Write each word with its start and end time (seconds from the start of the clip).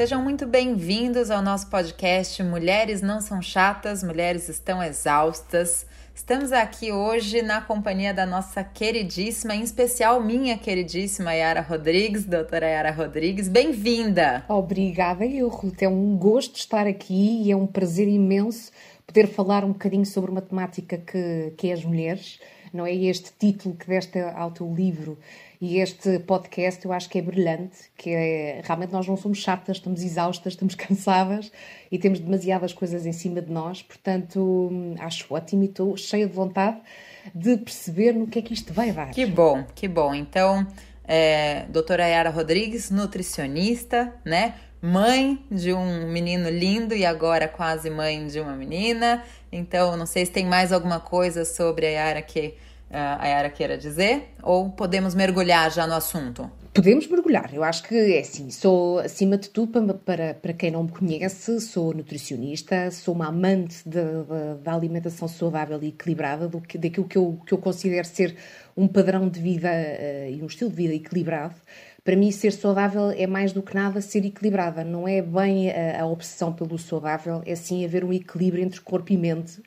Sejam 0.00 0.22
muito 0.22 0.46
bem-vindos 0.46 1.30
ao 1.30 1.42
nosso 1.42 1.68
podcast 1.68 2.42
Mulheres 2.42 3.02
Não 3.02 3.20
São 3.20 3.42
Chatas, 3.42 4.02
Mulheres 4.02 4.48
Estão 4.48 4.82
Exaustas. 4.82 5.84
Estamos 6.14 6.52
aqui 6.52 6.90
hoje 6.90 7.42
na 7.42 7.60
companhia 7.60 8.14
da 8.14 8.24
nossa 8.24 8.64
queridíssima, 8.64 9.54
em 9.54 9.60
especial 9.60 10.18
minha 10.22 10.56
queridíssima 10.56 11.34
Yara 11.34 11.60
Rodrigues, 11.60 12.24
doutora 12.24 12.66
Yara 12.66 12.90
Rodrigues. 12.90 13.46
Bem-vinda! 13.46 14.42
Obrigada, 14.48 15.26
eu, 15.26 15.50
Ruth. 15.50 15.82
É 15.82 15.88
um 15.90 16.16
gosto 16.16 16.56
estar 16.56 16.86
aqui 16.86 17.42
e 17.42 17.52
é 17.52 17.54
um 17.54 17.66
prazer 17.66 18.08
imenso 18.08 18.72
poder 19.06 19.26
falar 19.26 19.66
um 19.66 19.72
bocadinho 19.72 20.06
sobre 20.06 20.30
uma 20.30 20.40
temática 20.40 20.96
que, 20.96 21.52
que 21.58 21.68
é 21.68 21.74
as 21.74 21.84
mulheres. 21.84 22.40
Não 22.72 22.86
é 22.86 22.94
este 22.94 23.32
título 23.38 23.76
que 23.76 23.86
deste 23.86 24.18
ao 24.18 24.50
teu 24.50 24.72
livro 24.72 25.18
e 25.60 25.78
este 25.78 26.18
podcast 26.20 26.82
eu 26.84 26.92
acho 26.92 27.08
que 27.10 27.18
é 27.18 27.22
brilhante, 27.22 27.76
que 27.94 28.10
é 28.10 28.62
realmente 28.64 28.92
nós 28.92 29.06
não 29.06 29.16
somos 29.16 29.38
chatas, 29.38 29.76
estamos 29.76 30.02
exaustas, 30.02 30.54
estamos 30.54 30.74
cansadas 30.76 31.52
e 31.92 31.98
temos 31.98 32.18
demasiadas 32.18 32.72
coisas 32.72 33.04
em 33.04 33.12
cima 33.12 33.42
de 33.42 33.52
nós, 33.52 33.82
portanto 33.82 34.70
acho 34.98 35.32
ótimo 35.32 35.64
e 35.64 35.66
estou 35.66 35.96
cheia 35.98 36.26
de 36.26 36.32
vontade 36.32 36.78
de 37.34 37.58
perceber 37.58 38.12
no 38.12 38.26
que 38.26 38.38
é 38.38 38.42
que 38.42 38.54
isto 38.54 38.72
vai 38.72 38.90
dar. 38.90 39.10
Que 39.10 39.26
bom, 39.26 39.64
que 39.74 39.86
bom. 39.86 40.14
Então, 40.14 40.66
é, 41.04 41.66
doutora 41.68 42.06
Yara 42.06 42.30
Rodrigues, 42.30 42.90
nutricionista, 42.90 44.14
né? 44.24 44.54
Mãe 44.80 45.44
de 45.50 45.74
um 45.74 46.10
menino 46.10 46.48
lindo 46.48 46.94
e 46.94 47.04
agora 47.04 47.46
quase 47.46 47.90
mãe 47.90 48.26
de 48.26 48.40
uma 48.40 48.56
menina. 48.56 49.22
Então, 49.52 49.94
não 49.94 50.06
sei 50.06 50.24
se 50.24 50.32
tem 50.32 50.46
mais 50.46 50.72
alguma 50.72 51.00
coisa 51.00 51.44
sobre 51.44 51.84
a 51.86 51.90
Yara 51.90 52.22
que 52.22 52.54
a 52.90 53.26
Yara 53.26 53.50
queira 53.50 53.78
dizer? 53.78 54.34
Ou 54.42 54.70
podemos 54.70 55.14
mergulhar 55.14 55.70
já 55.70 55.86
no 55.86 55.94
assunto? 55.94 56.50
Podemos 56.72 57.08
mergulhar. 57.08 57.52
Eu 57.52 57.64
acho 57.64 57.82
que 57.82 57.94
é 57.94 58.20
assim. 58.20 58.48
Sou, 58.50 59.00
acima 59.00 59.36
de 59.36 59.48
tudo, 59.50 59.94
para, 59.94 60.34
para, 60.34 60.52
quem 60.52 60.70
não 60.70 60.84
me 60.84 60.90
conhece, 60.90 61.60
sou 61.60 61.92
nutricionista, 61.92 62.90
sou 62.92 63.12
uma 63.12 63.26
amante 63.26 63.82
da 64.62 64.72
alimentação 64.72 65.26
saudável 65.26 65.82
e 65.82 65.88
equilibrada, 65.88 66.46
do 66.46 66.60
que, 66.60 66.78
daquilo 66.78 67.08
que 67.08 67.18
eu, 67.18 67.40
que 67.44 67.52
eu 67.52 67.58
considero 67.58 68.06
ser 68.06 68.36
um 68.76 68.86
padrão 68.86 69.28
de 69.28 69.40
vida 69.40 69.68
uh, 69.68 70.30
e 70.30 70.40
um 70.42 70.46
estilo 70.46 70.70
de 70.70 70.76
vida 70.76 70.94
equilibrado. 70.94 71.56
Para 72.04 72.16
mim, 72.16 72.30
ser 72.30 72.52
saudável 72.52 73.10
é 73.10 73.26
mais 73.26 73.52
do 73.52 73.62
que 73.62 73.74
nada 73.74 74.00
ser 74.00 74.24
equilibrada. 74.24 74.84
Não 74.84 75.06
é 75.06 75.20
bem 75.20 75.70
a, 75.70 76.02
a 76.02 76.06
obsessão 76.06 76.52
pelo 76.52 76.78
saudável, 76.78 77.42
é 77.44 77.54
sim 77.56 77.84
haver 77.84 78.04
um 78.04 78.12
equilíbrio 78.12 78.62
entre 78.62 78.80
corpo 78.80 79.12
e 79.12 79.16
mente. 79.16 79.60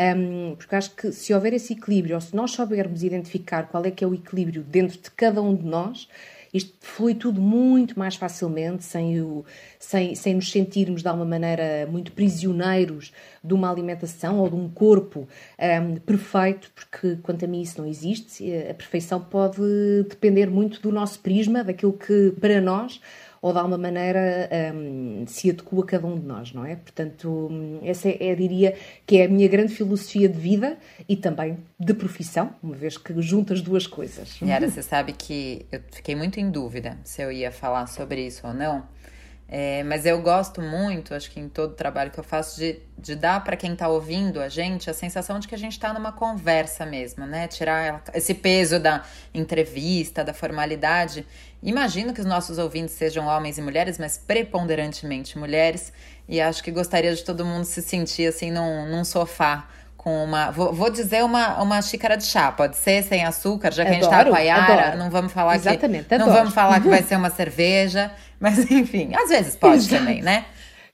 Um, 0.00 0.54
porque 0.56 0.74
acho 0.74 0.94
que 0.96 1.12
se 1.12 1.34
houver 1.34 1.52
esse 1.52 1.74
equilíbrio, 1.74 2.14
ou 2.14 2.20
se 2.22 2.34
nós 2.34 2.52
soubermos 2.52 3.02
identificar 3.02 3.64
qual 3.64 3.84
é 3.84 3.90
que 3.90 4.02
é 4.02 4.06
o 4.06 4.14
equilíbrio 4.14 4.62
dentro 4.62 4.98
de 4.98 5.10
cada 5.10 5.42
um 5.42 5.54
de 5.54 5.66
nós, 5.66 6.08
isto 6.54 6.72
flui 6.80 7.14
tudo 7.14 7.40
muito 7.40 7.98
mais 7.98 8.16
facilmente, 8.16 8.82
sem, 8.82 9.20
o, 9.20 9.44
sem, 9.78 10.14
sem 10.14 10.34
nos 10.34 10.50
sentirmos 10.50 11.02
de 11.02 11.08
alguma 11.08 11.26
maneira 11.26 11.86
muito 11.88 12.12
prisioneiros 12.12 13.12
de 13.44 13.54
uma 13.54 13.70
alimentação 13.70 14.40
ou 14.40 14.48
de 14.48 14.56
um 14.56 14.68
corpo 14.68 15.28
um, 15.58 15.96
perfeito, 15.96 16.72
porque 16.74 17.18
quanto 17.22 17.44
a 17.44 17.48
mim 17.48 17.60
isso 17.60 17.80
não 17.80 17.88
existe. 17.88 18.52
A 18.68 18.74
perfeição 18.74 19.20
pode 19.20 19.60
depender 20.08 20.46
muito 20.46 20.80
do 20.80 20.90
nosso 20.90 21.20
prisma, 21.20 21.62
daquilo 21.62 21.92
que 21.92 22.32
para 22.40 22.60
nós 22.60 23.00
ou 23.42 23.52
de 23.52 23.58
alguma 23.58 23.78
maneira 23.78 24.48
um, 24.74 25.24
se 25.26 25.50
adequa 25.50 25.80
a 25.80 25.86
cada 25.86 26.06
um 26.06 26.18
de 26.18 26.26
nós, 26.26 26.52
não 26.52 26.64
é? 26.64 26.76
Portanto, 26.76 27.48
essa 27.82 28.08
é, 28.08 28.34
diria, 28.34 28.76
que 29.06 29.18
é 29.18 29.24
a 29.24 29.28
minha 29.28 29.48
grande 29.48 29.74
filosofia 29.74 30.28
de 30.28 30.38
vida 30.38 30.76
e 31.08 31.16
também 31.16 31.58
de 31.78 31.94
profissão, 31.94 32.54
uma 32.62 32.74
vez 32.74 32.98
que 32.98 33.14
junto 33.22 33.52
as 33.52 33.62
duas 33.62 33.86
coisas. 33.86 34.38
Yara, 34.42 34.68
você 34.68 34.82
sabe 34.82 35.14
que 35.14 35.64
eu 35.72 35.80
fiquei 35.90 36.14
muito 36.14 36.38
em 36.38 36.50
dúvida 36.50 36.98
se 37.02 37.22
eu 37.22 37.32
ia 37.32 37.50
falar 37.50 37.86
sobre 37.86 38.26
isso 38.26 38.46
ou 38.46 38.52
não. 38.52 38.84
É, 39.52 39.82
mas 39.82 40.06
eu 40.06 40.22
gosto 40.22 40.62
muito, 40.62 41.12
acho 41.12 41.28
que 41.28 41.40
em 41.40 41.48
todo 41.48 41.72
o 41.72 41.74
trabalho 41.74 42.12
que 42.12 42.20
eu 42.20 42.22
faço, 42.22 42.56
de, 42.56 42.78
de 42.96 43.16
dar 43.16 43.42
para 43.42 43.56
quem 43.56 43.72
está 43.72 43.88
ouvindo 43.88 44.40
a 44.40 44.48
gente 44.48 44.88
a 44.88 44.94
sensação 44.94 45.40
de 45.40 45.48
que 45.48 45.54
a 45.56 45.58
gente 45.58 45.72
está 45.72 45.92
numa 45.92 46.12
conversa 46.12 46.86
mesmo, 46.86 47.26
né? 47.26 47.48
Tirar 47.48 48.04
esse 48.14 48.32
peso 48.32 48.78
da 48.78 49.04
entrevista, 49.34 50.22
da 50.22 50.32
formalidade. 50.32 51.26
Imagino 51.62 52.14
que 52.14 52.20
os 52.20 52.26
nossos 52.26 52.58
ouvintes 52.58 52.94
sejam 52.94 53.26
homens 53.26 53.58
e 53.58 53.62
mulheres, 53.62 53.98
mas 53.98 54.16
preponderantemente 54.16 55.38
mulheres. 55.38 55.92
E 56.28 56.40
acho 56.40 56.62
que 56.62 56.70
gostaria 56.70 57.14
de 57.14 57.22
todo 57.22 57.44
mundo 57.44 57.64
se 57.64 57.82
sentir 57.82 58.28
assim 58.28 58.50
num, 58.50 58.86
num 58.88 59.04
sofá 59.04 59.66
com 59.96 60.24
uma. 60.24 60.50
Vou, 60.50 60.72
vou, 60.72 60.88
dizer 60.88 61.22
uma, 61.22 61.60
uma 61.62 61.82
xícara 61.82 62.16
de 62.16 62.24
chá, 62.24 62.50
pode 62.50 62.76
ser 62.76 63.02
sem 63.02 63.22
açúcar, 63.22 63.70
já 63.70 63.84
que 63.84 63.90
adoro, 63.90 64.06
a 64.06 64.16
gente 64.16 64.24
tá 64.24 64.30
com 64.30 64.36
a 64.36 64.40
Yara, 64.40 64.82
adoro. 64.82 64.98
não 64.98 65.10
vamos 65.10 65.32
falar 65.32 65.56
Exatamente, 65.56 66.06
que. 66.06 66.14
Adoro. 66.14 66.30
Não 66.30 66.36
vamos 66.38 66.54
falar 66.54 66.80
que 66.80 66.88
vai 66.88 67.02
ser 67.04 67.16
uma 67.16 67.28
cerveja, 67.28 68.10
mas 68.38 68.70
enfim, 68.70 69.10
às 69.14 69.28
vezes 69.28 69.56
pode 69.56 69.76
Exato. 69.76 70.02
também, 70.02 70.22
né? 70.22 70.46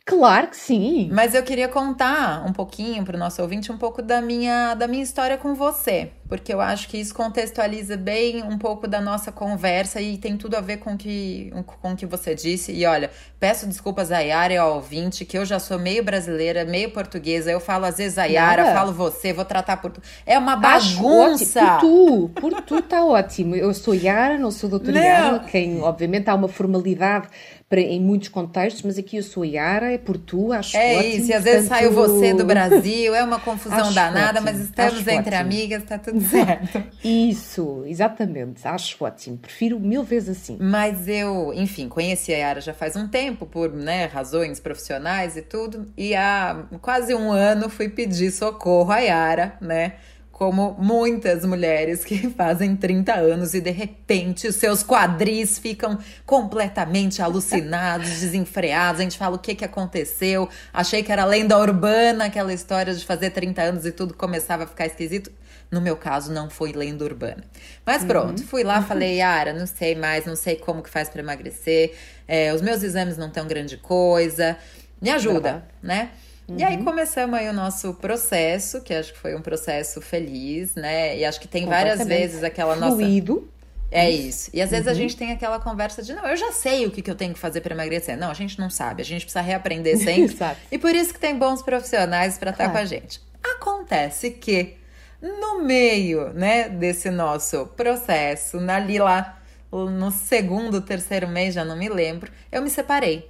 Claro 0.06 0.46
que 0.46 0.56
sim. 0.56 1.08
Mas 1.12 1.34
eu 1.34 1.42
queria 1.42 1.66
contar 1.66 2.46
um 2.46 2.52
pouquinho 2.52 3.04
para 3.04 3.16
o 3.16 3.18
nosso 3.18 3.42
ouvinte 3.42 3.72
um 3.72 3.76
pouco 3.76 4.00
da 4.00 4.22
minha, 4.22 4.72
da 4.74 4.86
minha 4.86 5.02
história 5.02 5.36
com 5.36 5.52
você, 5.52 6.12
porque 6.28 6.54
eu 6.54 6.60
acho 6.60 6.88
que 6.88 6.96
isso 6.96 7.12
contextualiza 7.12 7.96
bem 7.96 8.40
um 8.44 8.56
pouco 8.56 8.86
da 8.86 9.00
nossa 9.00 9.32
conversa 9.32 10.00
e 10.00 10.16
tem 10.16 10.36
tudo 10.36 10.54
a 10.54 10.60
ver 10.60 10.76
com 10.76 10.96
que, 10.96 11.52
com 11.82 11.92
o 11.92 11.96
que 11.96 12.06
você 12.06 12.36
disse. 12.36 12.70
E 12.70 12.86
olha, 12.86 13.10
peço 13.40 13.66
desculpas 13.66 14.12
a 14.12 14.20
Yara 14.20 14.52
e 14.52 14.56
ao 14.56 14.76
ouvinte, 14.76 15.24
que 15.24 15.36
eu 15.36 15.44
já 15.44 15.58
sou 15.58 15.76
meio 15.76 16.04
brasileira, 16.04 16.64
meio 16.64 16.92
portuguesa. 16.92 17.50
Eu 17.50 17.58
falo 17.58 17.86
às 17.86 17.96
vezes 17.96 18.16
a 18.16 18.26
Yara, 18.26 18.62
Nada. 18.62 18.76
falo 18.76 18.92
você, 18.92 19.32
vou 19.32 19.44
tratar 19.44 19.78
por 19.78 19.90
tu. 19.90 20.00
É 20.24 20.38
uma 20.38 20.54
bagunça. 20.54 21.78
Por 21.80 21.80
tu, 21.80 22.30
por 22.40 22.62
tu 22.62 22.80
tá 22.80 23.04
ótimo. 23.04 23.56
Eu 23.56 23.74
sou 23.74 23.92
Yara, 23.92 24.38
não 24.38 24.52
sou 24.52 24.70
doutora 24.70 25.00
Yara, 25.00 25.38
quem 25.40 25.82
obviamente 25.82 26.30
há 26.30 26.34
uma 26.36 26.46
formalidade 26.46 27.26
para, 27.68 27.80
em 27.80 28.00
muitos 28.00 28.28
contextos, 28.28 28.82
mas 28.82 28.96
aqui 28.96 29.16
eu 29.16 29.22
sou 29.22 29.44
Yara, 29.44 29.92
é 29.92 29.98
por 29.98 30.16
tu, 30.16 30.52
acho 30.52 30.76
É 30.76 30.98
ótimo, 30.98 31.14
isso, 31.14 31.30
e 31.30 31.34
às 31.34 31.42
vezes 31.44 31.68
saiu 31.68 31.92
você 31.92 32.32
do 32.32 32.44
Brasil, 32.44 33.14
é 33.14 33.24
uma 33.24 33.40
confusão 33.40 33.92
danada, 33.92 34.38
ótimo, 34.38 34.44
mas 34.44 34.60
estamos 34.60 35.00
entre 35.00 35.16
ótimo. 35.16 35.36
amigas, 35.36 35.82
está 35.82 35.98
tudo 35.98 36.20
certo. 36.28 36.82
Isso, 37.02 37.82
exatamente, 37.86 38.66
acho 38.66 39.04
ótimo, 39.04 39.36
prefiro 39.36 39.80
mil 39.80 40.04
vezes 40.04 40.38
assim. 40.38 40.56
Mas 40.60 41.08
eu, 41.08 41.52
enfim, 41.54 41.88
conheci 41.88 42.32
a 42.32 42.36
Yara 42.38 42.60
já 42.60 42.72
faz 42.72 42.94
um 42.94 43.08
tempo, 43.08 43.44
por 43.46 43.72
né, 43.72 44.06
razões 44.06 44.60
profissionais 44.60 45.36
e 45.36 45.42
tudo, 45.42 45.86
e 45.96 46.14
há 46.14 46.66
quase 46.80 47.14
um 47.14 47.32
ano 47.32 47.68
fui 47.68 47.88
pedir 47.88 48.30
socorro 48.30 48.92
a 48.92 48.98
Yara, 49.00 49.56
né? 49.60 49.94
Como 50.36 50.76
muitas 50.78 51.46
mulheres 51.46 52.04
que 52.04 52.28
fazem 52.36 52.76
30 52.76 53.14
anos 53.14 53.54
e 53.54 53.60
de 53.62 53.70
repente 53.70 54.46
os 54.46 54.56
seus 54.56 54.84
quadris 54.84 55.58
ficam 55.58 55.98
completamente 56.26 57.22
alucinados, 57.22 58.10
desenfreados. 58.20 59.00
A 59.00 59.04
gente 59.04 59.16
fala 59.16 59.36
o 59.36 59.38
que, 59.38 59.54
que 59.54 59.64
aconteceu. 59.64 60.46
Achei 60.74 61.02
que 61.02 61.10
era 61.10 61.24
lenda 61.24 61.58
urbana 61.58 62.26
aquela 62.26 62.52
história 62.52 62.92
de 62.92 63.02
fazer 63.02 63.30
30 63.30 63.62
anos 63.62 63.86
e 63.86 63.92
tudo 63.92 64.12
começava 64.12 64.64
a 64.64 64.66
ficar 64.66 64.84
esquisito. 64.84 65.32
No 65.70 65.80
meu 65.80 65.96
caso, 65.96 66.30
não 66.30 66.50
foi 66.50 66.70
lenda 66.72 67.02
urbana. 67.02 67.42
Mas 67.86 68.02
uhum. 68.02 68.08
pronto, 68.08 68.44
fui 68.44 68.62
lá, 68.62 68.82
falei, 68.84 69.16
Yara, 69.16 69.54
não 69.54 69.66
sei 69.66 69.94
mais, 69.94 70.26
não 70.26 70.36
sei 70.36 70.56
como 70.56 70.82
que 70.82 70.90
faz 70.90 71.08
para 71.08 71.22
emagrecer. 71.22 71.94
É, 72.28 72.52
os 72.52 72.60
meus 72.60 72.82
exames 72.82 73.16
não 73.16 73.30
tão 73.30 73.46
grande 73.46 73.78
coisa. 73.78 74.58
Me 75.00 75.08
ajuda, 75.08 75.66
né? 75.82 76.10
Uhum. 76.48 76.58
E 76.58 76.64
aí 76.64 76.76
uhum. 76.76 76.84
começamos 76.84 77.38
aí 77.38 77.48
o 77.48 77.52
nosso 77.52 77.94
processo, 77.94 78.80
que 78.80 78.94
acho 78.94 79.12
que 79.12 79.18
foi 79.18 79.34
um 79.34 79.42
processo 79.42 80.00
feliz, 80.00 80.74
né? 80.74 81.18
E 81.18 81.24
acho 81.24 81.40
que 81.40 81.48
tem 81.48 81.66
várias 81.66 82.04
vezes 82.06 82.44
aquela 82.44 82.76
Fluido. 82.76 83.34
nossa. 83.34 83.56
É 83.90 84.10
isso. 84.10 84.50
E 84.52 84.60
às 84.60 84.70
vezes 84.70 84.86
uhum. 84.86 84.92
a 84.92 84.94
gente 84.94 85.16
tem 85.16 85.32
aquela 85.32 85.60
conversa 85.60 86.02
de, 86.02 86.12
não, 86.12 86.26
eu 86.26 86.36
já 86.36 86.52
sei 86.52 86.86
o 86.86 86.90
que, 86.90 87.02
que 87.02 87.10
eu 87.10 87.14
tenho 87.14 87.32
que 87.32 87.38
fazer 87.38 87.60
para 87.60 87.74
emagrecer. 87.74 88.16
Não, 88.16 88.30
a 88.30 88.34
gente 88.34 88.58
não 88.58 88.68
sabe, 88.68 89.02
a 89.02 89.04
gente 89.04 89.22
precisa 89.22 89.40
reaprender 89.40 89.96
sempre. 90.02 90.36
e 90.70 90.78
por 90.78 90.94
isso 90.94 91.14
que 91.14 91.20
tem 91.20 91.36
bons 91.36 91.62
profissionais 91.62 92.36
para 92.36 92.50
estar 92.50 92.64
claro. 92.64 92.78
com 92.78 92.82
a 92.82 92.84
gente. 92.84 93.20
Acontece 93.42 94.30
que 94.30 94.76
no 95.22 95.62
meio, 95.62 96.32
né, 96.32 96.68
desse 96.68 97.10
nosso 97.10 97.66
processo, 97.68 98.58
ali 98.68 98.98
lá 98.98 99.40
no 99.72 100.10
segundo, 100.10 100.80
terceiro 100.80 101.28
mês, 101.28 101.54
já 101.54 101.64
não 101.64 101.76
me 101.76 101.88
lembro, 101.88 102.30
eu 102.50 102.62
me 102.62 102.70
separei. 102.70 103.28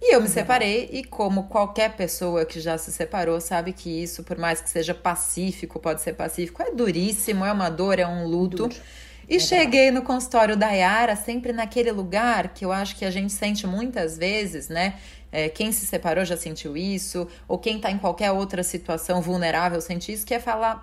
E 0.00 0.14
eu 0.14 0.20
me 0.20 0.28
separei, 0.28 0.88
e 0.92 1.02
como 1.02 1.44
qualquer 1.44 1.96
pessoa 1.96 2.44
que 2.44 2.60
já 2.60 2.78
se 2.78 2.92
separou 2.92 3.40
sabe 3.40 3.72
que 3.72 3.90
isso, 4.02 4.22
por 4.22 4.38
mais 4.38 4.60
que 4.60 4.70
seja 4.70 4.94
pacífico, 4.94 5.80
pode 5.80 6.00
ser 6.00 6.14
pacífico, 6.14 6.62
é 6.62 6.70
duríssimo, 6.70 7.44
é 7.44 7.52
uma 7.52 7.68
dor, 7.68 7.98
é 7.98 8.06
um 8.06 8.26
luto. 8.26 8.68
Duro. 8.68 8.76
E 9.28 9.36
é 9.36 9.38
cheguei 9.38 9.90
no 9.90 10.02
consultório 10.02 10.56
da 10.56 10.70
Yara, 10.70 11.16
sempre 11.16 11.52
naquele 11.52 11.90
lugar 11.90 12.54
que 12.54 12.64
eu 12.64 12.72
acho 12.72 12.96
que 12.96 13.04
a 13.04 13.10
gente 13.10 13.32
sente 13.32 13.66
muitas 13.66 14.16
vezes, 14.16 14.68
né? 14.68 14.94
É, 15.30 15.48
quem 15.48 15.72
se 15.72 15.84
separou 15.84 16.24
já 16.24 16.36
sentiu 16.36 16.76
isso, 16.76 17.28
ou 17.46 17.58
quem 17.58 17.78
tá 17.78 17.90
em 17.90 17.98
qualquer 17.98 18.30
outra 18.32 18.62
situação 18.62 19.20
vulnerável 19.20 19.80
sente 19.80 20.10
isso, 20.12 20.24
que 20.24 20.32
é 20.32 20.40
falar: 20.40 20.82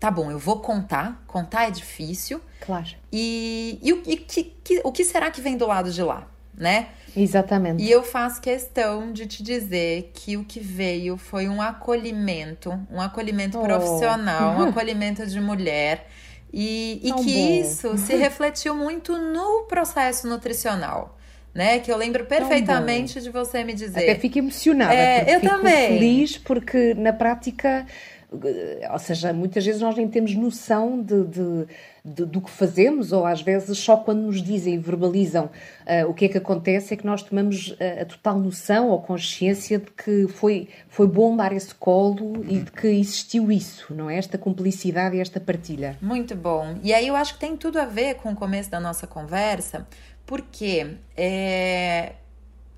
tá 0.00 0.10
bom, 0.10 0.30
eu 0.30 0.38
vou 0.38 0.60
contar, 0.60 1.22
contar 1.26 1.68
é 1.68 1.70
difícil. 1.70 2.40
Claro. 2.60 2.88
E, 3.12 3.78
e, 3.82 4.12
e 4.12 4.16
que, 4.16 4.44
que, 4.64 4.80
o 4.82 4.90
que 4.90 5.04
será 5.04 5.30
que 5.30 5.42
vem 5.42 5.56
do 5.56 5.66
lado 5.66 5.90
de 5.90 6.02
lá, 6.02 6.26
né? 6.56 6.88
Exatamente. 7.16 7.82
E 7.82 7.90
eu 7.90 8.02
faço 8.02 8.40
questão 8.40 9.12
de 9.12 9.26
te 9.26 9.42
dizer 9.42 10.10
que 10.14 10.36
o 10.36 10.44
que 10.44 10.60
veio 10.60 11.16
foi 11.16 11.48
um 11.48 11.62
acolhimento, 11.62 12.78
um 12.90 13.00
acolhimento 13.00 13.58
oh. 13.58 13.62
profissional, 13.62 14.58
um 14.58 14.62
acolhimento 14.68 15.26
de 15.26 15.40
mulher. 15.40 16.08
E, 16.52 17.00
e 17.02 17.12
que 17.14 17.34
bom. 17.34 17.60
isso 17.60 17.98
se 17.98 18.14
refletiu 18.16 18.74
muito 18.74 19.16
no 19.18 19.64
processo 19.64 20.28
nutricional. 20.28 21.16
né? 21.52 21.78
Que 21.78 21.90
eu 21.90 21.96
lembro 21.96 22.24
perfeitamente 22.26 23.20
de 23.20 23.30
você 23.30 23.62
me 23.62 23.74
dizer. 23.74 24.00
Até 24.00 24.14
fico 24.16 24.38
emocionada. 24.38 24.94
É, 24.94 25.34
eu 25.34 25.40
fico 25.40 25.52
também. 25.52 25.88
feliz 25.88 26.36
porque 26.38 26.94
na 26.94 27.12
prática, 27.12 27.86
ou 28.90 28.98
seja, 28.98 29.32
muitas 29.32 29.64
vezes 29.64 29.80
nós 29.80 29.96
nem 29.96 30.08
temos 30.08 30.34
noção 30.34 31.00
de, 31.00 31.24
de, 31.24 31.66
de 32.04 32.24
do 32.26 32.40
que 32.40 32.50
fazemos, 32.50 33.12
ou 33.12 33.24
às 33.24 33.40
vezes 33.40 33.78
só 33.78 33.96
quando 33.96 34.22
nos 34.22 34.42
dizem 34.42 34.74
e 34.74 34.78
verbalizam 34.78 35.46
uh, 35.46 36.08
o 36.08 36.14
que 36.14 36.26
é 36.26 36.28
que 36.28 36.38
acontece 36.38 36.94
é 36.94 36.96
que 36.96 37.06
nós 37.06 37.22
tomamos 37.22 37.74
a, 37.80 37.84
eh, 37.84 38.02
a 38.02 38.04
total 38.04 38.38
noção 38.38 38.88
ou 38.90 39.00
consciência 39.00 39.78
de 39.78 39.90
que 39.90 40.26
foi, 40.28 40.68
foi 40.88 41.06
bom 41.06 41.36
dar 41.36 41.52
esse 41.52 41.74
colo 41.74 42.44
e 42.48 42.58
de 42.58 42.70
que 42.70 42.88
existiu 42.88 43.50
isso, 43.50 43.94
não 43.94 44.10
é? 44.10 44.16
Esta 44.16 44.36
cumplicidade 44.36 45.16
e 45.16 45.20
esta 45.20 45.40
partilha. 45.40 45.96
Muito 46.00 46.34
bom. 46.34 46.76
E 46.82 46.92
aí 46.92 47.08
eu 47.08 47.16
acho 47.16 47.34
que 47.34 47.40
tem 47.40 47.56
tudo 47.56 47.78
a 47.78 47.84
ver 47.84 48.14
com 48.16 48.32
o 48.32 48.36
começo 48.36 48.70
da 48.70 48.80
nossa 48.80 49.06
conversa, 49.06 49.86
porque 50.26 50.96
é, 51.16 52.12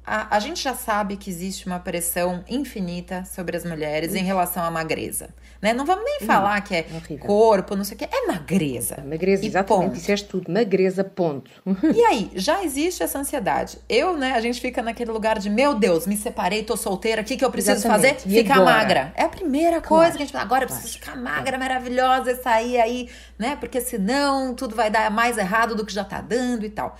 a, 0.06 0.36
a, 0.36 0.38
gente 0.38 0.62
já 0.62 0.72
sabe 0.72 1.16
que 1.16 1.28
existe 1.28 1.66
uma 1.66 1.80
pressão 1.80 2.44
infinita 2.48 3.24
sobre 3.24 3.56
as 3.56 3.64
mulheres 3.64 4.14
em 4.14 4.22
relação 4.22 4.62
à 4.62 4.70
magreza. 4.70 5.30
Né? 5.60 5.72
Não 5.72 5.84
vamos 5.84 6.04
nem 6.04 6.20
falar 6.20 6.60
que 6.60 6.76
é 6.76 6.86
horrível. 6.94 7.26
corpo, 7.26 7.74
não 7.74 7.82
sei 7.82 7.96
o 7.96 7.98
que, 7.98 8.04
é 8.04 8.26
magreza. 8.26 9.02
Magreza, 9.04 9.44
e 9.44 9.48
exatamente, 9.48 9.84
ponto. 9.86 9.94
disseste 9.94 10.28
tudo. 10.28 10.52
Magreza, 10.52 11.02
ponto. 11.02 11.50
e 11.92 12.04
aí, 12.04 12.30
já 12.36 12.62
existe 12.62 13.02
essa 13.02 13.18
ansiedade. 13.18 13.78
Eu, 13.88 14.16
né, 14.16 14.32
a 14.32 14.40
gente 14.40 14.60
fica 14.60 14.80
naquele 14.80 15.10
lugar 15.10 15.40
de, 15.40 15.50
meu 15.50 15.74
Deus, 15.74 16.06
me 16.06 16.16
separei, 16.16 16.62
tô 16.62 16.76
solteira, 16.76 17.22
o 17.22 17.24
que, 17.24 17.36
que 17.36 17.44
eu 17.44 17.50
preciso 17.50 17.78
exatamente. 17.78 18.22
fazer? 18.22 18.32
E 18.32 18.42
ficar 18.42 18.60
agora? 18.60 18.76
magra. 18.76 19.12
É 19.16 19.24
a 19.24 19.28
primeira 19.28 19.80
claro. 19.80 19.88
coisa 19.88 20.12
que 20.12 20.22
a 20.22 20.26
gente 20.26 20.32
fala, 20.32 20.44
agora 20.44 20.64
eu 20.64 20.68
preciso 20.68 20.92
ficar 20.92 21.16
magra, 21.16 21.58
maravilhosa, 21.58 22.40
sair 22.40 22.80
aí, 22.80 23.08
né? 23.36 23.56
Porque 23.56 23.80
senão 23.80 24.54
tudo 24.54 24.76
vai 24.76 24.88
dar 24.88 25.10
mais 25.10 25.36
errado 25.36 25.74
do 25.74 25.84
que 25.84 25.92
já 25.92 26.04
tá 26.04 26.20
dando 26.20 26.64
e 26.64 26.70
tal. 26.70 26.96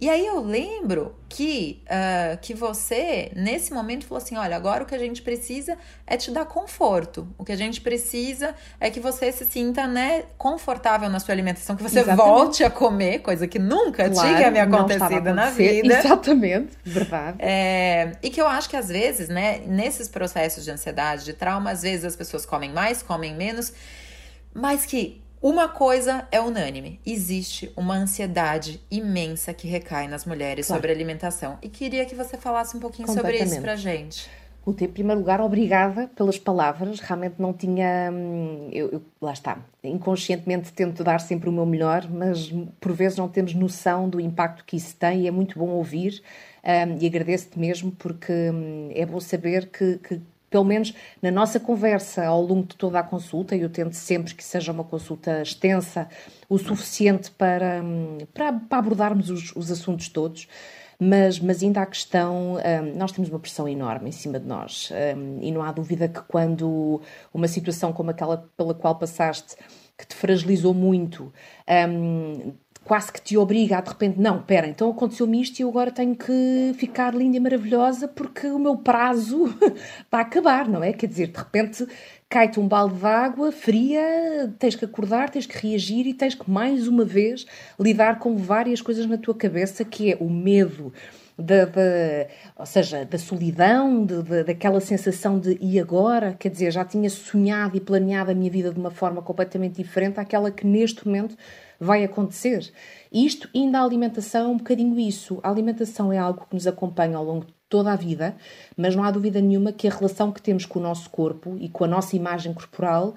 E 0.00 0.10
aí 0.10 0.26
eu 0.26 0.40
lembro 0.40 1.14
que, 1.28 1.82
uh, 1.84 2.36
que 2.40 2.52
você, 2.52 3.30
nesse 3.34 3.72
momento, 3.72 4.04
falou 4.06 4.22
assim: 4.22 4.36
olha, 4.36 4.56
agora 4.56 4.82
o 4.82 4.86
que 4.86 4.94
a 4.94 4.98
gente 4.98 5.22
precisa 5.22 5.78
é 6.06 6.16
te 6.16 6.32
dar 6.32 6.44
conforto. 6.44 7.28
O 7.38 7.44
que 7.44 7.52
a 7.52 7.56
gente 7.56 7.80
precisa 7.80 8.54
é 8.80 8.90
que 8.90 8.98
você 8.98 9.30
se 9.30 9.44
sinta 9.44 9.86
né, 9.86 10.24
confortável 10.36 11.08
na 11.08 11.20
sua 11.20 11.32
alimentação, 11.32 11.76
que 11.76 11.82
você 11.82 12.00
Exatamente. 12.00 12.26
volte 12.26 12.64
a 12.64 12.70
comer, 12.70 13.20
coisa 13.20 13.46
que 13.46 13.58
nunca 13.58 14.10
claro, 14.10 14.36
tinha 14.36 14.50
me 14.50 14.58
acontecido 14.58 15.32
na 15.32 15.50
vida. 15.50 15.94
Exatamente, 15.98 16.76
verdade. 16.84 17.38
É, 17.38 18.12
e 18.20 18.30
que 18.30 18.40
eu 18.40 18.48
acho 18.48 18.68
que 18.68 18.76
às 18.76 18.88
vezes, 18.88 19.28
né, 19.28 19.60
nesses 19.64 20.08
processos 20.08 20.64
de 20.64 20.72
ansiedade, 20.72 21.24
de 21.24 21.32
trauma, 21.32 21.70
às 21.70 21.82
vezes 21.82 22.04
as 22.04 22.16
pessoas 22.16 22.44
comem 22.44 22.72
mais, 22.72 23.00
comem 23.00 23.34
menos, 23.34 23.72
mas 24.52 24.84
que 24.84 25.23
uma 25.44 25.68
coisa 25.68 26.26
é 26.32 26.40
unânime: 26.40 26.98
existe 27.04 27.70
uma 27.76 27.94
ansiedade 27.94 28.80
imensa 28.90 29.52
que 29.52 29.68
recai 29.68 30.08
nas 30.08 30.24
mulheres 30.24 30.66
claro. 30.66 30.80
sobre 30.80 30.90
alimentação. 30.90 31.58
E 31.60 31.68
queria 31.68 32.06
que 32.06 32.14
você 32.14 32.38
falasse 32.38 32.74
um 32.74 32.80
pouquinho 32.80 33.06
sobre 33.12 33.36
isso 33.36 33.60
pra 33.60 33.76
gente. 33.76 34.26
Em 34.66 34.88
primeiro 34.88 35.20
lugar, 35.20 35.42
obrigada 35.42 36.10
pelas 36.16 36.38
palavras. 36.38 36.98
Realmente 36.98 37.34
não 37.38 37.52
tinha. 37.52 38.10
Hum, 38.10 38.70
eu, 38.72 38.88
eu, 38.92 39.02
lá 39.20 39.34
está. 39.34 39.58
Inconscientemente 39.82 40.72
tento 40.72 41.04
dar 41.04 41.20
sempre 41.20 41.50
o 41.50 41.52
meu 41.52 41.66
melhor, 41.66 42.08
mas 42.10 42.50
por 42.80 42.92
vezes 42.92 43.18
não 43.18 43.28
temos 43.28 43.52
noção 43.52 44.08
do 44.08 44.18
impacto 44.18 44.64
que 44.64 44.76
isso 44.76 44.96
tem 44.96 45.24
e 45.24 45.28
é 45.28 45.30
muito 45.30 45.58
bom 45.58 45.68
ouvir. 45.68 46.22
Um, 46.64 46.96
e 46.98 47.06
agradeço-te 47.06 47.58
mesmo 47.58 47.92
porque 47.92 48.32
hum, 48.32 48.88
é 48.94 49.04
bom 49.04 49.20
saber 49.20 49.66
que, 49.66 49.98
que 49.98 50.22
pelo 50.54 50.64
menos 50.64 50.94
na 51.20 51.32
nossa 51.32 51.58
conversa 51.58 52.24
ao 52.24 52.40
longo 52.40 52.68
de 52.68 52.76
toda 52.76 53.00
a 53.00 53.02
consulta, 53.02 53.56
e 53.56 53.62
eu 53.62 53.68
tento 53.68 53.94
sempre 53.94 54.32
que 54.32 54.44
seja 54.44 54.70
uma 54.70 54.84
consulta 54.84 55.42
extensa, 55.42 56.08
o 56.48 56.56
suficiente 56.58 57.28
para, 57.32 57.82
para, 58.32 58.52
para 58.52 58.78
abordarmos 58.78 59.30
os, 59.30 59.50
os, 59.56 59.68
assuntos 59.68 60.08
todos. 60.08 60.46
Mas, 60.96 61.40
mas 61.40 61.60
ainda 61.60 61.82
há 61.82 61.86
questão, 61.86 62.54
um, 62.54 62.96
nós 62.96 63.10
temos 63.10 63.28
uma 63.30 63.40
pressão 63.40 63.66
enorme 63.66 64.10
em 64.10 64.12
cima 64.12 64.38
de 64.38 64.46
nós, 64.46 64.92
um, 65.16 65.42
e 65.42 65.50
não 65.50 65.60
há 65.60 65.72
dúvida 65.72 66.06
que 66.06 66.22
quando 66.22 67.00
uma 67.32 67.48
situação 67.48 67.92
como 67.92 68.12
aquela 68.12 68.48
pela 68.56 68.74
qual 68.74 68.94
passaste, 68.94 69.56
que 69.98 70.06
te 70.06 70.14
fragilizou 70.14 70.72
muito, 70.72 71.32
quase 72.84 73.10
que 73.10 73.20
te 73.20 73.36
obriga 73.36 73.78
a 73.78 73.80
de 73.80 73.88
repente, 73.88 74.20
não, 74.20 74.42
pera, 74.42 74.66
então 74.66 74.90
aconteceu-me 74.90 75.40
isto 75.40 75.58
e 75.58 75.62
eu 75.62 75.68
agora 75.68 75.90
tenho 75.90 76.14
que 76.14 76.74
ficar 76.76 77.14
linda 77.14 77.36
e 77.36 77.40
maravilhosa 77.40 78.06
porque 78.06 78.46
o 78.46 78.58
meu 78.58 78.76
prazo 78.76 79.46
vai 80.10 80.22
acabar, 80.22 80.68
não 80.68 80.84
é? 80.84 80.92
Quer 80.92 81.06
dizer, 81.06 81.28
de 81.28 81.38
repente 81.38 81.86
cai-te 82.28 82.60
um 82.60 82.68
balde 82.68 82.98
de 82.98 83.06
água 83.06 83.52
fria, 83.52 84.52
tens 84.58 84.74
que 84.74 84.84
acordar, 84.84 85.30
tens 85.30 85.46
que 85.46 85.66
reagir 85.66 86.06
e 86.06 86.14
tens 86.14 86.34
que 86.34 86.50
mais 86.50 86.86
uma 86.88 87.04
vez 87.04 87.46
lidar 87.78 88.18
com 88.18 88.36
várias 88.36 88.80
coisas 88.80 89.06
na 89.06 89.16
tua 89.16 89.34
cabeça 89.34 89.84
que 89.84 90.12
é 90.12 90.16
o 90.20 90.28
medo. 90.28 90.92
Da, 91.36 91.68
ou 92.56 92.64
seja, 92.64 93.04
da 93.04 93.18
solidão, 93.18 94.06
de, 94.06 94.22
de, 94.22 94.44
daquela 94.44 94.80
sensação 94.80 95.38
de 95.38 95.58
e 95.60 95.80
agora? 95.80 96.34
Quer 96.34 96.48
dizer, 96.48 96.70
já 96.70 96.84
tinha 96.84 97.10
sonhado 97.10 97.76
e 97.76 97.80
planeado 97.80 98.30
a 98.30 98.34
minha 98.34 98.50
vida 98.50 98.72
de 98.72 98.78
uma 98.78 98.90
forma 98.90 99.20
completamente 99.20 99.82
diferente 99.82 100.20
àquela 100.20 100.50
que 100.50 100.64
neste 100.64 101.04
momento 101.06 101.36
vai 101.80 102.04
acontecer. 102.04 102.72
Isto, 103.12 103.48
ainda 103.54 103.78
a 103.78 103.84
alimentação, 103.84 104.52
um 104.52 104.56
bocadinho 104.58 104.98
isso. 104.98 105.40
A 105.42 105.50
alimentação 105.50 106.12
é 106.12 106.18
algo 106.18 106.46
que 106.48 106.54
nos 106.54 106.66
acompanha 106.66 107.16
ao 107.16 107.24
longo 107.24 107.46
de 107.46 107.53
toda 107.74 107.90
a 107.90 107.96
vida, 107.96 108.36
mas 108.76 108.94
não 108.94 109.02
há 109.02 109.10
dúvida 109.10 109.40
nenhuma 109.40 109.72
que 109.72 109.88
a 109.88 109.90
relação 109.90 110.30
que 110.30 110.40
temos 110.40 110.64
com 110.64 110.78
o 110.78 110.82
nosso 110.82 111.10
corpo 111.10 111.56
e 111.58 111.68
com 111.68 111.82
a 111.82 111.88
nossa 111.88 112.14
imagem 112.14 112.54
corporal 112.54 113.16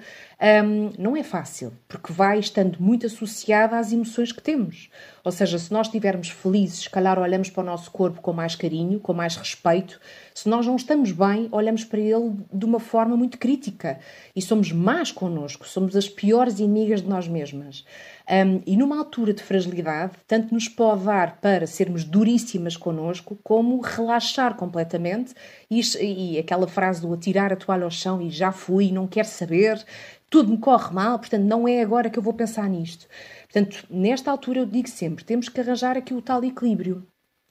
um, 0.64 0.90
não 0.98 1.16
é 1.16 1.22
fácil, 1.22 1.72
porque 1.86 2.12
vai 2.12 2.40
estando 2.40 2.76
muito 2.80 3.06
associada 3.06 3.78
às 3.78 3.92
emoções 3.92 4.32
que 4.32 4.42
temos. 4.42 4.90
Ou 5.24 5.30
seja, 5.30 5.58
se 5.60 5.72
nós 5.72 5.86
estivermos 5.86 6.30
felizes, 6.30 6.80
se 6.80 6.90
calhar 6.90 7.20
olhamos 7.20 7.50
para 7.50 7.62
o 7.62 7.66
nosso 7.66 7.88
corpo 7.92 8.20
com 8.20 8.32
mais 8.32 8.56
carinho, 8.56 8.98
com 8.98 9.12
mais 9.12 9.36
respeito. 9.36 10.00
Se 10.34 10.48
nós 10.48 10.66
não 10.66 10.74
estamos 10.74 11.12
bem, 11.12 11.48
olhamos 11.52 11.84
para 11.84 12.00
ele 12.00 12.34
de 12.52 12.64
uma 12.64 12.80
forma 12.80 13.16
muito 13.16 13.38
crítica 13.38 14.00
e 14.34 14.42
somos 14.42 14.72
más 14.72 15.12
connosco, 15.12 15.68
somos 15.68 15.94
as 15.94 16.08
piores 16.08 16.58
inimigas 16.58 17.02
de 17.02 17.08
nós 17.08 17.28
mesmas. 17.28 17.84
Um, 18.30 18.60
e 18.66 18.76
numa 18.76 18.98
altura 18.98 19.32
de 19.32 19.42
fragilidade, 19.42 20.12
tanto 20.26 20.52
nos 20.52 20.68
pode 20.68 21.04
dar 21.04 21.40
para 21.40 21.66
sermos 21.66 22.04
duríssimas 22.04 22.76
connosco, 22.76 23.38
como 23.42 23.80
relaxar 23.80 24.54
completamente 24.54 25.34
e, 25.70 25.80
e 25.98 26.38
aquela 26.38 26.68
frase 26.68 27.00
do 27.00 27.12
atirar 27.14 27.54
a 27.54 27.56
toalha 27.56 27.84
ao 27.84 27.90
chão 27.90 28.20
e 28.20 28.28
já 28.28 28.52
fui, 28.52 28.92
não 28.92 29.06
quero 29.06 29.28
saber, 29.28 29.82
tudo 30.28 30.50
me 30.50 30.58
corre 30.58 30.92
mal, 30.92 31.18
portanto 31.18 31.44
não 31.44 31.66
é 31.66 31.80
agora 31.80 32.10
que 32.10 32.18
eu 32.18 32.22
vou 32.22 32.34
pensar 32.34 32.68
nisto. 32.68 33.06
Portanto, 33.50 33.86
nesta 33.88 34.30
altura 34.30 34.60
eu 34.60 34.66
digo 34.66 34.88
sempre, 34.88 35.24
temos 35.24 35.48
que 35.48 35.60
arranjar 35.60 35.96
aqui 35.96 36.12
o 36.12 36.20
tal 36.20 36.44
equilíbrio 36.44 37.06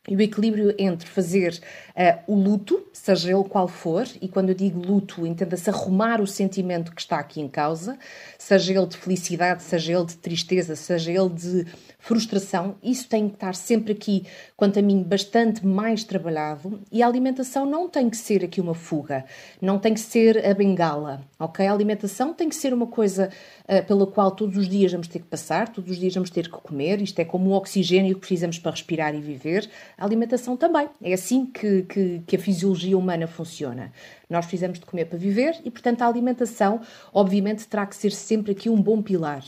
e 0.08 0.16
o 0.16 0.22
equilíbrio 0.22 0.74
entre 0.78 1.08
fazer 1.08 1.60
uh, 1.96 2.32
o 2.32 2.36
luto, 2.36 2.82
seja 2.94 3.32
ele 3.32 3.44
qual 3.44 3.68
for, 3.68 4.08
e 4.22 4.28
quando 4.28 4.50
eu 4.50 4.56
digo 4.56 4.80
luto, 4.80 5.28
entenda-se 5.28 5.70
arrumar 5.70 6.22
o 6.22 6.28
sentimento 6.28 6.94
que 6.94 7.02
está 7.02 7.20
aqui 7.20 7.42
em 7.42 7.48
causa, 7.48 7.98
seja 8.38 8.74
ele 8.74 8.86
de 8.86 8.96
felicidade, 8.96 9.64
seja 9.64 9.94
ele 9.94 10.06
de 10.06 10.16
tristeza, 10.16 10.76
seja 10.76 11.12
ele 11.12 11.30
de 11.30 11.66
frustração, 12.00 12.76
isso 12.82 13.10
tem 13.10 13.28
que 13.28 13.36
estar 13.36 13.54
sempre 13.54 13.92
aqui, 13.92 14.26
quanto 14.56 14.80
a 14.80 14.82
mim, 14.82 15.04
bastante 15.04 15.66
mais 15.66 16.06
trabalhado. 16.06 16.80
E 16.90 17.04
a 17.04 17.08
alimentação 17.08 17.66
não 17.66 17.90
tem 17.90 18.10
que 18.10 18.16
ser 18.16 18.46
aqui 18.46 18.62
uma 18.62 18.74
fuga, 18.74 19.26
não 19.62 19.78
tem 19.78 19.94
que 19.94 20.00
ser 20.00 20.46
a 20.46 20.54
bengala, 20.54 21.22
ok? 21.38 21.68
A 21.68 21.72
alimentação 21.74 22.34
tem 22.34 22.48
que 22.48 22.56
ser 22.56 22.74
uma 22.74 22.88
coisa 22.88 23.30
uh, 23.68 23.86
pela 23.86 24.08
qual 24.08 24.32
todos 24.32 24.56
os 24.56 24.70
dias 24.70 24.92
vamos 24.92 25.10
ter 25.10 25.20
que 25.20 25.26
passar, 25.26 25.68
todos 25.68 25.92
os 25.92 25.98
dias 25.98 26.14
vamos 26.14 26.30
ter 26.30 26.46
que 26.46 26.52
comer, 26.52 27.02
isto 27.02 27.20
é 27.20 27.26
como 27.26 27.50
o 27.50 27.54
oxigênio 27.54 28.16
que 28.16 28.22
precisamos 28.22 28.58
para 28.58 28.72
respirar 28.72 29.14
e 29.14 29.20
viver, 29.20 29.70
a 29.98 30.06
alimentação 30.06 30.56
também. 30.56 30.88
É 31.02 31.14
assim 31.14 31.46
que, 31.46 31.84
que, 31.84 32.22
que 32.26 32.36
a 32.36 32.40
fisiologia 32.40 32.98
humana 32.98 33.28
funciona. 33.28 33.92
Nós 34.30 34.46
precisamos 34.46 34.80
de 34.80 34.86
comer 34.86 35.06
para 35.06 35.18
viver 35.18 35.60
e, 35.66 35.72
portanto, 35.72 36.04
a 36.04 36.08
alimentação, 36.08 36.82
obviamente, 37.12 37.68
terá 37.68 37.86
que 37.86 37.96
ser 37.96 38.12
sempre 38.12 38.52
aqui 38.52 38.70
um 38.70 38.82
bom 38.82 39.02
pilar. 39.02 39.44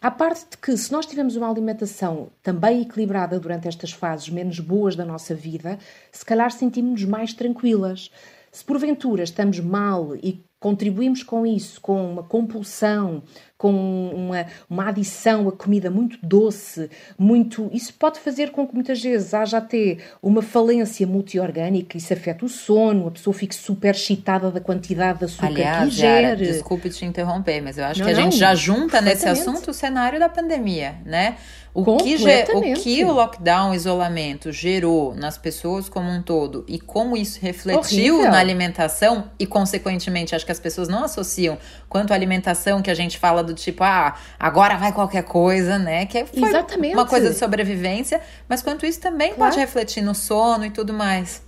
À 0.00 0.10
parte 0.10 0.46
de 0.50 0.56
que, 0.56 0.76
se 0.76 0.90
nós 0.90 1.06
tivermos 1.06 1.36
uma 1.36 1.48
alimentação 1.48 2.30
também 2.42 2.82
equilibrada 2.82 3.38
durante 3.38 3.68
estas 3.68 3.92
fases 3.92 4.28
menos 4.30 4.58
boas 4.58 4.96
da 4.96 5.04
nossa 5.04 5.34
vida, 5.34 5.78
se 6.10 6.24
calhar 6.24 6.50
sentimos-nos 6.50 7.04
mais 7.04 7.32
tranquilas. 7.32 8.10
Se 8.50 8.64
porventura 8.64 9.22
estamos 9.22 9.60
mal 9.60 10.16
e 10.16 10.44
contribuímos 10.62 11.24
com 11.24 11.44
isso, 11.44 11.80
com 11.80 12.12
uma 12.12 12.22
compulsão, 12.22 13.24
com 13.58 13.72
uma, 14.14 14.46
uma 14.70 14.88
adição 14.88 15.48
a 15.48 15.52
comida 15.52 15.90
muito 15.90 16.16
doce, 16.22 16.88
muito. 17.18 17.68
Isso 17.72 17.92
pode 17.94 18.20
fazer 18.20 18.52
com 18.52 18.64
que 18.64 18.72
muitas 18.72 19.02
vezes 19.02 19.34
haja 19.34 19.58
até 19.58 19.98
uma 20.22 20.40
falência 20.40 21.04
multiorgânica, 21.04 21.98
isso 21.98 22.12
afeta 22.12 22.44
o 22.44 22.48
sono, 22.48 23.08
a 23.08 23.10
pessoa 23.10 23.34
fique 23.34 23.56
super 23.56 23.90
excitada 23.92 24.52
da 24.52 24.60
quantidade 24.60 25.18
de 25.18 25.24
açúcar 25.24 25.46
Aliás, 25.46 25.78
que 25.78 25.86
ingere. 25.86 26.22
Yara, 26.22 26.36
desculpe 26.36 26.90
te 26.90 27.04
interromper, 27.04 27.60
mas 27.60 27.76
eu 27.76 27.84
acho 27.84 27.98
não, 27.98 28.06
que 28.06 28.12
a 28.12 28.16
não, 28.16 28.22
gente 28.22 28.36
já 28.38 28.54
junta 28.54 29.00
nesse 29.00 29.28
assunto 29.28 29.72
o 29.72 29.74
cenário 29.74 30.20
da 30.20 30.28
pandemia, 30.28 30.94
né? 31.04 31.36
O 31.74 31.96
que, 31.96 32.16
o 32.16 32.74
que 32.74 33.02
o 33.02 33.12
lockdown, 33.12 33.70
o 33.70 33.74
isolamento 33.74 34.52
gerou 34.52 35.14
nas 35.14 35.38
pessoas 35.38 35.88
como 35.88 36.10
um 36.10 36.20
todo 36.20 36.66
e 36.68 36.78
como 36.78 37.16
isso 37.16 37.38
refletiu 37.40 38.16
Horrível. 38.16 38.30
na 38.30 38.38
alimentação 38.38 39.30
e, 39.38 39.46
consequentemente, 39.46 40.34
acho 40.34 40.44
que 40.44 40.52
as 40.52 40.60
pessoas 40.60 40.86
não 40.88 41.04
associam 41.04 41.56
quanto 41.88 42.12
a 42.12 42.14
alimentação 42.14 42.82
que 42.82 42.90
a 42.90 42.94
gente 42.94 43.18
fala 43.18 43.42
do 43.42 43.54
tipo, 43.54 43.82
ah, 43.82 44.16
agora 44.38 44.76
vai 44.76 44.92
qualquer 44.92 45.22
coisa, 45.24 45.78
né? 45.78 46.04
Que 46.04 46.18
é 46.18 46.26
Exatamente. 46.30 46.94
uma 46.94 47.06
coisa 47.06 47.30
de 47.30 47.36
sobrevivência, 47.36 48.20
mas 48.46 48.60
quanto 48.60 48.84
isso 48.84 49.00
também 49.00 49.32
claro. 49.32 49.50
pode 49.50 49.58
refletir 49.58 50.02
no 50.02 50.14
sono 50.14 50.66
e 50.66 50.70
tudo 50.70 50.92
mais 50.92 51.40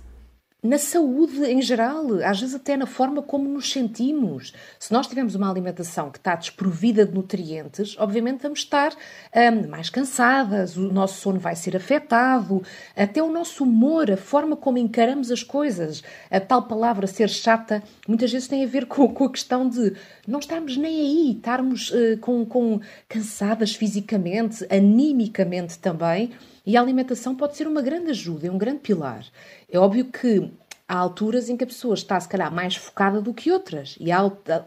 na 0.65 0.79
saúde 0.79 1.45
em 1.45 1.61
geral, 1.61 2.07
às 2.23 2.39
vezes 2.39 2.55
até 2.55 2.75
na 2.75 2.87
forma 2.87 3.21
como 3.21 3.47
nos 3.47 3.71
sentimos. 3.71 4.53
Se 4.79 4.91
nós 4.91 5.05
tivermos 5.05 5.35
uma 5.35 5.49
alimentação 5.49 6.09
que 6.09 6.17
está 6.17 6.35
desprovida 6.35 7.05
de 7.05 7.13
nutrientes, 7.13 7.95
obviamente 7.99 8.41
vamos 8.41 8.59
estar 8.59 8.93
um, 9.35 9.69
mais 9.69 9.89
cansadas, 9.89 10.75
o 10.75 10.91
nosso 10.91 11.21
sono 11.21 11.39
vai 11.39 11.55
ser 11.55 11.75
afetado, 11.75 12.63
até 12.95 13.21
o 13.21 13.31
nosso 13.31 13.63
humor, 13.63 14.09
a 14.09 14.17
forma 14.17 14.55
como 14.55 14.77
encaramos 14.77 15.31
as 15.31 15.43
coisas. 15.43 16.03
A 16.31 16.39
tal 16.39 16.63
palavra 16.63 17.05
ser 17.05 17.29
chata 17.29 17.83
muitas 18.07 18.31
vezes 18.31 18.47
tem 18.47 18.63
a 18.63 18.67
ver 18.67 18.87
com, 18.87 19.07
com 19.07 19.25
a 19.25 19.31
questão 19.31 19.69
de 19.69 19.93
não 20.27 20.39
estarmos 20.39 20.77
nem 20.77 21.01
aí, 21.01 21.31
estarmos 21.37 21.91
uh, 21.91 22.17
com, 22.19 22.43
com 22.45 22.79
cansadas 23.07 23.75
fisicamente, 23.75 24.65
animicamente 24.69 25.77
também. 25.77 26.31
E 26.65 26.75
a 26.75 26.81
alimentação 26.81 27.35
pode 27.35 27.55
ser 27.55 27.67
uma 27.67 27.81
grande 27.81 28.09
ajuda, 28.09 28.47
é 28.47 28.51
um 28.51 28.57
grande 28.57 28.79
pilar. 28.79 29.25
É 29.69 29.77
óbvio 29.77 30.05
que 30.05 30.51
há 30.87 30.97
alturas 30.97 31.49
em 31.49 31.57
que 31.57 31.63
a 31.63 31.67
pessoa 31.67 31.93
está, 31.93 32.19
se 32.19 32.27
calhar, 32.27 32.53
mais 32.53 32.75
focada 32.75 33.21
do 33.21 33.33
que 33.33 33.51
outras, 33.51 33.95
e 33.99 34.11
há 34.11 34.19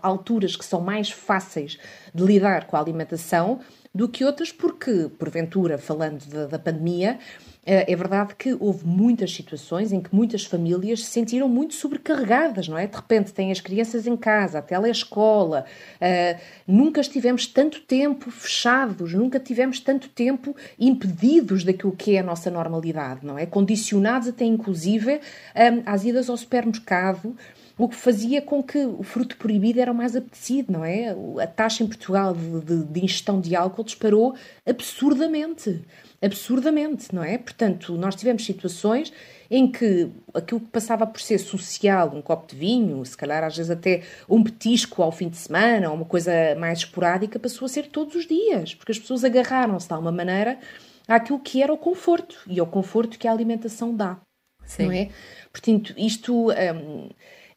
alturas 0.03 0.57
que 0.57 0.65
são 0.65 0.81
mais 0.81 1.11
fáceis 1.11 1.79
de 2.15 2.25
lidar 2.25 2.67
com 2.67 2.77
a 2.77 2.81
alimentação 2.81 3.61
do 3.95 4.09
que 4.09 4.25
outras, 4.25 4.53
porque, 4.53 5.11
porventura, 5.19 5.79
falando 5.79 6.25
da, 6.27 6.47
da 6.47 6.59
pandemia, 6.59 7.19
é, 7.69 7.93
é 7.93 7.95
verdade 7.95 8.35
que 8.35 8.57
houve 8.59 8.87
muitas 8.87 9.31
situações 9.31 9.93
em 9.93 10.01
que 10.01 10.15
muitas 10.15 10.43
famílias 10.47 11.05
se 11.05 11.11
sentiram 11.11 11.47
muito 11.47 11.75
sobrecarregadas, 11.75 12.67
não 12.67 12.79
é? 12.79 12.87
De 12.87 12.97
repente 12.97 13.31
têm 13.31 13.53
as 13.53 13.61
crianças 13.61 14.07
em 14.07 14.17
casa, 14.17 14.61
a 14.61 14.63
telescola, 14.63 15.67
uh, 16.01 16.41
nunca 16.67 17.03
estivemos 17.03 17.47
tanto 17.47 17.83
tempo 17.83 18.31
fechados, 18.31 19.13
nunca 19.13 19.39
tivemos 19.39 19.81
tanto 19.81 20.09
tempo 20.09 20.57
impedidos 20.79 21.63
daquilo 21.63 21.93
que 21.93 22.17
é 22.17 22.21
a 22.21 22.23
nossa 22.23 22.51
normalidade, 22.51 23.27
não 23.27 23.39
é? 23.39 23.45
Condicionados 23.45 24.29
até 24.29 24.47
inclusive 24.47 25.21
um, 25.55 25.83
às 25.85 26.05
idas 26.05 26.31
ao 26.31 26.39
supermercado, 26.39 27.37
o 27.79 27.89
que 27.89 27.95
fazia 27.95 28.43
com 28.43 28.63
que 28.63 28.85
o 28.85 29.03
fruto 29.03 29.37
proibido 29.37 29.81
era 29.81 29.93
o 29.93 29.95
mais 29.95 30.17
apetecido, 30.17 30.73
não 30.73 30.85
é? 30.85 31.15
A 31.41 31.47
taxa 31.47 31.85
em 31.85 31.87
Portugal 31.87 32.35
de, 32.35 32.61
de, 32.61 32.85
de 32.85 33.05
ingestão 33.05 33.41
de 33.41 33.55
álcool 33.55 33.85
disparou 33.85 34.35
absurdamente 34.67 35.85
absurdamente, 36.21 37.15
não 37.15 37.23
é? 37.23 37.39
Portanto, 37.39 37.97
nós 37.97 38.17
tivemos 38.17 38.45
situações 38.45 39.13
em 39.51 39.71
que 39.71 40.11
aquilo 40.35 40.61
que 40.61 40.67
passava 40.67 41.07
por 41.07 41.21
ser 41.21 41.39
social, 41.39 42.13
um 42.13 42.21
copo 42.21 42.49
de 42.49 42.57
vinho, 42.57 43.05
se 43.05 43.17
calhar 43.17 43.43
às 43.45 43.57
vezes 43.57 43.71
até 43.71 44.03
um 44.29 44.43
petisco 44.43 45.03
ao 45.03 45.13
fim 45.13 45.29
de 45.29 45.37
semana, 45.37 45.89
ou 45.89 45.95
uma 45.95 46.05
coisa 46.05 46.33
mais 46.59 46.81
esporádica, 46.81 47.39
passou 47.39 47.67
a 47.67 47.69
ser 47.69 47.87
todos 47.87 48.15
os 48.15 48.27
dias, 48.27 48.75
porque 48.75 48.93
as 48.93 48.99
pessoas 48.99 49.25
agarraram-se 49.25 49.87
de 49.87 49.95
alguma 49.95 50.13
maneira 50.13 50.59
àquilo 51.07 51.39
que 51.39 51.63
era 51.63 51.73
o 51.73 51.79
conforto 51.79 52.37
e 52.47 52.59
ao 52.59 52.67
conforto 52.67 53.19
que 53.19 53.29
a 53.29 53.33
alimentação 53.33 53.95
dá, 53.95 54.19
Sim. 54.65 54.87
não 54.87 54.93
é? 54.93 55.09
Portanto, 55.53 55.95
isto 55.97 56.51
hum, 56.51 57.09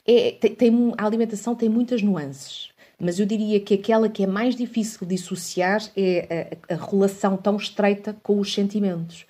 é, 0.06 0.32
tem, 0.32 0.56
tem, 0.56 0.94
a 0.98 1.06
alimentação 1.06 1.56
tem 1.56 1.70
muitas 1.70 2.02
nuances 2.02 2.72
mas 3.02 3.20
eu 3.20 3.26
diria 3.26 3.60
que 3.60 3.74
aquela 3.74 4.08
que 4.08 4.24
é 4.24 4.28
mais 4.28 4.56
difícil 4.56 5.00
de 5.08 5.16
dissociar 5.16 5.82
é 5.98 6.56
a, 6.70 6.76
a 6.76 6.78
relação 6.78 7.36
tão 7.36 7.58
estreita 7.58 8.16
com 8.22 8.40
os 8.40 8.54
sentimentos. 8.54 9.26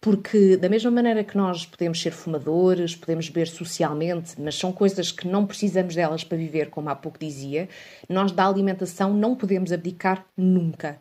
Porque, 0.00 0.56
da 0.56 0.68
mesma 0.68 0.90
maneira 0.90 1.24
que 1.24 1.36
nós 1.36 1.66
podemos 1.66 2.00
ser 2.00 2.12
fumadores, 2.12 2.94
podemos 2.94 3.28
beber 3.28 3.48
socialmente, 3.48 4.40
mas 4.40 4.54
são 4.54 4.70
coisas 4.70 5.10
que 5.10 5.26
não 5.26 5.44
precisamos 5.44 5.96
delas 5.96 6.22
para 6.22 6.38
viver, 6.38 6.70
como 6.70 6.88
há 6.88 6.94
pouco 6.94 7.18
dizia, 7.18 7.68
nós 8.08 8.30
da 8.30 8.46
alimentação 8.46 9.12
não 9.12 9.34
podemos 9.34 9.72
abdicar 9.72 10.24
nunca. 10.36 10.98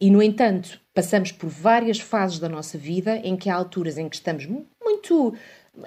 E, 0.00 0.10
no 0.10 0.22
entanto, 0.22 0.80
passamos 0.94 1.32
por 1.32 1.50
várias 1.50 1.98
fases 1.98 2.38
da 2.38 2.48
nossa 2.48 2.78
vida 2.78 3.16
em 3.18 3.36
que 3.36 3.50
há 3.50 3.54
alturas 3.54 3.98
em 3.98 4.08
que 4.08 4.16
estamos 4.16 4.46
muito 4.46 5.34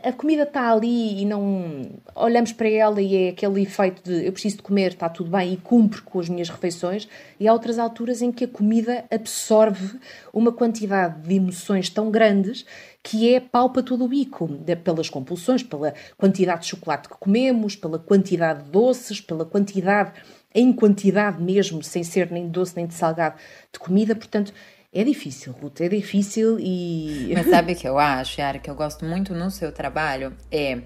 a 0.04 0.12
comida 0.12 0.44
está 0.44 0.72
ali 0.72 1.22
e 1.22 1.26
não 1.26 1.92
olhamos 2.16 2.54
para 2.54 2.70
ela 2.70 3.02
e 3.02 3.28
é 3.28 3.30
aquele 3.30 3.62
efeito 3.62 4.02
de 4.04 4.26
eu 4.26 4.32
preciso 4.32 4.58
de 4.58 4.64
comer, 4.64 4.92
está 4.92 5.10
tudo 5.10 5.30
bem 5.30 5.54
e 5.54 5.58
cumpro 5.58 6.04
com 6.04 6.20
as 6.20 6.30
minhas 6.30 6.50
refeições, 6.50 7.08
e 7.40 7.48
há 7.48 7.54
outras 7.54 7.78
alturas 7.78 8.22
em 8.22 8.32
que 8.32 8.46
a 8.46 8.48
comida 8.48 9.06
absorve 9.12 10.00
uma 10.34 10.52
quantidade 10.52 11.22
de 11.22 11.36
emoções 11.36 11.90
tão 11.90 12.10
grandes 12.10 12.66
que 13.04 13.34
é 13.34 13.40
pau 13.40 13.72
para 13.72 13.84
todo 13.84 14.06
o 14.06 14.08
bico, 14.08 14.48
pelas 14.84 15.10
compulsões, 15.10 15.64
pela 15.64 15.94
quantidade 16.18 16.62
de 16.62 16.68
chocolate 16.68 17.10
que 17.10 17.16
comemos, 17.20 17.76
pela 17.76 17.98
quantidade 17.98 18.64
de 18.64 18.70
doces, 18.70 19.20
pela 19.20 19.46
quantidade, 19.46 20.14
em 20.54 20.72
quantidade 20.72 21.42
mesmo, 21.42 21.82
sem 21.82 22.04
ser 22.04 22.32
nem 22.32 22.48
doce 22.48 22.76
nem 22.76 22.86
de 22.86 22.94
salgado, 22.94 23.36
de 23.72 23.80
comida, 23.80 24.16
portanto 24.16 24.54
é 24.94 25.04
difícil, 25.04 25.54
Ruth, 25.54 25.82
é 25.82 25.90
difícil 25.90 26.58
e. 26.60 27.32
Mas 27.34 27.48
sabe 27.50 27.74
o 27.74 27.76
que 27.76 27.88
eu 27.88 27.98
acho, 27.98 28.42
Yara, 28.42 28.60
que 28.60 28.70
eu 28.70 28.76
gosto 28.76 29.06
muito 29.06 29.34
no 29.34 29.50
seu 29.50 29.72
trabalho? 29.72 30.36
É. 30.52 30.82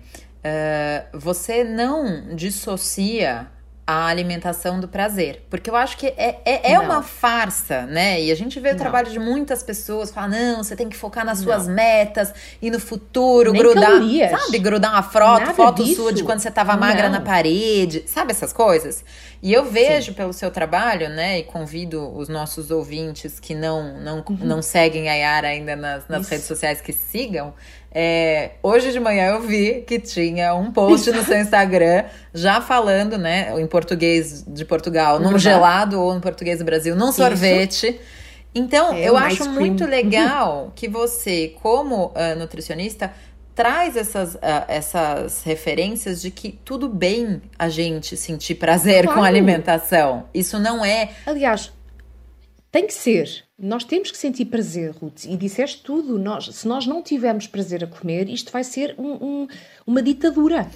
Uh, 0.45 1.17
você 1.19 1.63
não 1.63 2.35
dissocia 2.35 3.51
a 3.87 4.07
alimentação 4.07 4.79
do 4.79 4.87
prazer. 4.87 5.43
Porque 5.49 5.69
eu 5.69 5.75
acho 5.75 5.97
que 5.97 6.07
é, 6.07 6.39
é, 6.43 6.71
é 6.73 6.79
uma 6.79 7.03
farsa, 7.03 7.85
né? 7.85 8.19
E 8.19 8.31
a 8.31 8.35
gente 8.35 8.59
vê 8.59 8.69
o 8.69 8.71
não. 8.71 8.79
trabalho 8.79 9.11
de 9.11 9.19
muitas 9.19 9.61
pessoas 9.61 10.09
falar: 10.09 10.29
não, 10.29 10.63
você 10.63 10.75
tem 10.75 10.89
que 10.89 10.97
focar 10.97 11.23
nas 11.23 11.39
suas 11.39 11.67
não. 11.67 11.75
metas 11.75 12.33
e 12.61 12.71
no 12.71 12.79
futuro, 12.79 13.51
Nem 13.51 13.61
grudar. 13.61 13.91
Calorias. 13.91 14.31
Sabe, 14.31 14.57
grudar 14.57 14.91
uma 14.91 15.03
foto, 15.03 15.53
foto 15.53 15.83
disso. 15.83 16.01
sua 16.01 16.13
de 16.13 16.23
quando 16.23 16.39
você 16.39 16.49
tava 16.49 16.75
magra 16.75 17.09
não. 17.09 17.19
na 17.19 17.21
parede, 17.21 18.03
sabe 18.07 18.31
essas 18.31 18.51
coisas? 18.51 19.05
E 19.41 19.53
eu 19.53 19.65
vejo 19.65 20.07
Sim. 20.07 20.13
pelo 20.13 20.33
seu 20.33 20.49
trabalho, 20.49 21.07
né? 21.09 21.39
E 21.39 21.43
convido 21.43 22.11
os 22.17 22.27
nossos 22.27 22.71
ouvintes 22.71 23.39
que 23.39 23.53
não, 23.53 23.99
não, 23.99 24.17
uhum. 24.27 24.37
não 24.41 24.61
seguem 24.63 25.09
a 25.09 25.13
Yara 25.13 25.49
ainda 25.49 25.75
nas, 25.75 26.07
nas 26.07 26.27
redes 26.27 26.47
sociais 26.47 26.81
que 26.81 26.91
sigam. 26.91 27.53
É, 27.97 28.51
hoje 28.61 28.91
de 28.91 28.99
manhã 28.99 29.27
eu 29.27 29.41
vi 29.41 29.81
que 29.87 29.97
tinha 29.97 30.53
um 30.53 30.69
post 30.69 31.09
no 31.11 31.23
seu 31.23 31.39
Instagram 31.39 32.03
já 32.33 32.59
falando, 32.59 33.17
né, 33.17 33.53
em 33.57 33.65
português 33.65 34.43
de 34.45 34.65
Portugal, 34.65 35.17
num 35.17 35.39
gelado 35.39 36.01
ou 36.01 36.13
em 36.13 36.19
português 36.19 36.59
do 36.59 36.65
Brasil, 36.65 36.93
num 36.93 37.13
sorvete. 37.13 37.97
Então, 38.53 38.93
é, 38.93 39.07
eu 39.07 39.15
acho 39.15 39.49
muito 39.49 39.85
legal 39.85 40.73
que 40.75 40.89
você, 40.89 41.55
como 41.61 42.07
uh, 42.07 42.37
nutricionista, 42.37 43.13
traz 43.55 43.95
essas, 43.95 44.35
uh, 44.35 44.65
essas 44.67 45.43
referências 45.43 46.21
de 46.21 46.31
que 46.31 46.59
tudo 46.65 46.89
bem 46.89 47.41
a 47.57 47.69
gente 47.69 48.17
sentir 48.17 48.55
prazer 48.55 49.03
claro. 49.03 49.19
com 49.19 49.23
a 49.23 49.27
alimentação. 49.27 50.25
Isso 50.33 50.59
não 50.59 50.83
é. 50.83 51.11
Aliás, 51.25 51.71
tem 52.75 52.87
que 52.87 52.93
ser. 52.93 53.45
Nós 53.57 53.85
temos 53.85 54.11
que 54.11 54.17
sentir 54.17 54.43
prazer, 54.43 54.91
Ruth, 54.91 55.23
e 55.23 55.37
disseste 55.37 55.81
tudo. 55.81 56.19
Nós, 56.19 56.53
se 56.53 56.67
nós 56.67 56.85
não 56.85 57.01
tivermos 57.01 57.47
prazer 57.47 57.81
a 57.85 57.87
comer, 57.87 58.27
isto 58.27 58.51
vai 58.51 58.65
ser 58.65 58.93
um, 58.97 59.13
um, 59.13 59.47
uma 59.87 60.01
ditadura. 60.01 60.67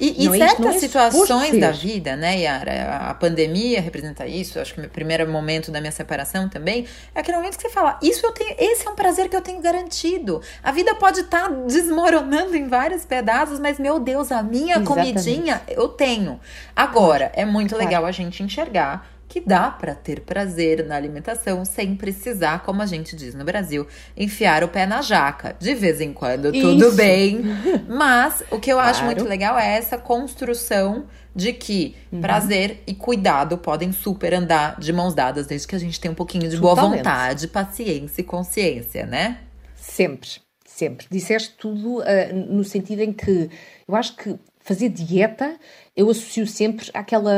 E, 0.00 0.24
e 0.24 0.28
é 0.28 0.48
certas 0.48 0.76
é 0.76 0.78
situações 0.78 1.58
da 1.58 1.70
vida, 1.70 2.16
né, 2.16 2.40
Yara? 2.40 3.10
A 3.10 3.14
pandemia 3.14 3.80
representa 3.80 4.26
isso. 4.26 4.58
Acho 4.58 4.74
que 4.74 4.80
o 4.80 4.88
primeiro 4.88 5.30
momento 5.30 5.70
da 5.70 5.80
minha 5.80 5.92
separação 5.92 6.48
também 6.48 6.86
é 7.14 7.20
aquele 7.20 7.36
momento 7.36 7.56
que 7.56 7.62
você 7.62 7.70
fala: 7.70 7.98
Isso 8.02 8.24
eu 8.24 8.32
tenho, 8.32 8.54
esse 8.58 8.86
é 8.86 8.90
um 8.90 8.94
prazer 8.94 9.28
que 9.28 9.36
eu 9.36 9.40
tenho 9.40 9.60
garantido. 9.60 10.40
A 10.62 10.70
vida 10.70 10.94
pode 10.94 11.20
estar 11.20 11.48
tá 11.48 11.54
desmoronando 11.66 12.56
em 12.56 12.68
vários 12.68 13.04
pedaços, 13.04 13.58
mas 13.58 13.78
meu 13.78 13.98
Deus, 13.98 14.30
a 14.32 14.42
minha 14.42 14.76
Exatamente. 14.76 15.14
comidinha 15.14 15.62
eu 15.68 15.88
tenho. 15.88 16.38
Agora, 16.74 17.32
é 17.34 17.44
muito 17.44 17.76
legal 17.76 18.04
a 18.04 18.12
gente 18.12 18.42
enxergar 18.42 19.15
que 19.28 19.40
dá 19.40 19.70
para 19.70 19.94
ter 19.94 20.20
prazer 20.20 20.86
na 20.86 20.96
alimentação 20.96 21.64
sem 21.64 21.96
precisar, 21.96 22.62
como 22.62 22.80
a 22.82 22.86
gente 22.86 23.16
diz 23.16 23.34
no 23.34 23.44
Brasil, 23.44 23.86
enfiar 24.16 24.62
o 24.62 24.68
pé 24.68 24.86
na 24.86 25.02
jaca. 25.02 25.56
De 25.58 25.74
vez 25.74 26.00
em 26.00 26.12
quando, 26.12 26.54
Isso. 26.54 26.60
tudo 26.60 26.92
bem. 26.92 27.42
Mas 27.88 28.42
o 28.50 28.58
que 28.58 28.70
eu 28.70 28.76
claro. 28.76 28.90
acho 28.90 29.04
muito 29.04 29.24
legal 29.24 29.58
é 29.58 29.76
essa 29.76 29.98
construção 29.98 31.06
de 31.34 31.52
que 31.52 31.94
uhum. 32.10 32.20
prazer 32.20 32.82
e 32.86 32.94
cuidado 32.94 33.58
podem 33.58 33.92
super 33.92 34.32
andar 34.32 34.80
de 34.80 34.92
mãos 34.92 35.14
dadas, 35.14 35.46
desde 35.46 35.66
que 35.66 35.76
a 35.76 35.78
gente 35.78 36.00
tenha 36.00 36.12
um 36.12 36.14
pouquinho 36.14 36.48
de 36.48 36.56
boa 36.56 36.74
vontade, 36.74 37.48
paciência 37.48 38.22
e 38.22 38.24
consciência, 38.24 39.04
né? 39.04 39.40
Sempre, 39.74 40.30
sempre. 40.64 41.06
Disseste 41.10 41.54
tudo 41.58 41.98
uh, 41.98 42.04
no 42.32 42.64
sentido 42.64 43.02
em 43.02 43.12
que 43.12 43.50
eu 43.86 43.94
acho 43.94 44.16
que 44.16 44.38
fazer 44.66 44.88
dieta 44.88 45.56
eu 45.96 46.10
associo 46.10 46.46
sempre 46.46 46.90
àquela. 46.92 47.32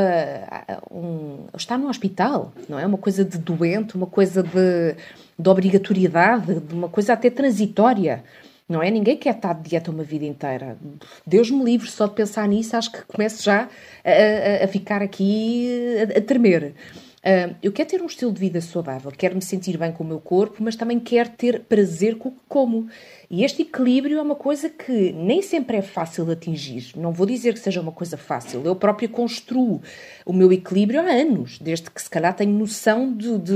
Um, 0.91 1.45
estar 1.55 1.77
no 1.77 1.87
hospital, 1.87 2.51
não 2.67 2.77
é? 2.77 2.85
Uma 2.85 2.97
coisa 2.97 3.23
de 3.23 3.37
doente, 3.37 3.95
uma 3.95 4.07
coisa 4.07 4.43
de, 4.43 4.95
de 5.37 5.49
obrigatoriedade, 5.49 6.59
de 6.59 6.73
uma 6.73 6.89
coisa 6.89 7.13
até 7.13 7.29
transitória. 7.29 8.21
Não 8.67 8.83
é? 8.83 8.91
Ninguém 8.91 9.17
quer 9.17 9.35
estar 9.35 9.53
de 9.53 9.69
dieta 9.69 9.89
uma 9.89 10.03
vida 10.03 10.25
inteira. 10.25 10.77
Deus 11.25 11.49
me 11.49 11.63
livre 11.63 11.89
só 11.89 12.05
de 12.05 12.13
pensar 12.13 12.47
nisso, 12.47 12.75
acho 12.75 12.91
que 12.91 13.01
começo 13.03 13.41
já 13.41 13.67
a, 14.03 14.61
a, 14.61 14.65
a 14.65 14.67
ficar 14.67 15.01
aqui 15.01 15.67
a, 16.15 16.19
a 16.19 16.21
tremer. 16.21 16.75
Uh, 17.19 17.53
eu 17.63 17.71
quero 17.71 17.89
ter 17.89 18.01
um 18.01 18.05
estilo 18.05 18.31
de 18.31 18.39
vida 18.39 18.61
saudável, 18.61 19.11
quero 19.11 19.35
me 19.35 19.41
sentir 19.41 19.77
bem 19.77 19.91
com 19.91 20.03
o 20.03 20.07
meu 20.07 20.19
corpo, 20.19 20.57
mas 20.59 20.75
também 20.75 20.99
quero 20.99 21.29
ter 21.31 21.61
prazer 21.61 22.17
com 22.17 22.29
o 22.29 22.31
que 22.31 22.39
como. 22.47 22.87
E 23.31 23.43
este 23.43 23.61
equilíbrio 23.61 24.17
é 24.17 24.21
uma 24.23 24.33
coisa 24.35 24.69
que 24.69 25.11
nem 25.11 25.39
sempre 25.43 25.77
é 25.77 25.83
fácil 25.83 26.25
de 26.25 26.31
atingir. 26.31 26.93
Não 26.95 27.11
vou 27.11 27.27
dizer 27.27 27.53
que 27.53 27.59
seja 27.59 27.79
uma 27.79 27.91
coisa 27.91 28.17
fácil. 28.17 28.63
Eu 28.65 28.75
própria 28.75 29.07
construo 29.07 29.79
o 30.25 30.33
meu 30.33 30.51
equilíbrio 30.51 30.99
há 30.99 31.11
anos, 31.11 31.59
desde 31.59 31.91
que 31.91 32.01
se 32.01 32.09
calhar 32.09 32.35
tenho 32.35 32.51
noção 32.51 33.13
de. 33.13 33.37
de 33.37 33.53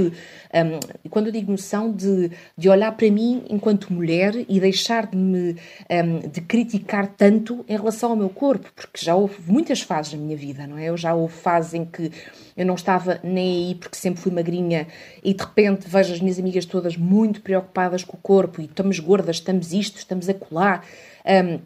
um, 0.53 1.09
quando 1.09 1.27
eu 1.27 1.31
digo 1.31 1.51
noção 1.51 1.91
de, 1.91 2.29
de 2.55 2.69
olhar 2.69 2.91
para 2.91 3.09
mim 3.09 3.43
enquanto 3.49 3.91
mulher 3.91 4.45
e 4.47 4.59
deixar 4.59 5.07
de 5.07 5.17
me 5.17 5.55
um, 5.89 6.19
de 6.29 6.41
criticar 6.41 7.07
tanto 7.07 7.65
em 7.67 7.75
relação 7.75 8.11
ao 8.11 8.15
meu 8.15 8.29
corpo, 8.29 8.71
porque 8.75 9.03
já 9.03 9.15
houve 9.15 9.37
muitas 9.47 9.81
fases 9.81 10.13
na 10.13 10.19
minha 10.19 10.37
vida, 10.37 10.67
não 10.67 10.77
é? 10.77 10.89
Eu 10.89 10.97
já 10.97 11.15
houve 11.15 11.33
fases 11.33 11.73
em 11.73 11.83
que 11.83 12.11
eu 12.55 12.65
não 12.65 12.75
estava 12.75 13.19
nem 13.23 13.69
aí 13.69 13.75
porque 13.75 13.97
sempre 13.97 14.21
fui 14.21 14.31
magrinha 14.31 14.87
e 15.23 15.33
de 15.33 15.43
repente 15.43 15.87
vejo 15.87 16.13
as 16.13 16.19
minhas 16.19 16.37
amigas 16.37 16.65
todas 16.65 16.95
muito 16.95 17.41
preocupadas 17.41 18.03
com 18.03 18.15
o 18.15 18.19
corpo 18.19 18.61
e 18.61 18.65
estamos 18.65 18.99
gordas, 18.99 19.37
estamos 19.37 19.62
isto, 19.71 19.97
estamos 19.97 20.27
a 20.27 20.33
colar. 20.33 20.85
Um, 21.25 21.59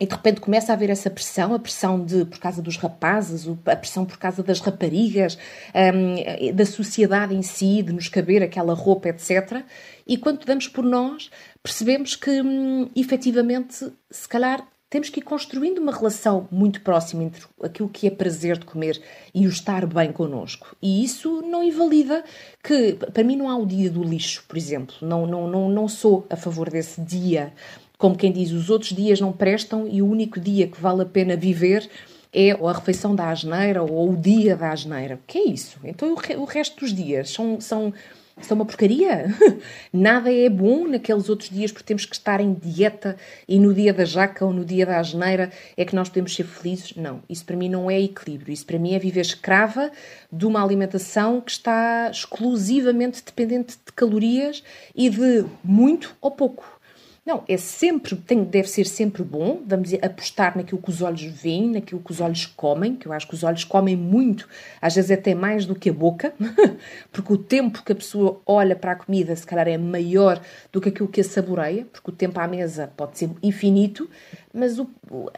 e 0.00 0.06
de 0.06 0.12
repente 0.12 0.40
começa 0.40 0.72
a 0.72 0.74
haver 0.74 0.90
essa 0.90 1.08
pressão, 1.08 1.54
a 1.54 1.60
pressão 1.60 2.04
de 2.04 2.24
por 2.24 2.40
causa 2.40 2.60
dos 2.60 2.76
rapazes, 2.76 3.46
a 3.66 3.76
pressão 3.76 4.04
por 4.04 4.18
causa 4.18 4.42
das 4.42 4.58
raparigas, 4.58 5.38
um, 5.72 6.52
da 6.52 6.66
sociedade 6.66 7.36
em 7.36 7.42
si, 7.42 7.82
de 7.82 7.92
nos 7.92 8.08
caber 8.08 8.42
aquela 8.42 8.74
roupa, 8.74 9.10
etc. 9.10 9.62
E 10.04 10.16
quando 10.16 10.44
damos 10.44 10.66
por 10.66 10.84
nós, 10.84 11.30
percebemos 11.62 12.16
que 12.16 12.42
hum, 12.42 12.90
efetivamente, 12.96 13.92
se 14.10 14.28
calhar 14.28 14.66
temos 14.92 15.08
que 15.08 15.20
ir 15.20 15.22
construindo 15.22 15.78
uma 15.78 15.90
relação 15.90 16.46
muito 16.52 16.82
próxima 16.82 17.24
entre 17.24 17.42
aquilo 17.62 17.88
que 17.88 18.06
é 18.06 18.10
prazer 18.10 18.58
de 18.58 18.66
comer 18.66 19.00
e 19.34 19.46
o 19.46 19.48
estar 19.48 19.86
bem 19.86 20.12
connosco. 20.12 20.76
E 20.82 21.02
isso 21.02 21.40
não 21.40 21.64
invalida 21.64 22.22
que, 22.62 22.92
para 23.10 23.24
mim, 23.24 23.34
não 23.34 23.48
há 23.48 23.56
o 23.56 23.64
dia 23.64 23.88
do 23.88 24.04
lixo, 24.04 24.44
por 24.46 24.58
exemplo. 24.58 24.94
Não, 25.00 25.26
não, 25.26 25.48
não, 25.48 25.70
não 25.70 25.88
sou 25.88 26.26
a 26.28 26.36
favor 26.36 26.68
desse 26.68 27.00
dia. 27.00 27.54
Como 27.96 28.18
quem 28.18 28.30
diz, 28.30 28.50
os 28.50 28.68
outros 28.68 28.92
dias 28.92 29.18
não 29.18 29.32
prestam 29.32 29.88
e 29.88 30.02
o 30.02 30.06
único 30.06 30.38
dia 30.38 30.66
que 30.68 30.78
vale 30.78 31.00
a 31.00 31.06
pena 31.06 31.36
viver 31.36 31.88
é 32.30 32.50
a 32.50 32.72
refeição 32.72 33.14
da 33.14 33.30
asneira 33.30 33.82
ou 33.82 34.10
o 34.10 34.16
dia 34.16 34.54
da 34.54 34.72
asneira. 34.72 35.14
O 35.14 35.26
que 35.26 35.38
é 35.38 35.48
isso? 35.48 35.78
Então 35.84 36.12
o, 36.12 36.44
resto 36.44 36.80
dos 36.80 36.92
dias 36.92 37.30
são, 37.30 37.58
são 37.62 37.94
isso 38.40 38.52
é 38.52 38.54
uma 38.54 38.64
porcaria. 38.64 39.26
Nada 39.92 40.32
é 40.32 40.48
bom 40.48 40.88
naqueles 40.88 41.28
outros 41.28 41.50
dias 41.50 41.70
porque 41.70 41.86
temos 41.86 42.04
que 42.04 42.14
estar 42.14 42.40
em 42.40 42.54
dieta 42.54 43.16
e 43.46 43.58
no 43.58 43.74
dia 43.74 43.92
da 43.92 44.04
jaca 44.04 44.44
ou 44.44 44.52
no 44.52 44.64
dia 44.64 44.86
da 44.86 44.98
asneira 44.98 45.50
é 45.76 45.84
que 45.84 45.94
nós 45.94 46.08
podemos 46.08 46.34
ser 46.34 46.44
felizes. 46.44 46.96
Não, 46.96 47.22
isso 47.28 47.44
para 47.44 47.56
mim 47.56 47.68
não 47.68 47.90
é 47.90 48.00
equilíbrio. 48.00 48.52
Isso 48.52 48.66
para 48.66 48.78
mim 48.78 48.94
é 48.94 48.98
viver 48.98 49.20
escrava 49.20 49.90
de 50.32 50.46
uma 50.46 50.62
alimentação 50.62 51.40
que 51.40 51.50
está 51.50 52.10
exclusivamente 52.10 53.22
dependente 53.24 53.76
de 53.84 53.92
calorias 53.92 54.62
e 54.94 55.10
de 55.10 55.44
muito 55.62 56.16
ou 56.20 56.30
pouco. 56.30 56.81
Não, 57.24 57.44
é 57.46 57.56
sempre, 57.56 58.16
tem, 58.16 58.42
deve 58.42 58.68
ser 58.68 58.84
sempre 58.84 59.22
bom, 59.22 59.62
vamos 59.64 59.94
apostar 59.94 60.56
naquilo 60.56 60.82
que 60.82 60.90
os 60.90 61.00
olhos 61.00 61.22
veem, 61.22 61.70
naquilo 61.70 62.00
que 62.00 62.10
os 62.10 62.20
olhos 62.20 62.46
comem, 62.46 62.96
que 62.96 63.06
eu 63.06 63.12
acho 63.12 63.28
que 63.28 63.34
os 63.34 63.44
olhos 63.44 63.62
comem 63.62 63.94
muito, 63.94 64.48
às 64.80 64.96
vezes 64.96 65.12
até 65.12 65.32
mais 65.32 65.64
do 65.64 65.76
que 65.76 65.88
a 65.88 65.92
boca, 65.92 66.34
porque 67.12 67.32
o 67.32 67.38
tempo 67.38 67.84
que 67.84 67.92
a 67.92 67.94
pessoa 67.94 68.42
olha 68.44 68.74
para 68.74 68.90
a 68.90 68.96
comida, 68.96 69.36
se 69.36 69.46
calhar, 69.46 69.68
é 69.68 69.78
maior 69.78 70.42
do 70.72 70.80
que 70.80 70.88
aquilo 70.88 71.08
que 71.08 71.20
a 71.20 71.24
saboreia, 71.24 71.86
porque 71.92 72.10
o 72.10 72.12
tempo 72.12 72.40
à 72.40 72.48
mesa 72.48 72.92
pode 72.96 73.16
ser 73.16 73.30
infinito, 73.40 74.10
mas 74.52 74.80
o, 74.80 74.90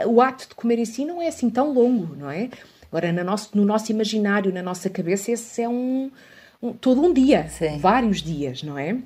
o 0.07 0.23
ato 0.23 0.49
de 0.49 0.55
comer 0.55 0.79
em 0.79 0.87
si 0.87 1.05
não 1.05 1.21
é 1.21 1.29
assim 1.29 1.51
tão 1.51 1.71
longo, 1.71 2.17
não 2.17 2.31
é? 2.31 2.49
Agora, 2.91 3.13
no 3.13 3.25
nosso, 3.25 3.51
no 3.55 3.65
nosso 3.65 3.93
imaginário, 3.93 4.51
na 4.51 4.63
nossa 4.63 4.89
cabeça, 4.89 5.33
esse 5.33 5.61
é 5.61 5.69
um, 5.69 6.11
um 6.63 6.73
todo 6.73 7.03
um 7.03 7.13
dia, 7.13 7.47
Sim. 7.49 7.77
vários 7.77 8.23
dias, 8.23 8.63
não 8.63 8.79
é? 8.79 8.97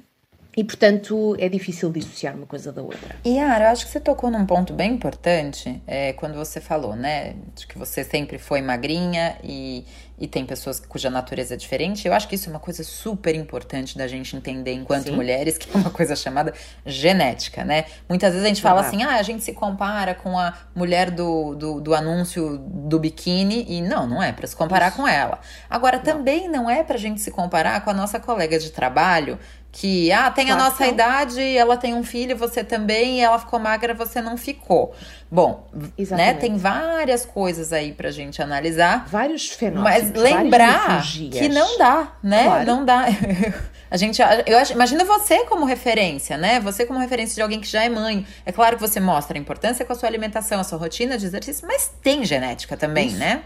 E, 0.58 0.64
portanto, 0.64 1.36
é 1.38 1.48
difícil 1.48 1.88
dissociar 1.92 2.34
uma 2.34 2.44
coisa 2.44 2.72
da 2.72 2.82
outra. 2.82 3.14
E, 3.24 3.36
Yara, 3.36 3.66
eu 3.66 3.68
acho 3.68 3.86
que 3.86 3.92
você 3.92 4.00
tocou 4.00 4.28
num 4.28 4.44
ponto 4.44 4.72
bem 4.72 4.92
importante 4.92 5.80
é, 5.86 6.12
quando 6.14 6.34
você 6.34 6.60
falou, 6.60 6.96
né? 6.96 7.36
De 7.54 7.64
que 7.64 7.78
você 7.78 8.02
sempre 8.02 8.38
foi 8.38 8.60
magrinha 8.60 9.36
e, 9.44 9.84
e 10.18 10.26
tem 10.26 10.44
pessoas 10.44 10.80
cuja 10.80 11.08
natureza 11.10 11.54
é 11.54 11.56
diferente. 11.56 12.08
Eu 12.08 12.12
acho 12.12 12.26
que 12.26 12.34
isso 12.34 12.48
é 12.48 12.50
uma 12.50 12.58
coisa 12.58 12.82
super 12.82 13.36
importante 13.36 13.96
da 13.96 14.08
gente 14.08 14.34
entender 14.34 14.72
enquanto 14.72 15.04
Sim. 15.04 15.12
mulheres, 15.14 15.56
que 15.56 15.70
é 15.72 15.78
uma 15.78 15.90
coisa 15.90 16.16
chamada 16.16 16.52
genética, 16.84 17.64
né? 17.64 17.84
Muitas 18.08 18.32
vezes 18.32 18.44
a 18.44 18.48
gente 18.48 18.60
fala 18.60 18.80
assim, 18.80 19.04
ah, 19.04 19.14
a 19.14 19.22
gente 19.22 19.44
se 19.44 19.52
compara 19.52 20.12
com 20.12 20.36
a 20.36 20.52
mulher 20.74 21.12
do, 21.12 21.54
do, 21.54 21.80
do 21.80 21.94
anúncio 21.94 22.58
do 22.58 22.98
biquíni, 22.98 23.64
e 23.68 23.80
não, 23.80 24.08
não 24.08 24.20
é 24.20 24.32
para 24.32 24.48
se 24.48 24.56
comparar 24.56 24.88
isso. 24.88 24.96
com 24.96 25.06
ela. 25.06 25.38
Agora, 25.70 25.98
não. 25.98 26.02
também 26.02 26.48
não 26.48 26.68
é 26.68 26.82
pra 26.82 26.96
gente 26.96 27.20
se 27.20 27.30
comparar 27.30 27.84
com 27.84 27.90
a 27.90 27.94
nossa 27.94 28.18
colega 28.18 28.58
de 28.58 28.72
trabalho 28.72 29.38
que 29.70 30.10
ah, 30.10 30.30
tem 30.30 30.50
a 30.50 30.56
nossa 30.56 30.86
idade, 30.86 31.40
ela 31.56 31.76
tem 31.76 31.94
um 31.94 32.02
filho, 32.02 32.36
você 32.36 32.64
também, 32.64 33.18
e 33.18 33.20
ela 33.20 33.38
ficou 33.38 33.58
magra, 33.58 33.94
você 33.94 34.20
não 34.20 34.36
ficou. 34.36 34.94
Bom, 35.30 35.68
né, 36.10 36.34
tem 36.34 36.56
várias 36.56 37.26
coisas 37.26 37.72
aí 37.72 37.92
pra 37.92 38.10
gente 38.10 38.40
analisar. 38.40 39.06
Vários 39.08 39.48
fenômenos. 39.50 40.10
Mas 40.10 40.12
lembrar 40.12 41.02
que 41.02 41.48
não 41.48 41.78
dá, 41.78 42.12
né? 42.22 42.44
Claro. 42.44 42.66
Não 42.66 42.84
dá. 42.84 43.04
A 43.90 43.96
gente, 43.96 44.20
eu 44.46 44.58
acho, 44.58 44.74
imagina 44.74 45.02
você 45.04 45.44
como 45.46 45.64
referência, 45.64 46.36
né? 46.36 46.60
Você 46.60 46.84
como 46.84 46.98
referência 46.98 47.34
de 47.34 47.40
alguém 47.40 47.58
que 47.58 47.66
já 47.66 47.82
é 47.84 47.88
mãe. 47.88 48.26
É 48.44 48.52
claro 48.52 48.76
que 48.76 48.82
você 48.82 49.00
mostra 49.00 49.38
a 49.38 49.40
importância 49.40 49.82
com 49.82 49.92
a 49.92 49.96
sua 49.96 50.08
alimentação, 50.08 50.60
a 50.60 50.64
sua 50.64 50.76
rotina 50.76 51.16
de 51.16 51.24
exercício, 51.24 51.66
mas 51.66 51.90
tem 52.02 52.22
genética 52.22 52.76
também, 52.76 53.08
Isso. 53.08 53.16
né? 53.16 53.44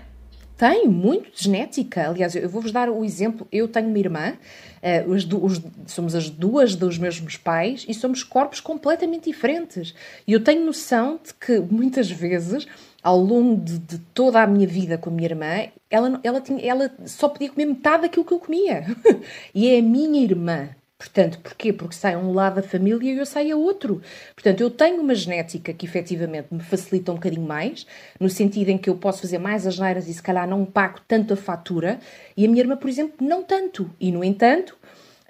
Tem 0.63 0.87
muito 0.87 1.29
genética. 1.35 2.09
Aliás, 2.09 2.37
eu 2.37 2.49
vou-vos 2.49 2.71
dar 2.71 2.89
o 2.89 3.05
exemplo. 3.05 3.49
Eu 3.51 3.67
tenho 3.67 3.89
uma 3.89 3.99
irmã 3.99 4.35
Uh, 4.83 5.13
os, 5.13 5.25
os, 5.25 5.63
somos 5.87 6.13
as 6.13 6.29
duas 6.29 6.75
dos 6.75 6.99
mesmos 6.99 7.37
pais 7.37 7.87
e 7.89 7.95
somos 7.95 8.25
corpos 8.25 8.61
completamente 8.61 9.31
diferentes. 9.31 9.95
E 10.27 10.33
eu 10.33 10.43
tenho 10.43 10.67
noção 10.67 11.21
de 11.25 11.33
que 11.35 11.61
muitas 11.61 12.11
vezes, 12.11 12.67
ao 13.01 13.17
longo 13.17 13.63
de, 13.63 13.79
de 13.79 13.99
toda 14.13 14.43
a 14.43 14.47
minha 14.47 14.67
vida 14.67 14.99
com 14.99 15.09
a 15.09 15.13
minha 15.13 15.29
irmã, 15.29 15.69
ela, 15.89 16.19
ela, 16.25 16.41
tinha, 16.41 16.61
ela 16.61 16.91
só 17.07 17.29
podia 17.29 17.49
comer 17.49 17.67
metade 17.67 18.03
daquilo 18.03 18.25
que 18.25 18.33
eu 18.33 18.41
comia. 18.41 18.85
e 19.55 19.69
é 19.69 19.79
a 19.79 19.83
minha 19.83 20.21
irmã. 20.21 20.71
Portanto, 21.03 21.41
porquê? 21.41 21.73
Porque 21.73 21.97
sai 21.97 22.17
um 22.17 22.33
lado 22.33 22.57
da 22.57 22.63
família 22.63 23.13
e 23.13 23.19
eu 23.19 23.27
saio 23.27 23.57
a 23.57 23.59
outro. 23.59 24.01
Portanto, 24.37 24.61
eu 24.61 24.71
tenho 24.71 25.03
uma 25.03 25.17
genética 25.17 25.73
que 25.73 25.85
efetivamente 25.85 26.47
me 26.53 26.63
facilita 26.63 27.11
um 27.11 27.17
bocadinho 27.17 27.45
mais, 27.45 27.85
no 28.21 28.31
sentido 28.31 28.69
em 28.69 28.79
que 28.79 28.89
eu 28.89 28.95
posso 28.95 29.23
fazer 29.23 29.39
mais 29.39 29.67
as 29.67 29.81
neiras 29.81 30.07
e 30.07 30.15
se 30.15 30.23
calhar 30.23 30.49
não 30.49 30.65
pago 30.65 31.01
tanto 31.09 31.35
a 31.35 31.37
fatura, 31.37 31.99
e 32.37 32.47
a 32.47 32.49
minha 32.49 32.63
irmã, 32.63 32.77
por 32.77 32.89
exemplo, 32.89 33.15
não 33.21 33.43
tanto. 33.43 33.91
E, 33.99 34.13
no 34.13 34.23
entanto, 34.23 34.79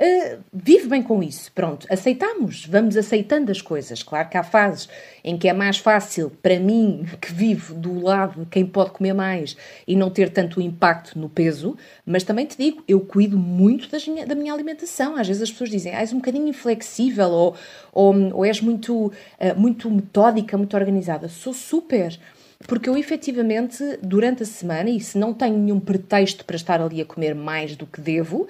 Uh, 0.03 0.43
vive 0.53 0.89
bem 0.89 1.01
com 1.01 1.23
isso. 1.23 1.53
Pronto, 1.53 1.87
aceitamos, 1.89 2.67
vamos 2.67 2.97
aceitando 2.97 3.53
as 3.53 3.63
coisas. 3.63 4.03
Claro 4.03 4.29
que 4.29 4.37
há 4.37 4.43
fases 4.43 4.89
em 5.23 5.39
que 5.39 5.49
é 5.49 5.53
mais 5.53 5.79
fácil 5.79 6.29
para 6.43 6.59
mim, 6.59 7.07
que 7.21 7.33
vivo 7.33 7.73
do 7.73 8.03
lado 8.03 8.45
quem 8.51 8.67
pode 8.67 8.91
comer 8.91 9.13
mais 9.13 9.57
e 9.87 9.95
não 9.95 10.11
ter 10.11 10.31
tanto 10.31 10.61
impacto 10.61 11.17
no 11.17 11.29
peso, 11.29 11.77
mas 12.05 12.25
também 12.25 12.47
te 12.47 12.59
digo, 12.59 12.83
eu 12.89 12.99
cuido 12.99 13.39
muito 13.39 13.89
minha, 14.09 14.27
da 14.27 14.35
minha 14.35 14.53
alimentação. 14.53 15.17
Às 15.17 15.29
vezes 15.29 15.43
as 15.43 15.53
pessoas 15.53 15.71
dizem, 15.71 15.95
ah, 15.95 16.01
és 16.01 16.13
um 16.13 16.17
bocadinho 16.17 16.49
inflexível 16.49 17.31
ou, 17.31 17.57
ou, 17.93 18.15
ou 18.35 18.45
és 18.45 18.61
muito, 18.61 19.07
uh, 19.07 19.13
muito 19.57 19.89
metódica, 19.89 20.59
muito 20.59 20.77
organizada. 20.77 21.29
Sou 21.29 21.55
super 21.55 22.19
porque 22.67 22.89
eu 22.89 22.97
efetivamente, 22.97 23.99
durante 24.01 24.45
a 24.45 24.47
semana, 24.47 24.89
e 24.89 25.01
se 25.01 25.19
não 25.19 25.35
tenho 25.35 25.59
nenhum 25.59 25.81
pretexto 25.81 26.45
para 26.45 26.55
estar 26.55 26.81
ali 26.81 27.01
a 27.01 27.05
comer 27.05 27.35
mais 27.35 27.75
do 27.75 27.87
que 27.87 28.01
devo, 28.01 28.47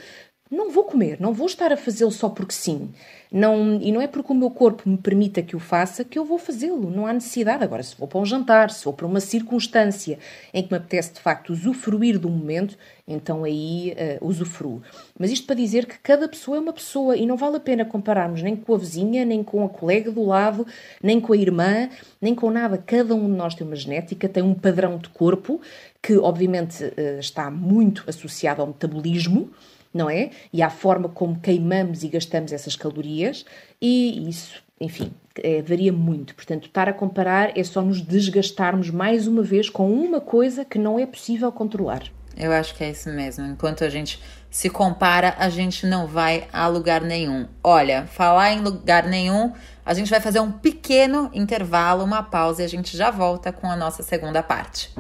não 0.53 0.71
vou 0.71 0.85
comer, 0.85 1.19
não 1.19 1.33
vou 1.33 1.47
estar 1.47 1.73
a 1.73 1.79
fazê-lo 1.79 2.11
só 2.11 2.29
porque 2.29 2.53
sim. 2.53 2.91
Não, 3.33 3.81
e 3.81 3.91
não 3.91 4.03
é 4.03 4.07
porque 4.07 4.31
o 4.31 4.37
meu 4.37 4.51
corpo 4.51 4.87
me 4.87 4.99
permita 4.99 5.41
que 5.41 5.57
o 5.57 5.59
faça 5.59 6.05
que 6.05 6.19
eu 6.19 6.25
vou 6.27 6.39
fazê-lo. 6.39 6.91
Não 6.91 7.07
há 7.07 7.13
necessidade. 7.15 7.65
Agora, 7.65 7.83
se 7.83 7.97
vou 7.97 8.07
para 8.07 8.19
um 8.19 8.27
jantar, 8.27 8.71
se 8.71 8.85
vou 8.85 8.93
para 8.93 9.07
uma 9.07 9.21
circunstância 9.21 10.19
em 10.53 10.63
que 10.63 10.71
me 10.71 10.77
apetece 10.77 11.15
de 11.15 11.21
facto 11.21 11.55
usufruir 11.55 12.19
do 12.19 12.29
momento, 12.29 12.77
então 13.09 13.45
aí 13.45 13.95
uh, 14.21 14.27
usufruo. 14.29 14.83
Mas 15.19 15.31
isto 15.31 15.47
para 15.47 15.57
dizer 15.57 15.87
que 15.87 15.99
cada 16.01 16.29
pessoa 16.29 16.59
é 16.59 16.61
uma 16.61 16.75
pessoa 16.75 17.17
e 17.17 17.25
não 17.25 17.39
vale 17.39 17.57
a 17.57 17.61
pena 17.61 17.87
compararmos 17.87 18.43
nem 18.43 18.55
com 18.55 18.75
a 18.75 18.79
vizinha, 18.79 19.25
nem 19.25 19.43
com 19.43 19.65
a 19.65 19.71
colega 19.71 20.11
do 20.11 20.23
lado, 20.23 20.67
nem 21.03 21.19
com 21.19 21.33
a 21.33 21.37
irmã, 21.37 21.89
nem 22.21 22.35
com 22.35 22.51
nada. 22.51 22.77
Cada 22.77 23.15
um 23.15 23.25
de 23.25 23.37
nós 23.39 23.55
tem 23.55 23.67
uma 23.67 23.77
genética, 23.77 24.29
tem 24.29 24.43
um 24.43 24.53
padrão 24.53 24.99
de 24.99 25.09
corpo 25.09 25.59
que, 26.03 26.19
obviamente, 26.19 26.85
uh, 26.85 27.19
está 27.19 27.51
muito 27.51 28.05
associado 28.07 28.61
ao 28.61 28.69
metabolismo 28.69 29.51
não 29.93 30.09
é? 30.09 30.31
E 30.53 30.63
à 30.63 30.71
forma 30.71 31.09
como 31.09 31.39
queimamos 31.39 32.03
e 32.03 32.09
gastamos 32.09 32.53
essas 32.53 32.77
calorias, 32.77 33.45
e 33.81 34.29
isso, 34.29 34.63
enfim, 34.81 35.13
é, 35.43 35.63
varia 35.63 35.93
muito. 35.93 36.35
Portanto, 36.35 36.67
estar 36.67 36.89
a 36.89 36.93
comparar 36.93 37.57
é 37.57 37.65
só 37.65 37.83
nos 37.83 38.01
desgastarmos 38.01 38.91
mais 38.91 39.27
uma 39.27 39.43
vez 39.43 39.69
com 39.69 39.93
uma 39.93 40.21
coisa 40.21 40.65
que 40.65 40.79
não 40.79 40.99
é 40.99 41.07
possível 41.07 41.51
controlar. 41.53 42.03
Eu 42.37 42.53
acho 42.53 42.75
que 42.75 42.83
é 42.83 42.91
isso 42.91 43.11
mesmo. 43.11 43.45
Enquanto 43.47 43.85
a 43.85 43.91
gente 43.91 44.21
se 44.51 44.71
compara, 44.71 45.35
a 45.39 45.49
gente 45.49 45.87
não 45.87 46.07
vai 46.07 46.49
a 46.53 46.67
lugar 46.67 47.03
nenhum. 47.03 47.47
Olha, 47.63 48.07
falar 48.07 48.53
em 48.53 48.61
lugar 48.61 49.07
nenhum, 49.07 49.53
a 49.85 49.95
gente 49.95 50.11
vai 50.11 50.21
fazer 50.21 50.41
um 50.41 50.51
pequeno 50.51 51.31
intervalo, 51.33 52.05
uma 52.05 52.23
pausa 52.23 52.63
e 52.63 52.65
a 52.65 52.69
gente 52.69 52.97
já 52.97 53.11
volta 53.11 53.53
com 53.53 53.71
a 53.71 53.77
nossa 53.77 54.03
segunda 54.03 54.43
parte. 54.43 54.93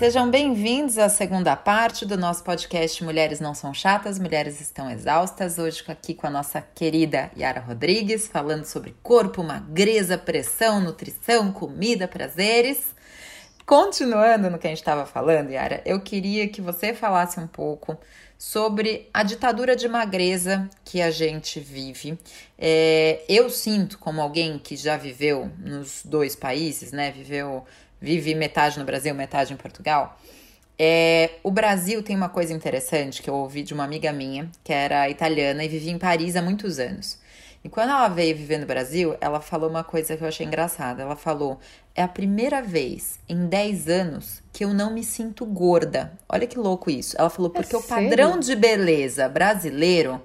Sejam 0.00 0.30
bem-vindos 0.30 0.96
à 0.96 1.10
segunda 1.10 1.54
parte 1.54 2.06
do 2.06 2.16
nosso 2.16 2.42
podcast 2.42 3.04
Mulheres 3.04 3.38
Não 3.38 3.52
São 3.52 3.74
Chatas, 3.74 4.18
Mulheres 4.18 4.58
Estão 4.58 4.90
Exaustas. 4.90 5.58
Hoje 5.58 5.84
aqui 5.88 6.14
com 6.14 6.26
a 6.26 6.30
nossa 6.30 6.62
querida 6.74 7.30
Yara 7.36 7.60
Rodrigues, 7.60 8.26
falando 8.26 8.64
sobre 8.64 8.96
corpo, 9.02 9.42
magreza, 9.42 10.16
pressão, 10.16 10.80
nutrição, 10.80 11.52
comida, 11.52 12.08
prazeres. 12.08 12.94
Continuando 13.66 14.48
no 14.48 14.58
que 14.58 14.68
a 14.68 14.70
gente 14.70 14.78
estava 14.78 15.04
falando, 15.04 15.50
Yara, 15.50 15.82
eu 15.84 16.00
queria 16.00 16.48
que 16.48 16.62
você 16.62 16.94
falasse 16.94 17.38
um 17.38 17.46
pouco 17.46 17.94
sobre 18.38 19.06
a 19.12 19.22
ditadura 19.22 19.76
de 19.76 19.86
magreza 19.86 20.66
que 20.82 21.02
a 21.02 21.10
gente 21.10 21.60
vive. 21.60 22.18
É, 22.58 23.22
eu 23.28 23.50
sinto, 23.50 23.98
como 23.98 24.22
alguém 24.22 24.58
que 24.58 24.76
já 24.76 24.96
viveu 24.96 25.52
nos 25.58 26.00
dois 26.06 26.34
países, 26.34 26.90
né? 26.90 27.12
Viveu 27.12 27.66
vive 28.00 28.34
metade 28.34 28.78
no 28.78 28.84
Brasil, 28.84 29.14
metade 29.14 29.52
em 29.52 29.56
Portugal. 29.56 30.18
É, 30.78 31.32
o 31.42 31.50
Brasil 31.50 32.02
tem 32.02 32.16
uma 32.16 32.28
coisa 32.28 32.54
interessante 32.54 33.22
que 33.22 33.28
eu 33.28 33.34
ouvi 33.34 33.62
de 33.62 33.74
uma 33.74 33.84
amiga 33.84 34.12
minha, 34.12 34.50
que 34.64 34.72
era 34.72 35.08
italiana 35.10 35.62
e 35.62 35.68
vivia 35.68 35.92
em 35.92 35.98
Paris 35.98 36.36
há 36.36 36.42
muitos 36.42 36.78
anos. 36.78 37.18
E 37.62 37.68
quando 37.68 37.90
ela 37.90 38.08
veio 38.08 38.34
viver 38.34 38.56
no 38.56 38.64
Brasil, 38.64 39.14
ela 39.20 39.40
falou 39.40 39.68
uma 39.68 39.84
coisa 39.84 40.16
que 40.16 40.24
eu 40.24 40.28
achei 40.28 40.46
engraçada. 40.46 41.02
Ela 41.02 41.16
falou: 41.16 41.60
é 41.94 42.02
a 42.02 42.08
primeira 42.08 42.62
vez 42.62 43.20
em 43.28 43.46
10 43.46 43.88
anos 43.88 44.42
que 44.50 44.64
eu 44.64 44.72
não 44.72 44.94
me 44.94 45.04
sinto 45.04 45.44
gorda. 45.44 46.12
Olha 46.26 46.46
que 46.46 46.58
louco 46.58 46.90
isso. 46.90 47.14
Ela 47.18 47.28
falou: 47.28 47.50
porque 47.50 47.74
é 47.74 47.78
o 47.78 47.82
padrão 47.82 48.38
de 48.38 48.56
beleza 48.56 49.28
brasileiro 49.28 50.22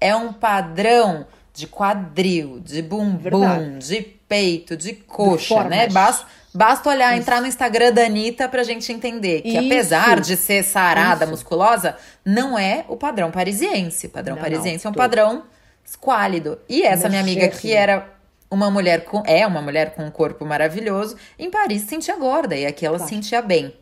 é 0.00 0.14
um 0.14 0.32
padrão 0.32 1.26
de 1.52 1.66
quadril, 1.66 2.60
de 2.60 2.82
bumbum, 2.82 3.18
Verdade. 3.18 3.78
de 3.78 4.02
peito, 4.02 4.76
de 4.76 4.92
coxa, 4.92 5.64
né? 5.64 5.88
Basta 5.88 6.26
Basta 6.58 6.90
olhar, 6.90 7.12
Isso. 7.12 7.22
entrar 7.22 7.40
no 7.40 7.46
Instagram 7.46 7.92
da 7.92 8.02
Anitta 8.04 8.48
pra 8.48 8.64
gente 8.64 8.92
entender 8.92 9.42
que, 9.42 9.50
Isso. 9.50 9.58
apesar 9.58 10.18
de 10.18 10.36
ser 10.36 10.64
sarada, 10.64 11.24
Isso. 11.24 11.30
musculosa, 11.30 11.96
não 12.24 12.58
é 12.58 12.84
o 12.88 12.96
padrão 12.96 13.30
parisiense. 13.30 14.08
O 14.08 14.10
padrão 14.10 14.34
não, 14.34 14.42
parisiense 14.42 14.84
não, 14.84 14.88
é 14.88 14.90
um 14.90 14.94
tô... 14.94 14.98
padrão 14.98 15.44
esquálido. 15.84 16.58
E 16.68 16.82
essa 16.82 17.08
minha 17.08 17.20
amiga, 17.20 17.46
que 17.46 17.72
era 17.72 18.08
uma 18.50 18.72
mulher 18.72 19.04
com. 19.04 19.22
É 19.24 19.46
uma 19.46 19.62
mulher 19.62 19.94
com 19.94 20.04
um 20.04 20.10
corpo 20.10 20.44
maravilhoso, 20.44 21.16
em 21.38 21.48
Paris 21.48 21.82
se 21.82 21.90
sentia 21.90 22.16
gorda 22.16 22.56
e 22.56 22.66
aqui 22.66 22.84
ela 22.84 22.96
claro. 22.96 23.08
se 23.08 23.14
sentia 23.14 23.40
bem. 23.40 23.72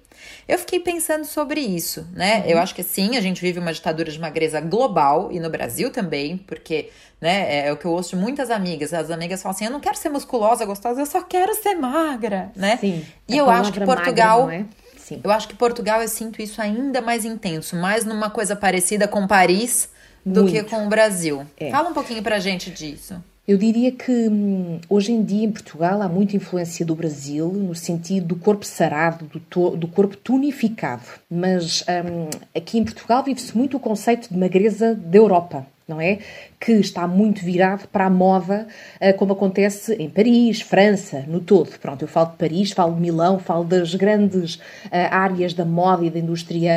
Eu 0.46 0.58
fiquei 0.58 0.80
pensando 0.80 1.24
sobre 1.24 1.60
isso, 1.60 2.06
né? 2.12 2.40
Uhum. 2.40 2.50
Eu 2.50 2.58
acho 2.58 2.74
que 2.74 2.82
sim, 2.82 3.16
a 3.16 3.20
gente 3.20 3.40
vive 3.40 3.58
uma 3.58 3.72
ditadura 3.72 4.10
de 4.10 4.18
magreza 4.18 4.60
global 4.60 5.30
e 5.32 5.40
no 5.40 5.50
Brasil 5.50 5.90
também, 5.90 6.36
porque 6.36 6.90
né? 7.20 7.46
É, 7.48 7.68
é, 7.68 7.72
o 7.72 7.76
que 7.76 7.86
eu 7.86 7.92
ouço 7.92 8.10
de 8.10 8.16
muitas 8.16 8.50
amigas. 8.50 8.92
As 8.92 9.10
amigas 9.10 9.42
falam 9.42 9.54
assim: 9.54 9.64
eu 9.64 9.70
não 9.70 9.80
quero 9.80 9.96
ser 9.96 10.08
musculosa, 10.08 10.64
gostosa, 10.64 11.00
eu 11.00 11.06
só 11.06 11.22
quero 11.22 11.54
ser 11.54 11.74
magra, 11.74 12.50
né? 12.54 12.76
Sim. 12.76 13.04
E 13.28 13.36
eu 13.36 13.48
acho 13.48 13.72
que 13.72 13.80
Portugal. 13.80 14.42
Magra, 14.42 14.56
é? 14.56 14.64
Sim. 14.98 15.20
Eu 15.22 15.30
acho 15.30 15.46
que 15.46 15.54
Portugal 15.54 16.02
eu 16.02 16.08
sinto 16.08 16.42
isso 16.42 16.60
ainda 16.60 17.00
mais 17.00 17.24
intenso, 17.24 17.76
mais 17.76 18.04
numa 18.04 18.28
coisa 18.28 18.56
parecida 18.56 19.06
com 19.06 19.26
Paris 19.26 19.88
do 20.24 20.42
Muito. 20.42 20.52
que 20.52 20.62
com 20.64 20.84
o 20.84 20.88
Brasil. 20.88 21.46
É. 21.56 21.70
Fala 21.70 21.90
um 21.90 21.94
pouquinho 21.94 22.22
pra 22.22 22.40
gente 22.40 22.70
disso. 22.70 23.22
Eu 23.46 23.56
diria 23.56 23.92
que 23.92 24.28
hum, 24.28 24.80
hoje 24.88 25.12
em 25.12 25.22
dia 25.22 25.44
em 25.44 25.52
Portugal 25.52 26.02
há 26.02 26.08
muita 26.08 26.36
influência 26.36 26.84
do 26.84 26.96
Brasil 26.96 27.48
no 27.48 27.74
sentido 27.74 28.26
do 28.26 28.36
corpo 28.36 28.66
sarado, 28.66 29.30
do, 29.50 29.70
do 29.76 29.86
corpo 29.86 30.16
tonificado. 30.16 31.04
Mas 31.30 31.82
hum, 31.82 32.28
aqui 32.54 32.78
em 32.78 32.84
Portugal 32.84 33.22
vive-se 33.22 33.56
muito 33.56 33.76
o 33.76 33.80
conceito 33.80 34.28
de 34.28 34.36
magreza 34.36 34.94
da 34.94 35.18
Europa 35.18 35.66
não 35.88 36.00
é? 36.00 36.18
Que 36.58 36.72
está 36.72 37.06
muito 37.06 37.44
virado 37.44 37.86
para 37.88 38.06
a 38.06 38.10
moda, 38.10 38.66
eh, 38.98 39.12
como 39.12 39.34
acontece 39.34 39.94
em 39.94 40.10
Paris, 40.10 40.60
França, 40.60 41.24
no 41.28 41.40
todo. 41.40 41.78
Pronto, 41.78 42.02
eu 42.02 42.08
falo 42.08 42.30
de 42.30 42.36
Paris, 42.36 42.72
falo 42.72 42.94
de 42.94 43.00
Milão, 43.00 43.38
falo 43.38 43.62
das 43.62 43.94
grandes 43.94 44.60
eh, 44.90 45.06
áreas 45.06 45.54
da 45.54 45.64
moda 45.64 46.04
e 46.04 46.10
da 46.10 46.18
indústria 46.18 46.72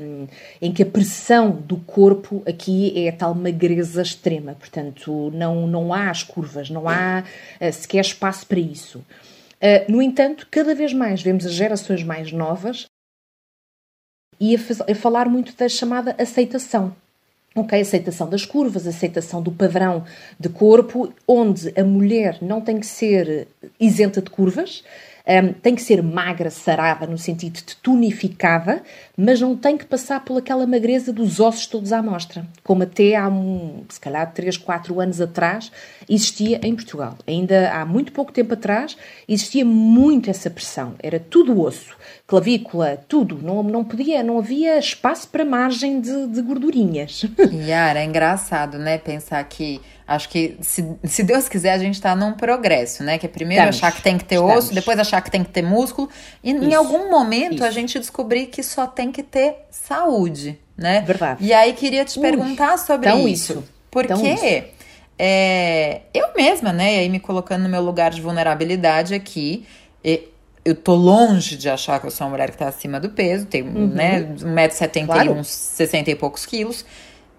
um, 0.00 0.26
em 0.62 0.72
que 0.72 0.82
a 0.82 0.86
pressão 0.86 1.50
do 1.50 1.76
corpo 1.76 2.42
aqui 2.46 2.92
é 2.96 3.10
a 3.10 3.12
tal 3.12 3.34
magreza 3.34 4.00
extrema. 4.00 4.54
Portanto, 4.54 5.30
não, 5.34 5.66
não 5.66 5.92
há 5.92 6.08
as 6.08 6.22
curvas, 6.22 6.70
não 6.70 6.88
há 6.88 7.22
sequer 7.72 8.00
espaço 8.00 8.46
para 8.46 8.60
isso. 8.60 9.04
No 9.88 10.00
entanto, 10.02 10.46
cada 10.50 10.74
vez 10.74 10.92
mais 10.92 11.22
vemos 11.22 11.46
as 11.46 11.52
gerações 11.52 12.02
mais 12.02 12.32
novas 12.32 12.86
e 14.40 14.54
a 14.56 14.94
falar 14.94 15.28
muito 15.28 15.56
da 15.56 15.68
chamada 15.68 16.14
aceitação 16.18 16.94
Ok, 17.56 17.80
aceitação 17.80 18.28
das 18.28 18.44
curvas, 18.44 18.84
aceitação 18.84 19.40
do 19.40 19.52
padrão 19.52 20.04
de 20.40 20.48
corpo, 20.48 21.12
onde 21.26 21.72
a 21.78 21.84
mulher 21.84 22.38
não 22.42 22.60
tem 22.60 22.80
que 22.80 22.86
ser 22.86 23.46
isenta 23.78 24.20
de 24.20 24.28
curvas, 24.28 24.82
um, 25.26 25.52
tem 25.52 25.74
que 25.74 25.80
ser 25.80 26.02
magra, 26.02 26.50
sarada, 26.50 27.06
no 27.06 27.16
sentido 27.16 27.54
de 27.54 27.76
tonificada, 27.76 28.82
mas 29.16 29.40
não 29.40 29.56
tem 29.56 29.76
que 29.76 29.84
passar 29.84 30.24
por 30.24 30.38
aquela 30.38 30.66
magreza 30.66 31.12
dos 31.12 31.40
ossos 31.40 31.66
todos 31.66 31.92
à 31.92 32.02
mostra, 32.02 32.46
como 32.62 32.82
até 32.82 33.14
há, 33.14 33.28
um, 33.28 33.84
se 33.88 34.00
calhar, 34.00 34.32
3, 34.32 34.56
4 34.56 35.00
anos 35.00 35.20
atrás 35.20 35.70
existia 36.08 36.60
em 36.62 36.74
Portugal. 36.74 37.16
Ainda 37.26 37.72
há 37.72 37.84
muito 37.84 38.12
pouco 38.12 38.32
tempo 38.32 38.54
atrás 38.54 38.96
existia 39.28 39.64
muito 39.64 40.30
essa 40.30 40.50
pressão, 40.50 40.94
era 41.02 41.20
tudo 41.20 41.60
osso 41.60 41.96
clavícula, 42.26 42.98
tudo. 43.08 43.38
Não, 43.42 43.62
não 43.62 43.84
podia, 43.84 44.22
não 44.22 44.38
havia 44.38 44.78
espaço 44.78 45.28
para 45.28 45.44
margem 45.44 46.00
de, 46.00 46.26
de 46.28 46.42
gordurinhas. 46.42 47.24
Yara, 47.52 48.00
é 48.00 48.04
engraçado, 48.04 48.78
né? 48.78 48.98
Pensar 48.98 49.42
que. 49.44 49.80
Acho 50.06 50.28
que, 50.28 50.58
se, 50.60 50.86
se 51.04 51.22
Deus 51.22 51.48
quiser, 51.48 51.72
a 51.72 51.78
gente 51.78 51.94
está 51.94 52.14
num 52.14 52.34
progresso, 52.34 53.02
né? 53.02 53.16
Que 53.16 53.24
é 53.24 53.28
primeiro 53.28 53.70
estamos, 53.70 53.76
achar 53.78 53.96
que 53.96 54.02
tem 54.02 54.18
que 54.18 54.24
ter 54.24 54.34
estamos. 54.34 54.56
osso, 54.56 54.74
depois 54.74 54.98
achar 54.98 55.22
que 55.22 55.30
tem 55.30 55.42
que 55.42 55.50
ter 55.50 55.62
músculo. 55.62 56.10
E 56.42 56.52
isso, 56.52 56.62
em 56.62 56.74
algum 56.74 57.10
momento 57.10 57.54
isso. 57.54 57.64
a 57.64 57.70
gente 57.70 57.98
descobrir 57.98 58.46
que 58.46 58.62
só 58.62 58.86
tem 58.86 59.03
que 59.10 59.22
ter 59.22 59.56
saúde, 59.70 60.58
né? 60.76 61.02
Verdade. 61.02 61.44
E 61.44 61.52
aí 61.52 61.72
queria 61.72 62.04
te 62.04 62.18
perguntar 62.20 62.78
sobre 62.78 63.08
então 63.08 63.28
isso. 63.28 63.52
isso. 63.52 63.64
Porque 63.90 64.12
isso. 64.12 64.64
É, 65.18 66.00
eu 66.12 66.34
mesma, 66.34 66.72
né? 66.72 66.96
E 66.96 66.98
aí 67.00 67.08
me 67.08 67.20
colocando 67.20 67.62
no 67.62 67.68
meu 67.68 67.82
lugar 67.82 68.10
de 68.10 68.20
vulnerabilidade 68.20 69.14
aqui. 69.14 69.64
E, 70.04 70.28
eu 70.64 70.74
tô 70.74 70.94
longe 70.94 71.56
de 71.56 71.68
achar 71.68 72.00
que 72.00 72.06
eu 72.06 72.10
sou 72.10 72.26
uma 72.26 72.30
mulher 72.30 72.50
que 72.50 72.56
tá 72.56 72.66
acima 72.66 72.98
do 72.98 73.10
peso, 73.10 73.44
tenho, 73.44 73.66
uhum. 73.66 73.86
né, 73.88 74.22
1,70m 74.22 75.06
claro. 75.06 75.28
e 75.28 75.32
uns 75.32 75.48
60 75.48 76.10
e 76.10 76.14
poucos 76.14 76.46
quilos. 76.46 76.86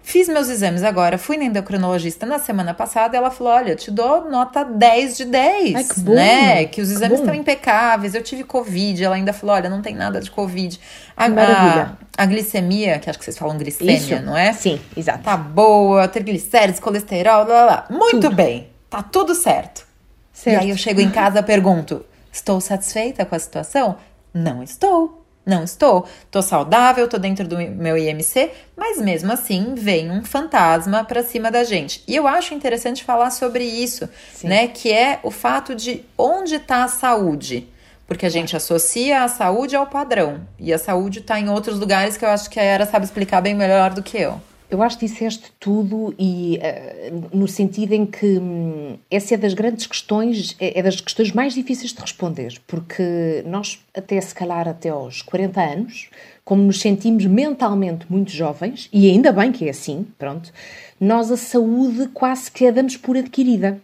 Fiz 0.06 0.28
meus 0.28 0.48
exames 0.48 0.84
agora, 0.84 1.18
fui 1.18 1.36
na 1.36 1.46
endocrinologista 1.46 2.24
na 2.24 2.38
semana 2.38 2.72
passada 2.72 3.16
ela 3.16 3.28
falou: 3.28 3.52
olha, 3.52 3.74
te 3.74 3.90
dou 3.90 4.30
nota 4.30 4.64
10 4.64 5.16
de 5.16 5.24
10. 5.24 5.74
Ai, 5.74 5.82
que 5.82 5.98
bom. 5.98 6.14
Né? 6.14 6.64
Que 6.66 6.80
os 6.80 6.92
exames 6.92 7.18
estão 7.18 7.34
impecáveis. 7.34 8.14
Eu 8.14 8.22
tive 8.22 8.44
Covid, 8.44 9.02
ela 9.02 9.16
ainda 9.16 9.32
falou: 9.32 9.56
olha, 9.56 9.68
não 9.68 9.82
tem 9.82 9.96
nada 9.96 10.20
de 10.20 10.30
Covid. 10.30 10.78
A, 11.16 11.28
Maravilha. 11.28 11.98
A, 12.16 12.22
a 12.22 12.26
glicemia, 12.26 13.00
que 13.00 13.10
acho 13.10 13.18
que 13.18 13.24
vocês 13.24 13.36
falam 13.36 13.58
glicemia, 13.58 13.96
Isso. 13.96 14.22
não 14.22 14.36
é? 14.36 14.52
Sim, 14.52 14.80
exato. 14.96 15.24
Tá 15.24 15.36
boa, 15.36 16.06
triglicérides, 16.06 16.78
colesterol, 16.78 17.44
blá, 17.44 17.66
blá. 17.66 17.86
Muito 17.90 18.20
tudo. 18.20 18.36
bem, 18.36 18.70
tá 18.88 19.02
tudo 19.02 19.34
certo. 19.34 19.84
certo. 20.32 20.56
E 20.56 20.66
aí 20.66 20.70
eu 20.70 20.76
chego 20.76 21.00
em 21.00 21.10
casa 21.10 21.40
e 21.40 21.42
pergunto: 21.42 22.06
Estou 22.32 22.60
satisfeita 22.60 23.26
com 23.26 23.34
a 23.34 23.40
situação? 23.40 23.96
Não 24.32 24.62
estou. 24.62 25.25
Não 25.46 25.62
estou. 25.62 26.08
Estou 26.24 26.42
saudável, 26.42 27.04
estou 27.04 27.20
dentro 27.20 27.46
do 27.46 27.56
meu 27.56 27.96
IMC, 27.96 28.50
mas 28.76 28.98
mesmo 28.98 29.32
assim 29.32 29.76
vem 29.76 30.10
um 30.10 30.24
fantasma 30.24 31.04
para 31.04 31.22
cima 31.22 31.52
da 31.52 31.62
gente. 31.62 32.02
E 32.08 32.16
eu 32.16 32.26
acho 32.26 32.52
interessante 32.52 33.04
falar 33.04 33.30
sobre 33.30 33.62
isso, 33.62 34.08
Sim. 34.34 34.48
né? 34.48 34.66
Que 34.66 34.92
é 34.92 35.20
o 35.22 35.30
fato 35.30 35.72
de 35.72 36.04
onde 36.18 36.56
está 36.56 36.82
a 36.82 36.88
saúde. 36.88 37.68
Porque 38.08 38.26
a 38.26 38.28
gente 38.28 38.56
associa 38.56 39.22
a 39.22 39.28
saúde 39.28 39.76
ao 39.76 39.86
padrão. 39.86 40.40
E 40.58 40.72
a 40.72 40.78
saúde 40.78 41.20
está 41.20 41.38
em 41.38 41.48
outros 41.48 41.78
lugares 41.78 42.16
que 42.16 42.24
eu 42.24 42.28
acho 42.28 42.50
que 42.50 42.58
a 42.58 42.62
Era 42.62 42.84
sabe 42.84 43.04
explicar 43.04 43.40
bem 43.40 43.54
melhor 43.54 43.94
do 43.94 44.02
que 44.02 44.18
eu. 44.18 44.40
Eu 44.76 44.82
acho 44.82 44.98
que 44.98 45.06
disseste 45.06 45.50
tudo 45.58 46.14
e 46.18 46.58
uh, 46.58 47.34
no 47.34 47.48
sentido 47.48 47.94
em 47.94 48.04
que 48.04 48.26
hum, 48.38 48.98
essa 49.10 49.32
é 49.32 49.38
das 49.38 49.54
grandes 49.54 49.86
questões, 49.86 50.54
é, 50.60 50.78
é, 50.78 50.82
das 50.82 51.00
questões 51.00 51.32
mais 51.32 51.54
difíceis 51.54 51.94
de 51.94 52.00
responder, 52.02 52.60
porque 52.66 53.42
nós 53.46 53.82
até 53.96 54.20
se 54.20 54.34
calhar 54.34 54.68
até 54.68 54.90
aos 54.90 55.22
40 55.22 55.62
anos, 55.62 56.10
como 56.44 56.62
nos 56.62 56.78
sentimos 56.78 57.24
mentalmente 57.24 58.04
muito 58.10 58.30
jovens, 58.30 58.90
e 58.92 59.08
ainda 59.08 59.32
bem 59.32 59.50
que 59.50 59.64
é 59.64 59.70
assim, 59.70 60.06
pronto, 60.18 60.52
nós 61.00 61.30
a 61.30 61.38
saúde 61.38 62.10
quase 62.12 62.50
que 62.50 62.66
a 62.66 62.70
damos 62.70 62.98
por 62.98 63.16
adquirida. 63.16 63.80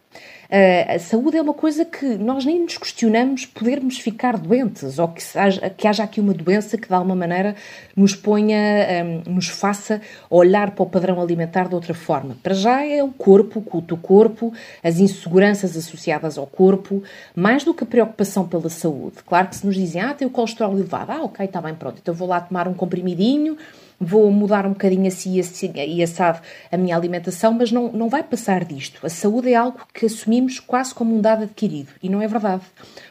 Uh, 0.53 0.97
a 0.97 0.99
saúde 0.99 1.39
é 1.39 1.41
uma 1.41 1.55
coisa 1.55 1.83
que 1.83 2.05
nós 2.05 2.45
nem 2.45 2.61
nos 2.61 2.77
questionamos 2.77 3.47
podermos 3.47 3.99
ficar 3.99 4.37
doentes 4.37 4.99
ou 4.99 5.09
que 5.09 5.23
haja, 5.35 5.71
que 5.71 5.89
haja 5.89 6.05
aqui 6.05 6.21
uma 6.21 6.35
doença 6.35 6.77
que 6.77 6.87
de 6.87 6.93
alguma 6.93 7.17
maneira 7.17 7.57
nos 7.97 8.15
ponha, 8.15 8.59
um, 9.27 9.33
nos 9.33 9.49
faça 9.49 10.03
olhar 10.29 10.73
para 10.73 10.83
o 10.83 10.87
padrão 10.87 11.23
alimentar 11.23 11.69
de 11.71 11.75
outra 11.75 11.95
forma. 11.95 12.37
Para 12.43 12.53
já 12.53 12.85
é 12.85 13.03
o 13.03 13.09
corpo, 13.09 13.61
o 13.61 13.63
culto 13.63 13.97
do 13.97 14.03
corpo, 14.03 14.53
as 14.85 15.01
inseguranças 15.01 15.75
associadas 15.75 16.37
ao 16.37 16.47
corpo, 16.47 17.03
mais 17.35 17.65
do 17.65 17.73
que 17.73 17.85
a 17.85 17.87
preocupação 17.87 18.47
pela 18.47 18.69
saúde. 18.69 19.23
Claro 19.25 19.49
que 19.49 19.57
se 19.57 19.65
nos 19.65 19.75
dizem, 19.75 20.03
ah, 20.03 20.13
tem 20.13 20.29
o 20.29 20.31
colesterol 20.31 20.75
elevado, 20.75 21.13
ah, 21.13 21.23
ok, 21.23 21.47
está 21.47 21.63
bem, 21.63 21.75
pronto, 21.75 21.99
então 22.03 22.13
vou 22.13 22.29
lá 22.29 22.43
tomar 22.43 22.69
um 22.69 22.75
comprimidinho 22.75 23.57
vou 24.03 24.31
mudar 24.31 24.67
um 24.67 24.71
bocadinho 24.71 25.07
assim, 25.07 25.39
assim 25.39 25.73
e 25.75 26.03
assado 26.03 26.41
a 26.71 26.77
minha 26.77 26.97
alimentação, 26.97 27.53
mas 27.53 27.71
não, 27.71 27.93
não 27.93 28.09
vai 28.09 28.23
passar 28.23 28.65
disto. 28.65 29.05
A 29.07 29.09
saúde 29.09 29.53
é 29.53 29.55
algo 29.55 29.81
que 29.95 30.07
assumimos 30.07 30.59
quase 30.59 30.95
como 30.95 31.17
um 31.17 31.21
dado 31.21 31.45
adquirido 31.45 31.91
e 32.03 32.09
não 32.09 32.21
é 32.21 32.27
verdade. 32.27 32.63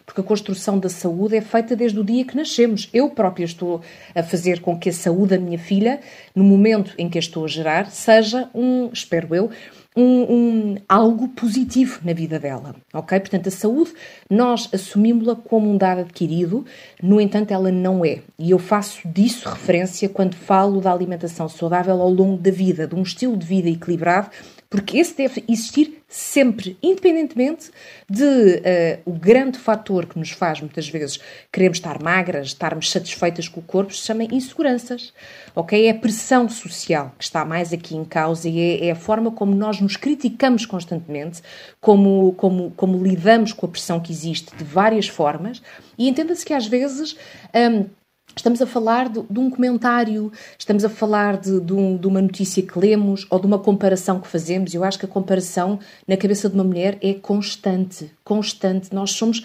Porque 0.06 0.22
a 0.22 0.24
construção 0.24 0.78
da 0.78 0.90
saúde 0.90 1.38
é 1.38 1.42
feita 1.42 1.76
desde 1.76 2.00
o 2.00 2.04
dia 2.04 2.26
que 2.26 2.36
nascemos. 2.36 2.90
Eu 2.94 3.10
própria 3.10 3.46
estou 3.46 3.82
a 4.14 4.22
fazer 4.22 4.60
com 4.60 4.78
que 4.78 4.90
a 4.90 4.94
saúde 4.94 5.38
da 5.38 5.40
minha 5.40 5.58
filha, 5.58 6.02
no 6.36 6.44
momento 6.44 6.94
em 6.98 7.10
que 7.10 7.18
a 7.18 7.22
estou 7.22 7.46
a 7.46 7.48
gerar, 7.48 7.90
seja 7.90 8.50
um, 8.54 8.90
espero 8.92 9.34
eu, 9.34 9.50
um, 9.96 10.04
um, 10.04 10.76
algo 10.88 11.28
positivo 11.30 12.00
na 12.04 12.14
vida 12.14 12.40
dela, 12.40 12.76
ok? 12.94 13.20
Portanto, 13.20 13.48
a 13.48 13.52
saúde 13.52 13.94
nós 14.30 14.70
assumimos-la 14.74 15.36
como 15.36 15.70
um 15.70 15.78
dado 15.78 16.02
adquirido, 16.02 16.66
no 17.02 17.20
entanto, 17.20 17.52
ela 17.52 17.72
não 17.72 18.06
é. 18.06 18.22
E 18.40 18.52
eu 18.52 18.60
faço 18.60 19.06
disso 19.08 19.50
referência 19.50 20.08
quando 20.08 20.36
falo 20.36 20.80
da 20.80 20.92
alimentação 20.92 21.50
saudável 21.50 22.02
ao 22.02 22.10
longo 22.10 22.42
da 22.42 22.52
vida, 22.52 22.88
de 22.88 22.96
um 22.96 23.02
estilo 23.02 23.36
de 23.36 23.46
vida 23.46 23.70
equilibrado 23.70 24.30
porque 24.72 24.98
esse 25.00 25.14
deve 25.18 25.44
existir 25.50 26.02
sempre, 26.08 26.78
independentemente 26.82 27.70
de 28.10 28.24
uh, 28.24 29.02
o 29.04 29.12
grande 29.12 29.60
fator 29.60 30.06
que 30.06 30.18
nos 30.18 30.32
faz 30.32 30.62
muitas 30.62 30.88
vezes 30.88 31.20
queremos 31.52 31.78
estar 31.78 32.02
magras, 32.02 32.48
estarmos 32.48 32.90
satisfeitas 32.90 33.50
com 33.50 33.60
o 33.60 33.64
corpo, 33.64 33.94
se 33.94 34.00
chama 34.00 34.24
inseguranças. 34.24 35.14
Ok? 35.54 35.86
É 35.86 35.92
a 35.92 35.94
pressão 35.94 36.48
social 36.48 37.14
que 37.18 37.26
está 37.26 37.44
mais 37.44 37.74
aqui 37.74 37.98
em 37.98 38.06
causa 38.06 38.48
e 38.48 38.60
é, 38.62 38.86
é 38.88 38.92
a 38.92 38.96
forma 38.96 39.30
como 39.30 39.54
nós 39.54 39.82
nos 39.82 39.98
criticamos 39.98 40.66
constantemente, 40.66 41.42
como, 41.82 42.32
como, 42.38 42.72
como 42.72 43.04
lidamos 43.04 43.52
com 43.52 43.66
a 43.66 43.70
pressão 43.70 44.00
que 44.00 44.14
existe 44.14 44.56
de 44.56 44.64
várias 44.64 45.10
formas. 45.10 45.62
E 45.98 46.08
entenda-se 46.08 46.46
que 46.46 46.54
às 46.54 46.66
vezes. 46.66 47.18
Um, 47.54 48.01
Estamos 48.36 48.62
a 48.62 48.66
falar 48.66 49.10
de, 49.10 49.22
de, 49.30 49.40
um 49.40 49.50
comentário, 49.50 50.32
estamos 50.58 50.86
a 50.86 50.90
falar 50.90 51.38
de, 51.38 51.60
de, 51.60 51.74
um, 51.74 51.98
de, 51.98 52.08
uma 52.08 52.22
notícia 52.22 52.64
que 52.64 52.80
lemos 52.80 53.28
ou 53.30 53.40
de 53.40 53.46
uma 53.46 53.60
comparação 53.60 54.20
que 54.20 54.28
fazemos. 54.28 54.74
Eu 54.74 54.84
acho 54.84 54.98
que 54.98 55.06
a 55.06 55.10
comparação 55.10 55.80
na 56.08 56.16
cabeça 56.16 56.48
de 56.48 56.56
uma 56.56 56.64
mulher 56.64 56.98
é 57.02 57.14
constante, 57.14 58.10
constante. 58.24 58.94
Nós 58.94 59.12
somos, 59.12 59.44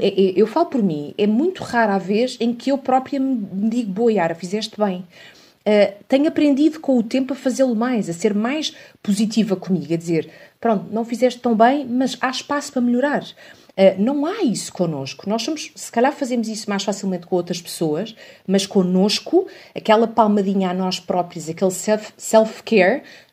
é, 0.00 0.08
é, 0.08 0.32
eu 0.36 0.46
falo 0.46 0.66
por 0.66 0.82
mim, 0.82 1.14
é 1.18 1.26
muito 1.26 1.64
rara 1.64 1.96
a 1.96 1.98
vez 1.98 2.36
em 2.40 2.54
que 2.54 2.70
eu 2.70 2.78
própria 2.78 3.18
me 3.18 3.68
digo, 3.68 3.92
boa 3.92 4.12
Yara, 4.12 4.34
fizeste 4.34 4.78
bem. 4.78 5.04
Uh, 5.66 5.92
tenho 6.08 6.28
aprendido 6.28 6.80
com 6.80 6.96
o 6.96 7.02
tempo 7.02 7.34
a 7.34 7.36
fazê-lo 7.36 7.76
mais, 7.76 8.08
a 8.08 8.14
ser 8.14 8.32
mais 8.32 8.74
positiva 9.02 9.54
comigo, 9.54 9.92
a 9.92 9.96
dizer, 9.98 10.30
pronto, 10.58 10.86
não 10.90 11.04
fizeste 11.04 11.40
tão 11.40 11.54
bem, 11.54 11.84
mas 11.84 12.16
há 12.22 12.30
espaço 12.30 12.72
para 12.72 12.80
melhorar. 12.80 13.22
Uh, 13.78 13.94
não 14.02 14.26
há 14.26 14.42
isso 14.42 14.72
connosco. 14.72 15.30
Nós 15.30 15.42
somos, 15.42 15.70
se 15.72 15.92
calhar 15.92 16.12
fazemos 16.12 16.48
isso 16.48 16.68
mais 16.68 16.82
facilmente 16.82 17.28
com 17.28 17.36
outras 17.36 17.62
pessoas, 17.62 18.12
mas 18.44 18.66
connosco, 18.66 19.46
aquela 19.72 20.08
palmadinha 20.08 20.70
a 20.70 20.74
nós 20.74 20.98
próprios, 20.98 21.48
aquele 21.48 21.70
self-care, 21.70 22.10
self 22.16 22.64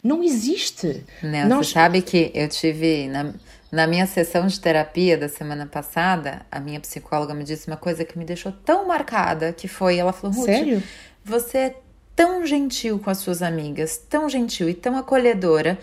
não 0.03 0.21
existe. 0.21 1.03
Não, 1.23 1.49
nós... 1.49 1.67
você 1.67 1.73
sabe 1.73 2.03
que 2.03 2.29
eu 2.35 2.47
tive, 2.47 3.07
na, 3.07 3.33
na 3.71 3.87
minha 3.87 4.05
sessão 4.05 4.45
de 4.45 4.59
terapia 4.59 5.17
da 5.17 5.27
semana 5.27 5.65
passada, 5.65 6.45
a 6.51 6.59
minha 6.59 6.79
psicóloga 6.79 7.33
me 7.33 7.43
disse 7.43 7.65
uma 7.65 7.77
coisa 7.77 8.05
que 8.05 8.15
me 8.15 8.23
deixou 8.23 8.51
tão 8.51 8.87
marcada, 8.87 9.51
que 9.51 9.67
foi, 9.67 9.97
ela 9.97 10.13
falou, 10.13 10.45
Sério? 10.45 10.83
você 11.23 11.57
é 11.57 11.75
tão 12.15 12.45
gentil 12.45 12.99
com 12.99 13.09
as 13.09 13.17
suas 13.17 13.41
amigas, 13.41 13.97
tão 13.97 14.29
gentil 14.29 14.69
e 14.69 14.75
tão 14.75 14.95
acolhedora, 14.95 15.77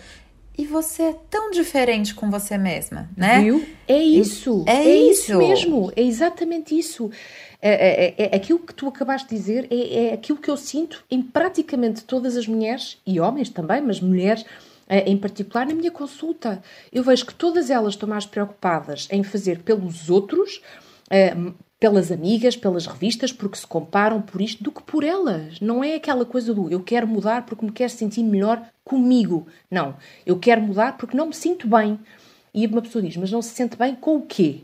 e 0.57 0.65
você 0.65 1.03
é 1.03 1.15
tão 1.29 1.51
diferente 1.51 2.13
com 2.13 2.29
você 2.29 2.57
mesma, 2.57 3.09
né? 3.17 3.41
Viu? 3.41 3.65
É 3.87 3.97
isso. 3.97 4.63
É, 4.67 4.75
é 4.75 4.95
isso. 4.95 5.21
isso 5.23 5.37
mesmo. 5.37 5.91
É 5.95 6.01
exatamente 6.03 6.77
isso. 6.77 7.09
É, 7.61 7.71
é, 7.71 8.05
é, 8.05 8.25
é, 8.25 8.35
aquilo 8.35 8.59
que 8.59 8.73
tu 8.73 8.87
acabaste 8.87 9.29
de 9.29 9.35
dizer 9.35 9.67
é, 9.71 10.07
é 10.07 10.13
aquilo 10.13 10.37
que 10.37 10.49
eu 10.49 10.57
sinto 10.57 11.03
em 11.09 11.21
praticamente 11.21 12.03
todas 12.03 12.35
as 12.35 12.45
mulheres, 12.45 12.97
e 13.05 13.19
homens 13.19 13.49
também, 13.49 13.81
mas 13.81 14.01
mulheres 14.01 14.45
eh, 14.87 15.09
em 15.09 15.17
particular 15.17 15.65
na 15.65 15.73
minha 15.73 15.91
consulta. 15.91 16.61
Eu 16.91 17.03
vejo 17.03 17.25
que 17.25 17.33
todas 17.33 17.69
elas 17.69 17.93
estão 17.93 18.07
mais 18.07 18.25
preocupadas 18.25 19.07
em 19.09 19.23
fazer 19.23 19.59
pelos 19.59 20.09
outros, 20.09 20.61
eh, 21.09 21.35
pelas 21.83 22.13
amigas, 22.13 22.55
pelas 22.55 22.85
revistas, 22.85 23.33
porque 23.33 23.57
se 23.57 23.67
comparam 23.67 24.21
por 24.21 24.39
isto, 24.39 24.63
do 24.63 24.71
que 24.71 24.81
por 24.81 25.03
elas. 25.03 25.59
Não 25.59 25.83
é 25.83 25.95
aquela 25.95 26.23
coisa 26.23 26.53
do 26.53 26.71
eu 26.71 26.79
quero 26.79 27.05
mudar 27.05 27.45
porque 27.45 27.65
me 27.65 27.73
quero 27.73 27.91
sentir 27.91 28.23
melhor 28.23 28.65
comigo. 28.85 29.47
Não. 29.69 29.93
Eu 30.25 30.39
quero 30.39 30.61
mudar 30.61 30.95
porque 30.95 31.17
não 31.17 31.25
me 31.25 31.33
sinto 31.33 31.67
bem. 31.67 31.99
E 32.53 32.65
uma 32.67 32.81
pessoa 32.81 33.03
diz, 33.03 33.17
mas 33.17 33.29
não 33.33 33.41
se 33.41 33.49
sente 33.49 33.75
bem 33.75 33.95
com 33.95 34.15
o 34.15 34.21
quê? 34.21 34.61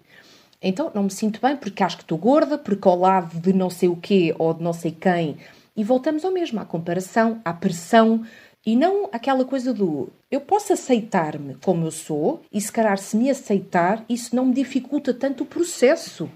Então, 0.61 0.93
não 0.95 1.03
me 1.03 1.11
sinto 1.11 1.41
bem 1.41 1.57
porque 1.57 1.83
acho 1.83 1.97
que 1.97 2.03
estou 2.03 2.17
gorda, 2.17 2.57
porque 2.57 2.87
ao 2.87 2.97
lado 2.97 3.37
de 3.37 3.51
não 3.51 3.69
sei 3.69 3.89
o 3.89 3.97
quê 3.97 4.33
ou 4.39 4.53
de 4.53 4.63
não 4.63 4.71
sei 4.71 4.91
quem. 4.91 5.35
E 5.75 5.83
voltamos 5.83 6.23
ao 6.23 6.31
mesmo, 6.31 6.61
à 6.61 6.63
comparação, 6.63 7.41
à 7.43 7.51
pressão. 7.51 8.25
E 8.65 8.77
não 8.77 9.09
aquela 9.11 9.43
coisa 9.43 9.73
do 9.73 10.07
eu 10.31 10.39
posso 10.39 10.71
aceitar-me 10.71 11.55
como 11.55 11.85
eu 11.85 11.91
sou 11.91 12.43
e 12.49 12.61
se 12.61 12.71
calhar 12.71 12.97
se 12.97 13.17
me 13.17 13.29
aceitar, 13.29 14.05
isso 14.07 14.33
não 14.33 14.45
me 14.45 14.53
dificulta 14.53 15.13
tanto 15.13 15.43
o 15.43 15.45
processo 15.45 16.29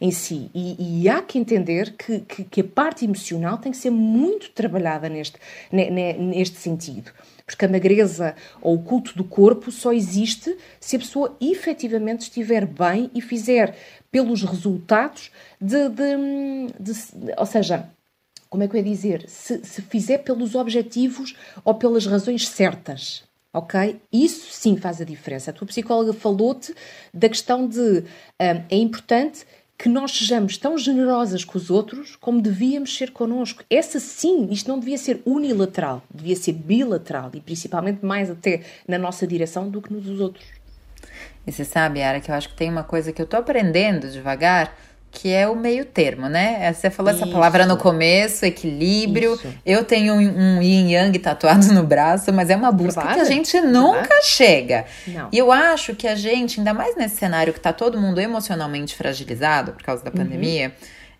em 0.00 0.10
si. 0.10 0.50
E, 0.54 1.02
e 1.02 1.08
há 1.08 1.20
que 1.20 1.38
entender 1.38 1.94
que, 1.96 2.20
que, 2.20 2.44
que, 2.44 2.60
a 2.62 2.64
parte 2.64 3.04
emocional 3.04 3.58
tem 3.58 3.70
que 3.70 3.78
ser 3.78 3.90
muito 3.90 4.50
trabalhada 4.50 5.08
neste, 5.08 5.38
neste 5.70 6.56
sentido. 6.56 7.12
Porque 7.44 7.64
a 7.64 7.68
magreza 7.68 8.34
ou 8.62 8.76
o 8.76 8.82
culto 8.82 9.16
do 9.16 9.24
corpo 9.24 9.70
só 9.70 9.92
existe 9.92 10.56
se 10.78 10.96
a 10.96 10.98
pessoa 11.00 11.36
efetivamente 11.40 12.22
estiver 12.22 12.64
bem 12.64 13.10
e 13.14 13.20
fizer 13.20 13.76
pelos 14.10 14.42
resultados 14.42 15.30
de. 15.60 15.88
de, 15.88 16.16
de, 16.78 16.92
de 16.92 17.34
ou 17.36 17.46
seja, 17.46 17.90
como 18.48 18.62
é 18.62 18.68
que 18.68 18.74
eu 18.74 18.78
ia 18.78 18.84
dizer? 18.84 19.28
Se, 19.28 19.64
se 19.64 19.82
fizer 19.82 20.18
pelos 20.18 20.54
objetivos 20.54 21.36
ou 21.64 21.74
pelas 21.74 22.06
razões 22.06 22.48
certas. 22.48 23.24
Ok? 23.52 24.00
Isso 24.12 24.52
sim 24.52 24.76
faz 24.76 25.00
a 25.00 25.04
diferença. 25.04 25.50
A 25.50 25.54
tua 25.54 25.66
psicóloga 25.66 26.12
falou-te 26.12 26.72
da 27.12 27.28
questão 27.28 27.66
de 27.66 27.80
um, 27.80 28.04
é 28.38 28.76
importante 28.76 29.44
que 29.80 29.88
nós 29.88 30.12
sejamos 30.12 30.58
tão 30.58 30.76
generosas 30.76 31.42
com 31.42 31.56
os 31.56 31.70
outros 31.70 32.14
como 32.14 32.42
devíamos 32.42 32.94
ser 32.94 33.12
connosco. 33.12 33.64
Essa 33.70 33.98
sim, 33.98 34.46
isto 34.50 34.68
não 34.68 34.78
devia 34.78 34.98
ser 34.98 35.22
unilateral, 35.24 36.02
devia 36.14 36.36
ser 36.36 36.52
bilateral 36.52 37.30
e 37.32 37.40
principalmente 37.40 38.04
mais 38.04 38.28
até 38.28 38.60
na 38.86 38.98
nossa 38.98 39.26
direção 39.26 39.70
do 39.70 39.80
que 39.80 39.90
nos 39.90 40.20
outros. 40.20 40.44
E 41.46 41.50
você 41.50 41.64
sabe, 41.64 42.02
Ara, 42.02 42.20
que 42.20 42.30
eu 42.30 42.34
acho 42.34 42.50
que 42.50 42.56
tem 42.56 42.68
uma 42.68 42.84
coisa 42.84 43.10
que 43.10 43.22
eu 43.22 43.26
tô 43.26 43.38
aprendendo 43.38 44.10
devagar, 44.10 44.76
que 45.10 45.32
é 45.32 45.48
o 45.48 45.56
meio 45.56 45.84
termo, 45.84 46.28
né? 46.28 46.58
É, 46.60 46.72
você 46.72 46.88
falou 46.88 47.12
Isso. 47.12 47.22
essa 47.22 47.32
palavra 47.32 47.66
no 47.66 47.76
começo, 47.76 48.46
equilíbrio. 48.46 49.34
Isso. 49.34 49.48
Eu 49.66 49.84
tenho 49.84 50.14
um, 50.14 50.58
um 50.58 50.62
yin 50.62 50.92
yang 50.92 51.18
tatuado 51.18 51.72
no 51.74 51.82
braço, 51.82 52.32
mas 52.32 52.48
é 52.48 52.56
uma 52.56 52.70
busca 52.70 53.00
claro. 53.00 53.16
que 53.16 53.20
a 53.20 53.24
gente 53.24 53.60
nunca 53.60 54.06
claro. 54.06 54.22
chega. 54.24 54.84
Não. 55.06 55.28
E 55.32 55.38
eu 55.38 55.50
acho 55.50 55.94
que 55.94 56.06
a 56.06 56.14
gente, 56.14 56.60
ainda 56.60 56.72
mais 56.72 56.96
nesse 56.96 57.16
cenário 57.16 57.52
que 57.52 57.60
tá 57.60 57.72
todo 57.72 58.00
mundo 58.00 58.20
emocionalmente 58.20 58.94
fragilizado 58.94 59.72
por 59.72 59.82
causa 59.82 60.04
da 60.04 60.10
uhum. 60.10 60.16
pandemia, 60.16 60.72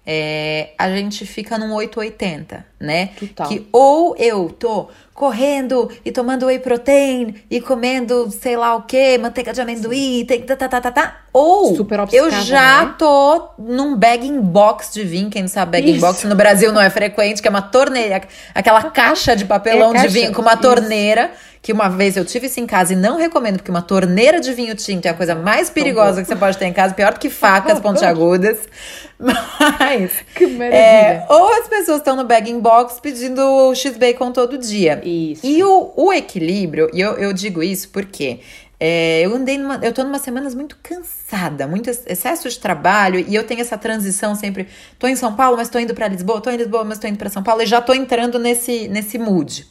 é, 0.07 0.70
a 0.79 0.88
gente 0.90 1.26
fica 1.26 1.59
num 1.59 1.74
880, 1.74 2.64
né? 2.79 3.11
Total. 3.18 3.48
Que 3.48 3.68
ou 3.72 4.16
eu 4.16 4.48
tô 4.50 4.88
correndo 5.21 5.91
e 6.03 6.11
tomando 6.11 6.47
whey 6.47 6.59
protein 6.59 7.35
e 7.51 7.61
comendo 7.61 8.31
sei 8.31 8.57
lá 8.57 8.75
o 8.75 8.85
que, 8.85 9.19
manteiga 9.19 9.53
de 9.53 9.61
amendoim, 9.61 10.25
tem, 10.25 10.41
tá, 10.41 10.57
tá, 10.57 10.67
tá, 10.67 10.81
tá, 10.81 10.91
tá. 10.91 11.21
Ou 11.31 11.77
eu 12.11 12.31
já 12.31 12.87
né? 12.87 12.95
tô 12.99 13.51
num 13.59 13.95
bagging 13.95 14.41
box 14.41 14.95
de 14.95 15.05
vinho, 15.05 15.29
quem 15.29 15.43
não 15.43 15.49
sabe 15.51 15.73
bagging 15.73 15.93
Isso. 15.93 16.01
box 16.01 16.27
no 16.27 16.35
Brasil 16.35 16.73
não 16.73 16.81
é 16.81 16.89
frequente, 16.89 17.43
que 17.43 17.47
é 17.47 17.51
uma 17.51 17.61
torneira, 17.61 18.23
aquela 18.55 18.85
caixa 18.85 19.37
de 19.37 19.45
papelão 19.45 19.95
é 19.95 20.01
de 20.01 20.09
vinho 20.09 20.33
com 20.33 20.41
uma 20.41 20.57
torneira. 20.57 21.25
Isso 21.25 21.60
que 21.62 21.73
uma 21.73 21.88
vez 21.88 22.16
eu 22.16 22.25
tive 22.25 22.46
isso 22.46 22.59
em 22.59 22.66
casa 22.66 22.94
e 22.94 22.96
não 22.96 23.18
recomendo, 23.18 23.57
porque 23.59 23.70
uma 23.70 23.83
torneira 23.83 24.40
de 24.40 24.53
vinho 24.55 24.75
tinto 24.75 25.05
é 25.07 25.11
a 25.11 25.14
coisa 25.14 25.35
mais 25.35 25.68
perigosa 25.68 26.23
que 26.23 26.29
você 26.29 26.37
pode 26.37 26.57
ter 26.57 26.64
em 26.64 26.73
casa, 26.73 26.94
pior 26.94 27.12
do 27.12 27.20
que 27.20 27.29
facas 27.31 27.79
pontiagudas. 27.81 28.59
Mas. 29.18 30.12
Que 30.35 30.46
maravilha. 30.46 30.75
É, 30.75 31.27
ou 31.29 31.49
as 31.61 31.68
pessoas 31.68 31.99
estão 31.99 32.16
no 32.16 32.25
bagging 32.25 32.61
box 32.61 32.99
pedindo 33.01 33.75
X-Bacon 33.75 34.33
todo 34.33 34.57
dia. 34.57 35.03
Isso. 35.05 35.46
E 35.46 35.62
o, 35.62 35.92
o 35.94 36.12
equilíbrio, 36.12 36.88
e 36.94 37.01
eu, 37.01 37.12
eu 37.14 37.33
digo 37.33 37.62
isso 37.62 37.88
porque. 37.90 38.40
É, 38.83 39.20
eu 39.20 39.35
andei 39.35 39.59
numa, 39.59 39.79
eu 39.83 39.92
tô 39.92 40.03
numa 40.03 40.18
semanas 40.18 40.55
muito 40.55 40.79
cansada, 40.83 41.66
muito 41.68 41.90
excesso 41.90 42.49
de 42.49 42.59
trabalho 42.59 43.23
e 43.29 43.35
eu 43.35 43.44
tenho 43.44 43.61
essa 43.61 43.77
transição 43.77 44.35
sempre. 44.35 44.68
Tô 44.99 45.07
em 45.07 45.14
São 45.14 45.35
Paulo, 45.35 45.59
mas 45.59 45.68
tô 45.68 45.79
indo 45.79 45.92
para 45.92 46.09
Lisboa, 46.09 46.40
tô 46.40 46.49
em 46.49 46.57
Lisboa, 46.57 46.83
mas 46.83 46.99
tô 46.99 47.07
indo 47.07 47.18
para 47.18 47.29
São 47.29 47.42
Paulo 47.42 47.61
e 47.61 47.66
já 47.66 47.83
tô 47.83 47.92
entrando 47.92 48.38
nesse 48.38 48.88
nesse 48.88 49.18
mood. 49.18 49.66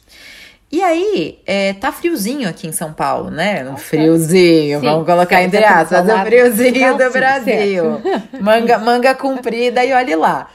E 0.72 0.82
aí, 0.82 1.40
é, 1.44 1.72
tá 1.72 1.90
friozinho 1.90 2.48
aqui 2.48 2.68
em 2.68 2.72
São 2.72 2.92
Paulo, 2.92 3.28
né? 3.28 3.68
Um 3.68 3.76
friozinho, 3.76 4.78
sim, 4.78 4.86
vamos 4.86 5.04
colocar 5.04 5.38
sim, 5.38 5.44
entre 5.44 5.64
aspas, 5.64 6.08
o 6.08 6.24
friozinho 6.24 6.96
do 6.96 7.10
Brasil. 7.10 7.84
Manga, 8.40 8.78
manga 8.78 9.14
comprida 9.14 9.84
e 9.84 9.92
olhe 9.92 10.14
lá. 10.14 10.48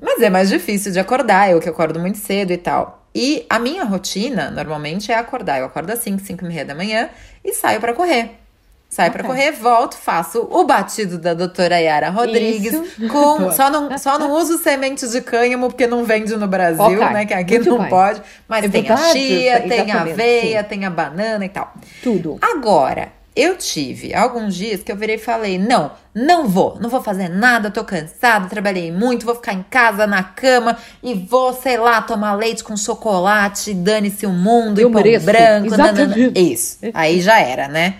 Mas 0.00 0.20
é 0.20 0.28
mais 0.28 0.50
difícil 0.50 0.92
de 0.92 1.00
acordar, 1.00 1.50
eu 1.50 1.60
que 1.60 1.68
acordo 1.68 1.98
muito 1.98 2.18
cedo 2.18 2.52
e 2.52 2.58
tal. 2.58 3.06
E 3.14 3.46
a 3.48 3.58
minha 3.58 3.84
rotina, 3.84 4.50
normalmente, 4.50 5.10
é 5.10 5.14
acordar. 5.14 5.60
Eu 5.60 5.66
acordo 5.66 5.90
às 5.90 6.00
5, 6.00 6.20
5 6.20 6.44
e 6.44 6.48
meia 6.48 6.64
da 6.64 6.74
manhã 6.74 7.08
e 7.42 7.54
saio 7.54 7.80
para 7.80 7.94
correr. 7.94 8.43
Saio 8.88 9.10
okay. 9.10 9.22
para 9.22 9.28
correr, 9.28 9.50
volto, 9.52 9.96
faço 9.96 10.46
o 10.50 10.64
batido 10.64 11.18
da 11.18 11.34
doutora 11.34 11.80
Yara 11.80 12.10
Rodrigues. 12.10 12.72
com 13.10 13.50
só 13.50 13.68
não, 13.68 13.98
só 13.98 14.18
não 14.18 14.30
uso 14.32 14.58
sementes 14.58 15.10
de 15.10 15.20
cânhamo 15.20 15.68
porque 15.68 15.86
não 15.86 16.04
vende 16.04 16.36
no 16.36 16.46
Brasil, 16.46 16.84
okay. 16.84 17.10
né? 17.10 17.26
Que 17.26 17.34
aqui 17.34 17.54
Muito 17.54 17.70
não 17.70 17.78
bem. 17.80 17.88
pode. 17.88 18.22
Mas 18.46 18.64
é 18.64 18.68
tem 18.68 18.82
verdade, 18.82 19.02
a 19.02 19.12
chia, 19.12 19.60
tem 19.62 19.90
a 19.90 20.02
aveia, 20.02 20.62
sim. 20.62 20.68
tem 20.68 20.84
a 20.84 20.90
banana 20.90 21.44
e 21.44 21.48
tal. 21.48 21.74
Tudo. 22.04 22.38
Agora, 22.40 23.08
eu 23.36 23.56
tive 23.56 24.14
alguns 24.14 24.54
dias 24.54 24.82
que 24.84 24.92
eu 24.92 24.96
virei 24.96 25.16
e 25.16 25.18
falei: 25.18 25.58
não, 25.58 25.90
não 26.14 26.46
vou, 26.46 26.78
não 26.80 26.88
vou 26.88 27.02
fazer 27.02 27.28
nada, 27.28 27.68
tô 27.68 27.82
cansada, 27.82 28.48
trabalhei 28.48 28.92
muito, 28.92 29.26
vou 29.26 29.34
ficar 29.34 29.54
em 29.54 29.64
casa 29.68 30.06
na 30.06 30.22
cama 30.22 30.78
e 31.02 31.14
vou, 31.14 31.52
sei 31.52 31.76
lá, 31.76 32.00
tomar 32.00 32.34
leite 32.34 32.62
com 32.62 32.76
chocolate, 32.76 33.74
dane-se 33.74 34.24
o 34.24 34.30
mundo 34.30 34.78
eu 34.78 34.88
e 34.88 34.92
pão 34.92 35.02
mereço. 35.02 35.26
branco. 35.26 35.76
Nanana. 35.76 36.14
Isso. 36.32 36.78
Aí 36.94 37.20
já 37.20 37.40
era, 37.40 37.66
né? 37.66 37.96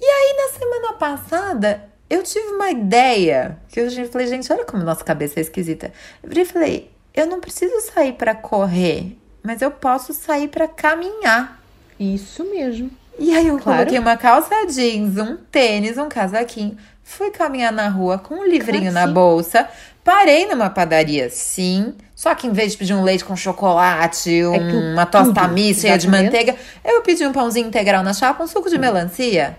E 0.00 0.04
aí, 0.04 0.36
na 0.36 0.58
semana 0.58 0.92
passada, 0.94 1.84
eu 2.08 2.22
tive 2.22 2.48
uma 2.48 2.70
ideia 2.70 3.58
que 3.68 3.80
eu 3.80 4.08
falei, 4.10 4.26
gente, 4.26 4.52
olha 4.52 4.64
como 4.64 4.82
nossa 4.82 5.04
cabeça 5.04 5.38
é 5.38 5.42
esquisita. 5.42 5.92
Eu 6.22 6.46
falei, 6.46 6.90
eu 7.14 7.26
não 7.26 7.40
preciso 7.40 7.80
sair 7.92 8.14
para 8.14 8.34
correr, 8.34 9.16
mas 9.42 9.60
eu 9.60 9.70
posso 9.70 10.12
sair 10.14 10.48
para 10.48 10.66
caminhar. 10.66 11.60
Isso 11.98 12.44
mesmo. 12.44 12.90
E 13.18 13.36
aí 13.36 13.48
eu 13.48 13.58
claro. 13.58 13.80
coloquei 13.80 13.98
uma 13.98 14.16
calça 14.16 14.66
jeans, 14.66 15.18
um 15.18 15.36
tênis, 15.36 15.98
um 15.98 16.08
casaquinho. 16.08 16.76
Fui 17.04 17.30
caminhar 17.30 17.72
na 17.72 17.88
rua 17.88 18.18
com 18.18 18.36
um 18.36 18.44
livrinho 18.44 18.90
na 18.90 19.06
bolsa. 19.06 19.68
Parei 20.02 20.46
numa 20.46 20.70
padaria, 20.70 21.28
sim. 21.28 21.94
Só 22.16 22.34
que 22.34 22.46
em 22.46 22.52
vez 22.52 22.72
de 22.72 22.78
pedir 22.78 22.94
um 22.94 23.02
leite 23.02 23.24
com 23.24 23.36
chocolate, 23.36 24.44
um, 24.46 24.54
é 24.54 24.92
uma 24.94 25.04
tosta 25.04 25.46
mista 25.48 25.82
cheia 25.82 25.98
de 25.98 26.08
manteiga, 26.08 26.56
eu 26.84 27.02
pedi 27.02 27.26
um 27.26 27.32
pãozinho 27.32 27.66
integral 27.66 28.02
na 28.02 28.14
chapa, 28.14 28.42
um 28.42 28.46
suco 28.46 28.70
de 28.70 28.78
melancia. 28.78 29.58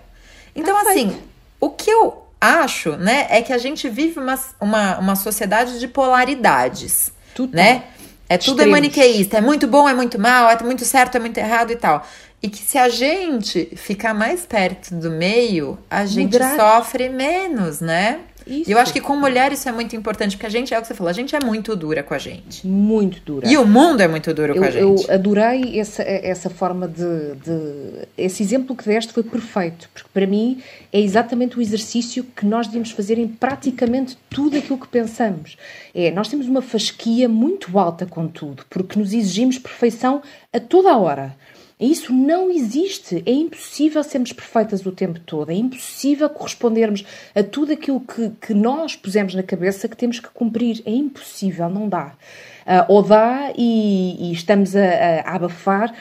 Então, 0.55 0.75
assim, 0.77 1.17
o 1.59 1.69
que 1.69 1.89
eu 1.89 2.23
acho, 2.39 2.97
né, 2.97 3.27
é 3.29 3.41
que 3.41 3.53
a 3.53 3.57
gente 3.57 3.87
vive 3.87 4.19
uma, 4.19 4.39
uma, 4.59 4.97
uma 4.97 5.15
sociedade 5.15 5.79
de 5.79 5.87
polaridades, 5.87 7.11
tudo 7.35 7.55
né? 7.55 7.83
É 8.27 8.37
tudo 8.37 8.61
é 8.61 8.65
maniqueísta, 8.65 9.39
é 9.39 9.41
muito 9.41 9.67
bom, 9.67 9.89
é 9.89 9.93
muito 9.93 10.17
mal, 10.17 10.49
é 10.49 10.57
muito 10.63 10.85
certo, 10.85 11.15
é 11.17 11.19
muito 11.19 11.37
errado 11.37 11.71
e 11.71 11.75
tal. 11.75 12.07
E 12.41 12.49
que 12.49 12.59
se 12.59 12.77
a 12.77 12.87
gente 12.87 13.65
ficar 13.75 14.13
mais 14.13 14.45
perto 14.45 14.95
do 14.95 15.11
meio, 15.11 15.77
a 15.89 16.05
gente 16.05 16.37
sofre 16.55 17.09
menos, 17.09 17.81
né? 17.81 18.21
Isso. 18.45 18.69
E 18.69 18.73
eu 18.73 18.79
acho 18.79 18.91
que 18.91 19.01
com 19.01 19.15
mulher 19.15 19.51
isso 19.51 19.67
é 19.67 19.71
muito 19.71 19.95
importante, 19.95 20.35
porque 20.35 20.45
a 20.45 20.49
gente, 20.49 20.73
é 20.73 20.77
o 20.77 20.81
que 20.81 20.87
você 20.87 20.93
falou, 20.93 21.09
a 21.09 21.13
gente 21.13 21.35
é 21.35 21.39
muito 21.43 21.75
dura 21.75 22.03
com 22.03 22.13
a 22.13 22.17
gente. 22.17 22.65
Muito 22.65 23.21
dura. 23.21 23.47
E 23.47 23.57
o 23.57 23.65
mundo 23.65 24.01
é 24.01 24.07
muito 24.07 24.33
duro 24.33 24.53
eu, 24.53 24.61
com 24.61 24.63
a 24.63 24.71
gente. 24.71 24.81
Eu 24.81 25.13
adorei 25.13 25.79
essa, 25.79 26.03
essa 26.03 26.49
forma 26.49 26.87
de, 26.87 27.35
de. 27.35 28.07
Esse 28.17 28.43
exemplo 28.43 28.75
que 28.75 28.83
deste 28.85 29.13
foi 29.13 29.23
perfeito, 29.23 29.89
porque 29.93 30.09
para 30.13 30.25
mim 30.25 30.61
é 30.91 30.99
exatamente 30.99 31.57
o 31.57 31.61
exercício 31.61 32.23
que 32.35 32.45
nós 32.45 32.67
devemos 32.67 32.91
fazer 32.91 33.17
em 33.17 33.27
praticamente 33.27 34.17
tudo 34.29 34.57
aquilo 34.57 34.77
que 34.77 34.87
pensamos. 34.87 35.57
É, 35.93 36.11
nós 36.11 36.27
temos 36.27 36.47
uma 36.47 36.61
fasquia 36.61 37.27
muito 37.27 37.77
alta 37.77 38.05
com 38.05 38.27
tudo, 38.27 38.63
porque 38.69 38.97
nos 38.97 39.13
exigimos 39.13 39.57
perfeição 39.57 40.21
a 40.53 40.59
toda 40.59 40.91
a 40.91 40.97
hora. 40.97 41.35
Isso 41.81 42.13
não 42.13 42.51
existe. 42.51 43.23
É 43.25 43.31
impossível 43.31 44.03
sermos 44.03 44.31
perfeitas 44.31 44.85
o 44.85 44.91
tempo 44.91 45.19
todo. 45.19 45.49
É 45.49 45.55
impossível 45.55 46.29
correspondermos 46.29 47.03
a 47.33 47.41
tudo 47.41 47.73
aquilo 47.73 47.99
que, 47.99 48.29
que 48.39 48.53
nós 48.53 48.95
pusemos 48.95 49.33
na 49.33 49.41
cabeça 49.41 49.89
que 49.89 49.97
temos 49.97 50.19
que 50.19 50.29
cumprir. 50.29 50.83
É 50.85 50.91
impossível, 50.91 51.67
não 51.69 51.89
dá. 51.89 52.13
Uh, 52.61 52.85
ou 52.87 53.01
dá 53.01 53.51
e, 53.57 54.29
e 54.29 54.33
estamos 54.33 54.75
a, 54.75 54.83
a, 55.25 55.35
abafar 55.35 55.91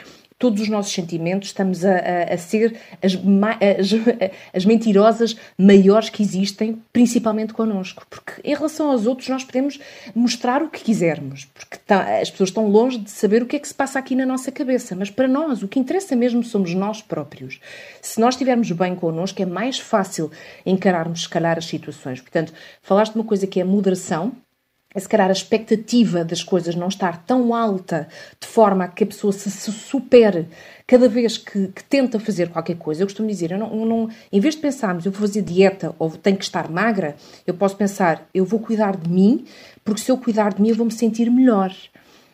todos 0.41 0.59
os 0.59 0.69
nossos 0.69 0.91
sentimentos, 0.91 1.49
estamos 1.49 1.85
a, 1.85 1.93
a, 1.93 2.33
a 2.33 2.37
ser 2.37 2.75
as, 2.99 3.13
as, 3.13 3.91
as, 4.51 4.65
mentirosas 4.65 5.37
maiores 5.55 6.09
que 6.09 6.23
existem, 6.23 6.81
principalmente 6.91 7.53
connosco. 7.53 8.03
Porque 8.09 8.41
em 8.43 8.55
relação 8.55 8.89
aos 8.89 9.05
outros, 9.05 9.29
nós 9.29 9.43
podemos 9.43 9.79
mostrar 10.15 10.63
o 10.63 10.69
que 10.69 10.83
quisermos, 10.83 11.45
porque 11.45 11.77
tá, 11.85 12.19
as 12.19 12.31
pessoas 12.31 12.49
estão 12.49 12.67
longe 12.67 12.97
de 12.97 13.11
saber 13.11 13.43
o 13.43 13.45
que 13.45 13.55
é 13.55 13.59
que 13.59 13.67
se 13.67 13.73
passa 13.73 13.99
aqui 13.99 14.15
na 14.15 14.25
nossa 14.25 14.51
cabeça. 14.51 14.95
Mas 14.95 15.11
para 15.11 15.27
nós, 15.27 15.61
o 15.61 15.67
que 15.67 15.79
interessa 15.79 16.15
mesmo 16.15 16.43
somos 16.43 16.73
nós 16.73 17.03
próprios. 17.03 17.59
Se 18.01 18.19
nós 18.19 18.33
estivermos 18.33 18.71
bem 18.71 18.95
connosco, 18.95 19.39
é 19.43 19.45
mais 19.45 19.77
fácil 19.77 20.31
encararmos, 20.65 21.21
se 21.21 21.29
calhar, 21.29 21.55
as 21.59 21.65
situações. 21.65 22.19
Portanto, 22.19 22.51
falaste 22.81 23.13
de 23.13 23.19
uma 23.19 23.25
coisa 23.25 23.45
que 23.45 23.59
é 23.59 23.63
a 23.63 23.65
moderação 23.65 24.31
se 24.99 25.07
calhar 25.07 25.29
a 25.29 25.31
expectativa 25.31 26.25
das 26.25 26.43
coisas 26.43 26.75
não 26.75 26.89
estar 26.89 27.23
tão 27.25 27.53
alta 27.53 28.07
de 28.39 28.47
forma 28.47 28.83
a 28.83 28.87
que 28.87 29.03
a 29.03 29.07
pessoa 29.07 29.31
se, 29.31 29.49
se 29.49 29.71
supere 29.71 30.47
cada 30.85 31.07
vez 31.07 31.37
que, 31.37 31.69
que, 31.69 31.83
tenta 31.83 32.19
fazer 32.19 32.49
qualquer 32.49 32.75
coisa. 32.75 33.01
Eu 33.01 33.07
costumo 33.07 33.29
dizer, 33.29 33.51
eu 33.51 33.57
não, 33.57 33.73
eu 33.73 33.85
não, 33.85 34.09
em 34.31 34.39
vez 34.39 34.55
de 34.55 34.61
pensarmos 34.61 35.05
eu 35.05 35.11
vou 35.11 35.21
fazer 35.21 35.41
dieta 35.41 35.95
ou 35.97 36.09
tenho 36.09 36.35
que 36.35 36.43
estar 36.43 36.69
magra, 36.69 37.15
eu 37.47 37.53
posso 37.53 37.77
pensar 37.77 38.27
eu 38.33 38.43
vou 38.43 38.59
cuidar 38.59 38.97
de 38.97 39.09
mim, 39.09 39.45
porque 39.85 40.01
se 40.01 40.11
eu 40.11 40.17
cuidar 40.17 40.53
de 40.53 40.61
mim 40.61 40.69
eu 40.69 40.75
vou 40.75 40.85
me 40.85 40.91
sentir 40.91 41.31
melhor 41.31 41.73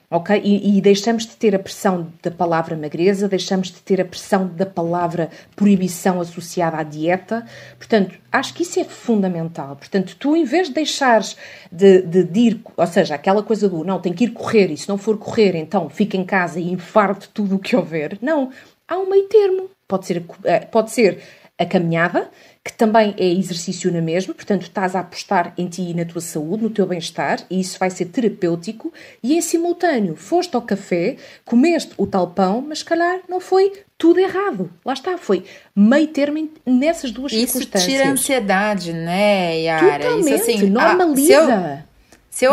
ok? 0.09 0.41
E, 0.43 0.77
e, 0.77 0.81
deixamos 0.81 1.25
de 1.25 1.35
ter 1.35 1.53
a 1.53 1.59
pressão 1.59 2.11
da 2.23 2.31
palavra 2.31 2.75
magreza, 2.77 3.27
deixamos 3.27 3.67
de 3.67 3.81
ter 3.81 3.99
a 3.99 4.05
pressão 4.05 4.47
da 4.47 4.65
palavra 4.65 5.29
proibição 5.55 6.21
associada 6.21 6.77
à 6.77 6.83
dieta. 6.83 7.45
Portanto, 7.77 8.15
acho 8.31 8.53
que 8.53 8.63
isso 8.63 8.79
é 8.79 8.85
fundamental. 8.85 9.75
Portanto, 9.75 10.15
tu, 10.17 10.35
em 10.35 10.45
vez 10.45 10.67
de 10.69 10.75
deixares 10.75 11.35
de, 11.71 12.01
de, 12.03 12.23
de 12.23 12.39
ir, 12.39 12.61
ou 12.75 12.87
seja, 12.87 13.15
aquela 13.15 13.43
coisa 13.43 13.67
do 13.67 13.83
não, 13.83 13.99
tem 13.99 14.13
que 14.13 14.25
ir 14.25 14.29
correr 14.29 14.71
e 14.71 14.77
se 14.77 14.87
não 14.87 14.97
for 14.97 15.17
correr, 15.17 15.55
então 15.55 15.89
fica 15.89 16.15
em 16.15 16.23
casa 16.23 16.59
e 16.59 16.71
infarte 16.71 17.29
tudo 17.33 17.55
o 17.55 17.59
que 17.59 17.75
houver. 17.75 18.17
Não, 18.21 18.51
há 18.87 18.97
um 18.97 19.09
meio 19.09 19.27
termo. 19.27 19.69
Pode 19.87 20.05
ser, 20.05 20.23
eh, 20.43 20.59
pode 20.59 20.91
ser 20.91 21.21
a 21.57 21.65
caminhada, 21.65 22.29
que 22.67 22.73
também 22.73 23.15
é 23.17 23.25
exercício 23.25 23.89
na 23.91 24.01
mesma, 24.01 24.33
portanto, 24.33 24.63
estás 24.63 24.93
a 24.93 24.99
apostar 24.99 25.53
em 25.57 25.67
ti 25.67 25.81
e 25.81 25.93
na 25.93 26.03
tua 26.03 26.19
saúde, 26.19 26.63
no 26.63 26.69
teu 26.69 26.85
bem-estar, 26.85 27.39
e 27.49 27.61
isso 27.61 27.79
vai 27.79 27.89
ser 27.89 28.05
terapêutico, 28.05 28.91
e 29.23 29.35
em 29.35 29.41
simultâneo, 29.41 30.17
foste 30.17 30.53
ao 30.53 30.61
café, 30.61 31.15
comeste 31.45 31.93
o 31.97 32.05
tal 32.05 32.27
pão, 32.27 32.61
mas 32.61 32.79
se 32.79 32.85
calhar 32.85 33.21
não 33.29 33.39
foi 33.39 33.71
tudo 33.97 34.19
errado. 34.19 34.69
Lá 34.85 34.93
está, 34.93 35.17
foi 35.17 35.45
meio 35.73 36.07
termo 36.07 36.49
nessas 36.65 37.11
duas 37.11 37.31
isso 37.31 37.53
circunstâncias. 37.53 37.87
Isso 37.87 37.97
tira 37.97 38.11
ansiedade, 38.11 38.91
né, 38.91 39.61
Yara? 39.61 40.03
Totalmente, 40.03 40.35
isso 40.35 40.51
assim, 40.51 40.69
normaliza. 40.69 41.25
Se 41.25 41.33
eu 41.33 41.86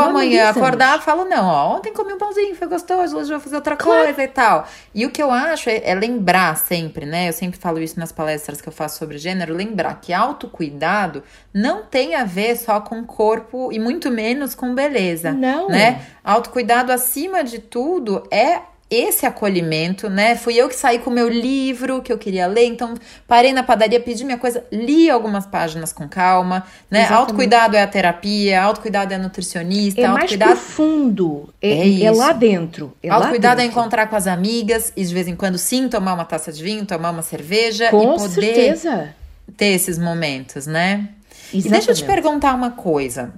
amanhã 0.00 0.48
acordar, 0.48 1.02
falo, 1.02 1.24
não, 1.26 1.46
ó, 1.46 1.76
ontem 1.76 1.92
comi 1.92 2.12
um 2.14 2.18
pãozinho, 2.18 2.54
foi 2.56 2.66
gostoso, 2.66 3.18
hoje 3.18 3.30
eu 3.30 3.38
vou 3.38 3.40
fazer 3.40 3.56
outra 3.56 3.76
claro. 3.76 4.04
coisa 4.04 4.22
e 4.22 4.28
tal. 4.28 4.66
E 4.94 5.04
o 5.04 5.10
que 5.10 5.22
eu 5.22 5.30
acho 5.30 5.68
é, 5.68 5.82
é, 5.84 5.94
lembrar 5.94 6.56
sempre, 6.56 7.04
né? 7.04 7.28
Eu 7.28 7.32
sempre 7.34 7.58
falo 7.58 7.78
isso 7.78 8.00
nas 8.00 8.10
palestras 8.10 8.60
que 8.60 8.68
eu 8.68 8.72
faço 8.72 8.98
sobre 8.98 9.18
gênero, 9.18 9.52
lembrar 9.52 10.00
que 10.00 10.12
autocuidado 10.12 11.22
não 11.52 11.82
tem 11.82 12.14
a 12.14 12.24
ver 12.24 12.56
só 12.56 12.80
com 12.80 13.04
corpo 13.04 13.70
e 13.72 13.78
muito 13.78 14.10
menos 14.10 14.54
com 14.54 14.74
beleza. 14.74 15.32
Não. 15.32 15.68
Né? 15.68 16.00
Autocuidado, 16.24 16.90
acima 16.90 17.44
de 17.44 17.58
tudo, 17.58 18.26
é 18.30 18.62
esse 18.90 19.24
acolhimento, 19.26 20.08
né? 20.08 20.36
Fui 20.36 20.54
eu 20.54 20.68
que 20.68 20.76
saí 20.76 20.98
com 20.98 21.10
o 21.10 21.12
meu 21.12 21.28
livro 21.28 22.02
que 22.02 22.12
eu 22.12 22.18
queria 22.18 22.46
ler, 22.46 22.66
então 22.66 22.94
parei 23.26 23.52
na 23.52 23.62
padaria, 23.62 23.98
pedi 23.98 24.24
minha 24.24 24.38
coisa, 24.38 24.64
li 24.70 25.10
algumas 25.10 25.46
páginas 25.46 25.92
com 25.92 26.08
calma, 26.08 26.64
né? 26.90 27.00
Exatamente. 27.00 27.20
Autocuidado 27.20 27.76
é 27.76 27.82
a 27.82 27.86
terapia, 27.86 28.62
autocuidado 28.62 29.12
é 29.12 29.16
a 29.16 29.18
nutricionista, 29.18 30.00
é 30.00 30.04
autocuidado... 30.04 30.50
mais 30.50 30.60
profundo, 30.60 31.52
é, 31.60 31.70
é, 31.70 32.04
é 32.04 32.10
lá 32.10 32.32
dentro. 32.32 32.92
É 33.02 33.08
autocuidado 33.08 33.58
lá 33.58 33.64
é 33.64 33.66
encontrar 33.66 34.06
com 34.06 34.16
as 34.16 34.26
amigas 34.26 34.92
e 34.96 35.04
de 35.04 35.14
vez 35.14 35.26
em 35.26 35.34
quando 35.34 35.58
sim 35.58 35.88
tomar 35.88 36.14
uma 36.14 36.24
taça 36.24 36.52
de 36.52 36.62
vinho, 36.62 36.84
tomar 36.84 37.10
uma 37.10 37.22
cerveja 37.22 37.90
com 37.90 38.14
e 38.14 38.16
poder 38.18 38.54
certeza. 38.54 39.14
ter 39.56 39.66
esses 39.66 39.98
momentos, 39.98 40.66
né? 40.66 41.08
Exatamente. 41.52 41.66
E 41.66 41.70
deixa 41.70 41.90
eu 41.90 41.94
te 41.94 42.04
perguntar 42.04 42.54
uma 42.54 42.70
coisa. 42.70 43.32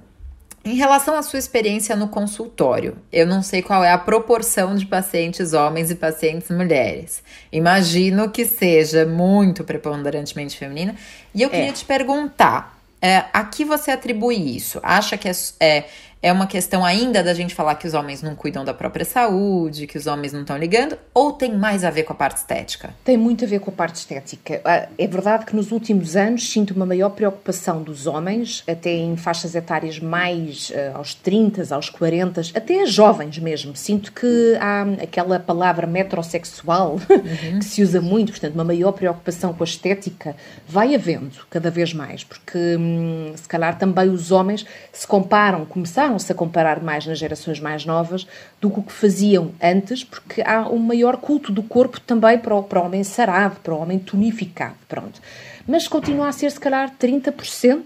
Em 0.67 0.75
relação 0.75 1.15
à 1.15 1.23
sua 1.23 1.39
experiência 1.39 1.95
no 1.95 2.09
consultório, 2.09 2.97
eu 3.09 3.25
não 3.25 3.41
sei 3.41 3.61
qual 3.61 3.85
é 3.85 3.91
a 3.93 3.97
proporção 3.97 4.75
de 4.75 4.85
pacientes 4.85 5.53
homens 5.53 5.89
e 5.89 5.95
pacientes 5.95 6.49
mulheres. 6.49 7.23
Imagino 7.53 8.29
que 8.29 8.45
seja 8.45 9.05
muito 9.05 9.63
preponderantemente 9.63 10.57
feminina. 10.57 10.93
E 11.33 11.41
eu 11.41 11.49
queria 11.49 11.69
é. 11.69 11.71
te 11.71 11.85
perguntar: 11.85 12.77
é, 13.01 13.23
a 13.31 13.45
que 13.45 13.63
você 13.63 13.91
atribui 13.91 14.35
isso? 14.35 14.81
Acha 14.83 15.17
que 15.17 15.29
é, 15.29 15.31
é 15.61 15.85
é 16.21 16.31
uma 16.31 16.47
questão 16.47 16.83
ainda 16.83 17.23
da 17.23 17.33
gente 17.33 17.53
falar 17.53 17.75
que 17.75 17.87
os 17.87 17.93
homens 17.93 18.21
não 18.21 18.35
cuidam 18.35 18.65
da 18.65 18.73
própria 18.73 19.05
saúde, 19.05 19.87
que 19.87 19.97
os 19.97 20.07
homens 20.07 20.33
não 20.33 20.41
estão 20.41 20.57
ligando, 20.57 20.97
ou 21.13 21.31
tem 21.31 21.55
mais 21.55 21.83
a 21.83 21.89
ver 21.89 22.03
com 22.03 22.13
a 22.13 22.15
parte 22.15 22.37
estética? 22.37 22.93
Tem 23.03 23.15
muito 23.15 23.45
a 23.45 23.47
ver 23.47 23.59
com 23.59 23.69
a 23.69 23.73
parte 23.73 23.95
estética. 23.95 24.61
Ah, 24.65 24.87
é 24.97 25.07
verdade 25.07 25.45
que 25.45 25.55
nos 25.55 25.71
últimos 25.71 26.15
anos 26.15 26.49
sinto 26.49 26.71
uma 26.71 26.85
maior 26.85 27.09
preocupação 27.09 27.81
dos 27.81 28.07
homens, 28.07 28.63
até 28.67 28.91
em 28.91 29.15
faixas 29.15 29.55
etárias 29.55 29.99
mais 29.99 30.69
uh, 30.71 30.97
aos 30.97 31.13
30, 31.13 31.73
aos 31.73 31.89
40, 31.89 32.41
até 32.53 32.85
jovens 32.85 33.37
mesmo. 33.39 33.75
Sinto 33.75 34.11
que 34.11 34.57
há 34.59 34.81
aquela 35.01 35.39
palavra 35.39 35.85
metrosexual 35.85 36.99
uhum. 37.09 37.59
que 37.59 37.65
se 37.65 37.81
usa 37.81 38.01
muito, 38.01 38.31
portanto, 38.31 38.53
uma 38.53 38.63
maior 38.63 38.91
preocupação 38.91 39.53
com 39.53 39.63
a 39.63 39.65
estética 39.65 40.35
vai 40.67 40.95
havendo 40.95 41.45
cada 41.49 41.69
vez 41.69 41.93
mais, 41.93 42.23
porque 42.23 42.57
hum, 42.77 43.31
se 43.35 43.47
calhar 43.47 43.77
também 43.77 44.09
os 44.09 44.31
homens 44.31 44.65
se 44.91 45.07
comparam, 45.07 45.65
começaram 45.65 46.16
começaram-se 46.17 46.31
a 46.31 46.35
comparar 46.35 46.81
mais 46.81 47.05
nas 47.05 47.19
gerações 47.19 47.59
mais 47.59 47.85
novas 47.85 48.27
do 48.59 48.69
que 48.69 48.79
o 48.79 48.83
que 48.83 48.91
faziam 48.91 49.51
antes, 49.61 50.03
porque 50.03 50.41
há 50.41 50.67
um 50.69 50.79
maior 50.79 51.17
culto 51.17 51.51
do 51.51 51.63
corpo 51.63 51.99
também 51.99 52.37
para 52.37 52.55
o, 52.55 52.63
para 52.63 52.81
o 52.81 52.85
homem 52.85 53.03
sarado, 53.03 53.57
para 53.63 53.73
o 53.73 53.79
homem 53.79 53.99
tonificado. 53.99 54.75
Pronto 54.87 55.21
mas 55.69 55.85
continua 55.85 56.29
a 56.29 56.31
ser, 56.31 56.49
se 56.49 56.59
calhar, 56.61 56.89
30% 56.97 57.83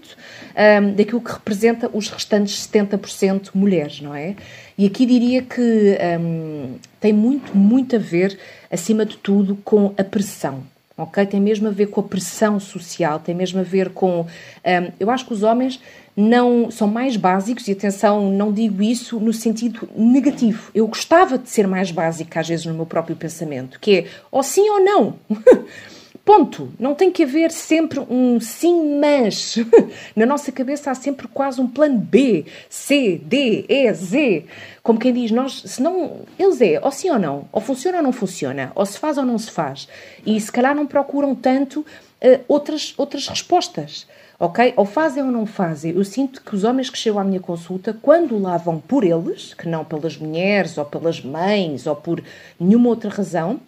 um, 0.80 0.94
daquilo 0.94 1.20
que 1.20 1.32
representa 1.32 1.90
os 1.92 2.08
restantes 2.08 2.64
70% 2.68 3.50
mulheres, 3.54 4.00
não 4.00 4.14
é? 4.14 4.36
E 4.78 4.86
aqui 4.86 5.04
diria 5.04 5.42
que 5.42 5.98
um, 6.20 6.76
tem 7.00 7.12
muito, 7.12 7.56
muito 7.56 7.96
a 7.96 7.98
ver, 7.98 8.38
acima 8.70 9.04
de 9.04 9.16
tudo, 9.16 9.56
com 9.64 9.92
a 9.98 10.04
pressão. 10.04 10.62
Ok? 11.02 11.26
Tem 11.26 11.40
mesmo 11.40 11.68
a 11.68 11.70
ver 11.70 11.86
com 11.86 12.00
a 12.00 12.04
pressão 12.04 12.60
social, 12.60 13.18
tem 13.18 13.34
mesmo 13.34 13.60
a 13.60 13.62
ver 13.62 13.90
com. 13.90 14.20
Um, 14.20 14.92
eu 15.00 15.10
acho 15.10 15.26
que 15.26 15.32
os 15.32 15.42
homens 15.42 15.80
não 16.16 16.70
são 16.70 16.86
mais 16.86 17.16
básicos, 17.16 17.66
e 17.68 17.72
atenção, 17.72 18.30
não 18.30 18.52
digo 18.52 18.82
isso 18.82 19.18
no 19.18 19.32
sentido 19.32 19.88
negativo. 19.96 20.70
Eu 20.74 20.86
gostava 20.86 21.38
de 21.38 21.48
ser 21.48 21.66
mais 21.66 21.90
básica, 21.90 22.40
às 22.40 22.48
vezes, 22.48 22.66
no 22.66 22.74
meu 22.74 22.86
próprio 22.86 23.16
pensamento, 23.16 23.80
que 23.80 23.98
é 23.98 24.06
ou 24.30 24.42
sim 24.42 24.68
ou 24.68 24.84
não. 24.84 25.14
Ponto. 26.24 26.72
Não 26.78 26.94
tem 26.94 27.10
que 27.10 27.24
haver 27.24 27.50
sempre 27.50 27.98
um 27.98 28.38
sim, 28.38 29.00
mas. 29.00 29.56
Na 30.14 30.24
nossa 30.24 30.52
cabeça 30.52 30.90
há 30.90 30.94
sempre 30.94 31.26
quase 31.26 31.60
um 31.60 31.66
plano 31.66 31.98
B, 31.98 32.46
C, 32.70 33.20
D, 33.24 33.64
E, 33.68 33.92
Z. 33.92 34.44
Como 34.84 35.00
quem 35.00 35.12
diz, 35.12 35.32
nós, 35.32 35.62
se 35.66 35.82
não. 35.82 36.20
Eles 36.38 36.60
é, 36.60 36.80
ou 36.80 36.92
sim 36.92 37.10
ou 37.10 37.18
não, 37.18 37.48
ou 37.50 37.60
funciona 37.60 37.98
ou 37.98 38.04
não 38.04 38.12
funciona, 38.12 38.70
ou 38.74 38.86
se 38.86 38.98
faz 38.98 39.18
ou 39.18 39.24
não 39.24 39.36
se 39.36 39.50
faz. 39.50 39.88
E 40.24 40.40
se 40.40 40.50
calhar 40.52 40.76
não 40.76 40.86
procuram 40.86 41.34
tanto 41.34 41.80
uh, 41.80 42.40
outras, 42.46 42.94
outras 42.96 43.26
respostas. 43.26 44.06
Ok? 44.38 44.74
Ou 44.76 44.84
fazem 44.84 45.22
ou 45.22 45.30
não 45.30 45.46
fazem. 45.46 45.94
Eu 45.94 46.04
sinto 46.04 46.42
que 46.42 46.54
os 46.54 46.64
homens 46.64 46.90
que 46.90 46.98
chegam 46.98 47.20
à 47.20 47.24
minha 47.24 47.38
consulta, 47.38 47.96
quando 48.00 48.36
lá 48.40 48.56
vão 48.56 48.78
por 48.78 49.04
eles, 49.04 49.54
que 49.54 49.68
não 49.68 49.84
pelas 49.84 50.16
mulheres, 50.16 50.76
ou 50.78 50.84
pelas 50.84 51.20
mães, 51.20 51.86
ou 51.86 51.94
por 51.94 52.22
nenhuma 52.58 52.88
outra 52.88 53.08
razão, 53.08 53.60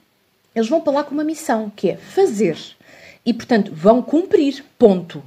eles 0.54 0.68
vão 0.68 0.80
para 0.80 0.92
lá 0.92 1.04
com 1.04 1.14
uma 1.14 1.24
missão, 1.24 1.72
que 1.74 1.90
é 1.90 1.96
fazer. 1.96 2.56
E, 3.24 3.32
portanto, 3.32 3.72
vão 3.74 4.02
cumprir. 4.02 4.64
Ponto. 4.78 5.22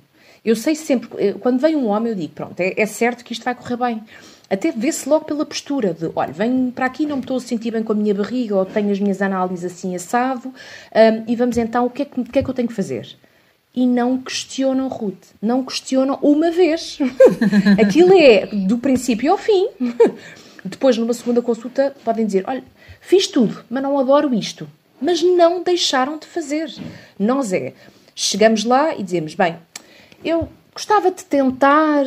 Eu 0.46 0.56
sei 0.56 0.76
sempre, 0.76 1.10
eh, 1.18 1.34
quando 1.34 1.60
vem 1.60 1.76
um 1.76 1.88
homem, 1.88 2.12
eu 2.12 2.16
digo: 2.16 2.34
pronto, 2.34 2.60
é, 2.60 2.74
é 2.78 2.86
certo 2.86 3.24
que 3.24 3.34
isto 3.34 3.44
vai 3.44 3.54
correr 3.56 3.78
bem. 3.78 4.04
Até 4.50 4.72
vê-se 4.72 5.10
logo 5.10 5.26
pela 5.26 5.46
postura 5.46 5.94
de, 5.94 6.10
olha, 6.16 6.32
venho 6.32 6.72
para 6.72 6.86
aqui, 6.86 7.06
não 7.06 7.18
me 7.18 7.22
estou 7.22 7.36
a 7.36 7.40
sentir 7.42 7.72
bem 7.72 7.84
com 7.84 7.92
a 7.92 7.96
minha 7.96 8.14
barriga, 8.14 8.56
ou 8.56 8.66
tenho 8.66 8.92
as 8.92 9.00
minhas 9.00 9.22
análises 9.22 9.66
assim 9.66 9.94
assado, 9.94 10.48
um, 10.48 11.24
e 11.28 11.36
vamos 11.36 11.58
então, 11.58 11.86
o 11.86 11.90
que, 11.90 12.04
é 12.04 12.06
que, 12.06 12.22
o 12.22 12.24
que 12.24 12.40
é 12.40 12.44
que 12.44 12.50
eu 12.50 12.54
tenho 12.54 12.68
que 12.68 12.74
fazer? 12.74 13.18
e 13.76 13.86
não 13.86 14.18
questionam 14.18 14.88
Ruth. 14.88 15.24
Não 15.40 15.64
questionam 15.64 16.18
uma 16.24 16.50
vez. 16.50 16.98
Aquilo 17.80 18.12
é 18.18 18.48
do 18.48 18.80
princípio 18.80 19.32
ao 19.32 19.38
fim. 19.38 19.68
Depois, 20.66 20.98
numa 20.98 21.14
segunda 21.14 21.44
consulta, 21.44 21.96
podem 22.04 22.26
dizer: 22.26 22.44
Olha, 22.48 22.64
fiz 23.00 23.28
tudo, 23.28 23.64
mas 23.70 23.84
não 23.84 24.00
adoro 24.00 24.34
isto 24.34 24.68
mas 25.02 25.22
não 25.22 25.64
deixaram 25.64 26.18
de 26.18 26.28
fazer. 26.28 26.74
Nós 27.18 27.54
é, 27.54 27.74
chegamos 28.16 28.64
lá 28.64 28.96
e 28.96 29.04
dizemos, 29.04 29.36
bem, 29.36 29.58
eu 30.24 30.50
gostava 30.74 31.10
de 31.10 31.26
tentar, 31.26 32.06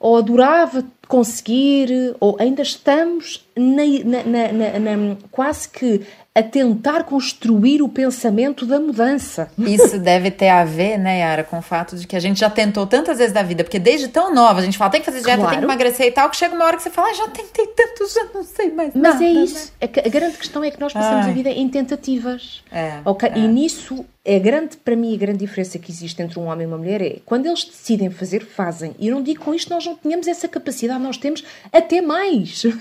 ou 0.00 0.16
adorava 0.16 0.84
conseguir, 1.06 2.16
ou 2.18 2.36
ainda 2.40 2.62
estamos 2.62 3.46
na, 3.56 3.84
na, 4.04 4.52
na, 4.52 4.78
na, 4.78 5.16
quase 5.30 5.68
que 5.68 6.00
a 6.38 6.42
tentar 6.42 7.02
construir 7.02 7.82
o 7.82 7.88
pensamento 7.88 8.64
da 8.64 8.78
mudança. 8.78 9.50
Isso 9.58 9.98
deve 9.98 10.30
ter 10.30 10.48
a 10.48 10.64
ver, 10.64 10.96
né, 10.96 11.18
Yara, 11.18 11.42
com 11.42 11.58
o 11.58 11.62
fato 11.62 11.96
de 11.96 12.06
que 12.06 12.14
a 12.14 12.20
gente 12.20 12.38
já 12.38 12.48
tentou 12.48 12.86
tantas 12.86 13.18
vezes 13.18 13.32
da 13.32 13.42
vida, 13.42 13.64
porque 13.64 13.80
desde 13.80 14.06
tão 14.06 14.32
nova 14.32 14.60
a 14.60 14.62
gente 14.62 14.78
fala, 14.78 14.92
tem 14.92 15.00
que 15.00 15.06
fazer 15.06 15.20
dieta, 15.20 15.38
claro. 15.38 15.50
tem 15.50 15.58
que 15.58 15.64
emagrecer 15.64 16.06
e 16.06 16.12
tal, 16.12 16.30
que 16.30 16.36
chega 16.36 16.54
uma 16.54 16.64
hora 16.64 16.76
que 16.76 16.82
você 16.84 16.90
fala, 16.90 17.08
ah, 17.08 17.14
já 17.14 17.28
tentei 17.28 17.66
tanto, 17.66 18.08
já 18.14 18.26
não 18.32 18.44
sei 18.44 18.70
mais 18.70 18.94
Mas 18.94 19.02
nada. 19.02 19.14
Mas 19.16 19.22
é 19.22 19.30
isso. 19.30 19.72
Né? 19.82 19.88
A 20.04 20.08
grande 20.08 20.36
questão 20.36 20.62
é 20.62 20.70
que 20.70 20.78
nós 20.78 20.92
passamos 20.92 21.24
Ai. 21.24 21.30
a 21.32 21.34
vida 21.34 21.50
em 21.50 21.68
tentativas. 21.68 22.62
É, 22.70 23.00
okay? 23.04 23.30
É. 23.30 23.38
E 23.38 23.48
nisso, 23.48 24.06
a 24.36 24.38
grande, 24.38 24.76
para 24.76 24.94
mim, 24.94 25.14
a 25.14 25.18
grande 25.18 25.38
diferença 25.38 25.78
que 25.78 25.90
existe 25.90 26.20
entre 26.22 26.38
um 26.38 26.46
homem 26.46 26.64
e 26.64 26.66
uma 26.66 26.78
mulher 26.78 27.00
é 27.00 27.18
quando 27.24 27.46
eles 27.46 27.64
decidem 27.64 28.10
fazer, 28.10 28.44
fazem. 28.44 28.94
E 28.98 29.08
eu 29.08 29.14
não 29.14 29.22
digo 29.22 29.42
com 29.42 29.54
isto 29.54 29.70
nós 29.70 29.86
não 29.86 29.96
tínhamos 29.96 30.26
essa 30.26 30.46
capacidade, 30.46 31.02
nós 31.02 31.16
temos 31.16 31.44
até 31.72 32.00
mais. 32.00 32.62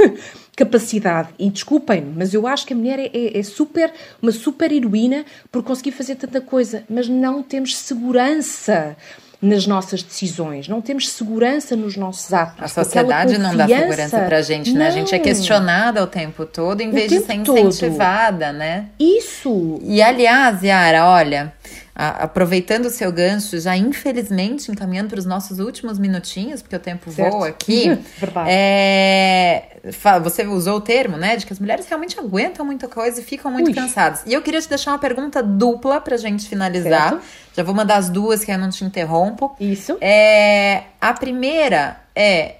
capacidade. 0.57 1.29
E 1.37 1.51
desculpem-me, 1.51 2.13
mas 2.15 2.33
eu 2.33 2.47
acho 2.47 2.65
que 2.65 2.73
a 2.73 2.75
mulher 2.75 2.97
é, 2.97 3.11
é, 3.13 3.37
é, 3.37 3.43
super, 3.43 3.93
uma 4.19 4.31
super 4.31 4.71
heroína 4.71 5.23
por 5.51 5.63
conseguir 5.63 5.91
fazer 5.91 6.15
tanta 6.15 6.41
coisa, 6.41 6.83
mas 6.89 7.07
não 7.07 7.43
temos 7.43 7.77
segurança 7.77 8.97
nas 9.41 9.67
nossas 9.67 10.01
decisões, 10.01 10.67
não 10.67 10.81
temos 10.81 11.09
segurança 11.09 11.75
nos 11.75 11.95
nossos 11.95 12.33
atos. 12.33 12.63
A 12.63 12.67
sociedade 12.67 13.37
não 13.37 13.55
dá 13.55 13.67
segurança 13.67 14.19
para 14.19 14.37
a 14.37 14.41
gente, 14.41 14.73
né? 14.73 14.87
A 14.87 14.91
gente 14.91 15.13
é 15.13 15.19
questionada 15.19 16.03
o 16.03 16.07
tempo 16.07 16.45
todo 16.45 16.81
em 16.81 16.89
o 16.89 16.91
vez 16.91 17.09
de 17.09 17.19
ser 17.19 17.35
incentivada, 17.35 18.47
todo. 18.47 18.57
né? 18.57 18.85
Isso! 18.99 19.79
E 19.83 20.01
aliás, 20.01 20.63
Yara, 20.63 21.05
olha, 21.05 21.53
aproveitando 21.99 22.85
o 22.85 22.89
seu 22.91 23.11
gancho, 23.11 23.59
já 23.59 23.75
infelizmente 23.75 24.71
encaminhando 24.71 25.09
para 25.09 25.17
os 25.17 25.25
nossos 25.25 25.57
últimos 25.57 25.97
minutinhos, 25.97 26.61
porque 26.61 26.75
o 26.75 26.79
tempo 26.79 27.11
certo. 27.11 27.31
voa 27.31 27.47
aqui. 27.47 27.87
É, 28.49 29.77
você 30.21 30.45
usou 30.45 30.77
o 30.77 30.81
termo, 30.81 31.17
né, 31.17 31.35
de 31.37 31.45
que 31.45 31.53
as 31.53 31.59
mulheres 31.59 31.87
realmente 31.87 32.19
aguentam 32.19 32.65
muita 32.65 32.87
coisa 32.87 33.19
e 33.19 33.23
ficam 33.23 33.51
muito 33.51 33.67
Ui. 33.67 33.73
cansadas. 33.73 34.21
E 34.25 34.33
eu 34.33 34.41
queria 34.41 34.61
te 34.61 34.69
deixar 34.69 34.91
uma 34.91 34.99
pergunta 34.99 35.41
dupla 35.41 35.99
para 35.99 36.15
a 36.15 36.17
gente 36.17 36.47
finalizar. 36.47 37.11
Certo. 37.11 37.23
Já 37.55 37.63
vou 37.63 37.73
mandar 37.73 37.97
as 37.97 38.09
duas 38.09 38.43
que 38.43 38.51
eu 38.51 38.57
não 38.57 38.69
te 38.69 38.83
interrompo. 38.83 39.55
Isso. 39.59 39.97
É, 39.99 40.83
a 41.01 41.13
primeira 41.13 41.97
é 42.15 42.57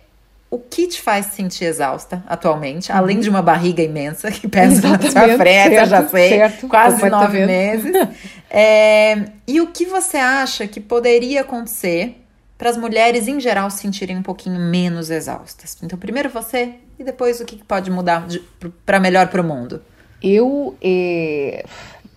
o 0.50 0.58
que 0.58 0.88
te 0.88 1.02
faz 1.02 1.28
sentir 1.28 1.66
exausta 1.66 2.24
atualmente, 2.26 2.92
uhum. 2.92 2.98
além 2.98 3.20
de 3.20 3.30
uma 3.30 3.42
barriga 3.42 3.84
imensa 3.84 4.32
que 4.32 4.48
pesa 4.48 4.88
na 4.90 5.02
sua 5.02 5.38
frente, 5.38 5.76
eu 5.76 5.86
já 5.86 6.08
sei, 6.08 6.30
certo, 6.30 6.68
quase 6.68 7.10
nove 7.10 7.46
meses. 7.46 7.94
é, 8.50 9.26
e 9.46 9.60
o 9.60 9.68
que 9.68 9.86
você 9.86 10.18
acha 10.18 10.66
que 10.66 10.80
poderia 10.80 11.42
acontecer 11.42 12.24
para 12.58 12.70
as 12.70 12.78
mulheres 12.78 13.28
em 13.28 13.40
geral 13.40 13.70
se 13.70 13.80
sentirem 13.80 14.18
um 14.18 14.24
pouquinho 14.24 14.60
menos 14.60 15.10
exaustas? 15.10 15.78
Então, 15.84 16.00
primeiro 16.00 16.30
você 16.30 16.76
e 16.98 17.04
depois 17.04 17.42
o 17.42 17.46
que 17.46 17.58
pode 17.64 17.92
mudar 17.92 18.26
para 18.86 19.00
melhor 19.00 19.28
para 19.28 19.42
o 19.42 19.44
mundo? 19.44 19.82
Eu, 20.24 20.76
é, 20.82 21.66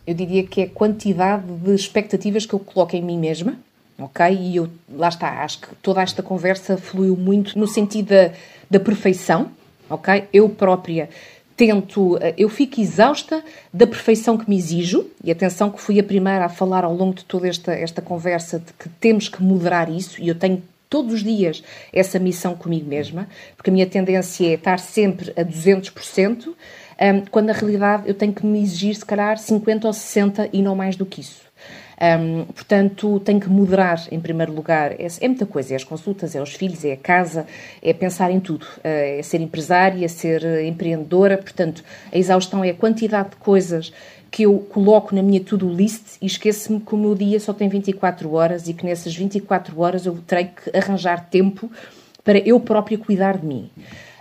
eu 0.07 0.15
diria 0.15 0.45
que 0.45 0.63
é 0.63 0.65
a 0.65 0.71
quantidade 0.71 1.45
de 1.47 1.75
expectativas 1.75 2.47
que 2.47 2.55
eu 2.55 2.61
coloco 2.61 2.95
em 2.95 3.03
mim 3.03 3.19
mesma 3.19 3.59
ok? 4.01 4.35
E 4.35 4.57
eu, 4.57 4.69
lá 4.93 5.09
está, 5.09 5.43
acho 5.43 5.61
que 5.61 5.75
toda 5.77 6.03
esta 6.03 6.23
conversa 6.23 6.77
fluiu 6.77 7.17
muito 7.17 7.59
no 7.59 7.67
sentido 7.67 8.09
da, 8.09 8.33
da 8.71 8.81
perfeição, 8.81 9.51
ok? 9.89 10.25
Eu 10.33 10.49
própria 10.49 11.09
tento, 11.57 12.17
eh, 12.23 12.33
eu 12.39 12.49
fico 12.49 12.81
exausta 12.81 13.45
da 13.73 13.87
perfeição 13.87 14.39
que 14.39 14.49
me 14.49 14.57
exijo, 14.57 15.07
e 15.23 15.31
atenção 15.31 15.71
que 15.71 15.79
fui 15.79 16.01
a 16.01 16.03
primeira 16.03 16.47
a 16.47 16.49
falar 16.49 16.85
ao 16.85 16.95
longo 16.95 17.15
de 17.15 17.25
toda 17.27 17.47
esta, 17.47 17.75
esta 17.75 18.01
conversa 18.01 18.59
de 18.59 18.73
que 18.73 18.89
temos 18.89 19.29
que 19.29 19.43
moderar 19.43 19.91
isso, 19.91 20.23
e 20.23 20.29
eu 20.29 20.35
tenho 20.35 20.63
todos 20.89 21.13
os 21.13 21.23
dias 21.23 21.63
essa 21.93 22.19
missão 22.19 22.55
comigo 22.55 22.89
mesma, 22.89 23.29
porque 23.57 23.69
a 23.69 23.73
minha 23.73 23.87
tendência 23.87 24.47
é 24.47 24.55
estar 24.55 24.79
sempre 24.79 25.33
a 25.37 25.45
200%, 25.45 26.55
quando 27.31 27.47
na 27.47 27.53
realidade 27.53 28.05
eu 28.07 28.15
tenho 28.15 28.33
que 28.33 28.45
me 28.45 28.63
exigir 28.63 28.95
se 28.95 29.05
calhar 29.05 29.39
50 29.39 29.87
ou 29.87 29.93
60 29.93 30.51
e 30.53 30.63
não 30.63 30.75
mais 30.75 30.97
do 30.97 31.07
que 31.07 31.21
isso. 31.21 31.50
Um, 32.01 32.45
portanto, 32.47 33.21
tem 33.21 33.39
que 33.39 33.49
moderar 33.49 34.03
em 34.11 34.19
primeiro 34.19 34.53
lugar. 34.53 34.93
É, 34.93 35.07
é, 35.21 35.29
muita 35.29 35.45
coisa: 35.45 35.75
é 35.75 35.77
as 35.77 35.85
consultas, 35.85 36.35
é 36.35 36.41
os 36.41 36.55
filhos, 36.55 36.85
é 36.85 36.93
a 36.93 36.97
casa, 36.97 37.47
é 37.83 37.93
pensar 37.93 38.31
em 38.31 38.41
tudo. 38.41 38.65
Uh, 38.79 39.19
é 39.19 39.23
ser 39.23 39.41
empresária, 39.41 40.05
é 40.05 40.09
ser 40.09 40.43
empreendedora. 40.65 41.37
Portanto, 41.37 41.85
a 42.11 42.17
exaustão 42.17 42.65
é 42.65 42.71
a 42.71 42.75
quantidade 42.75 43.31
de 43.31 43.37
coisas 43.37 43.93
que 44.31 44.45
eu 44.45 44.59
coloco 44.59 45.15
na 45.15 45.23
minha 45.23 45.41
to-do 45.41 45.69
list 45.69 46.17
e 46.23 46.27
esqueço-me 46.27 46.81
que 46.81 46.95
o 46.95 46.99
meu 46.99 47.15
dia 47.15 47.41
só 47.41 47.53
tem 47.53 47.69
24 47.69 48.33
horas 48.33 48.69
e 48.69 48.73
que 48.73 48.87
nessas 48.87 49.15
24 49.15 49.79
horas 49.81 50.07
eu 50.07 50.17
terei 50.27 50.45
que 50.45 50.75
arranjar 50.77 51.29
tempo 51.29 51.71
para 52.23 52.39
eu 52.39 52.61
própria 52.61 52.97
cuidar 52.97 53.39
de 53.39 53.47
mim. 53.47 53.71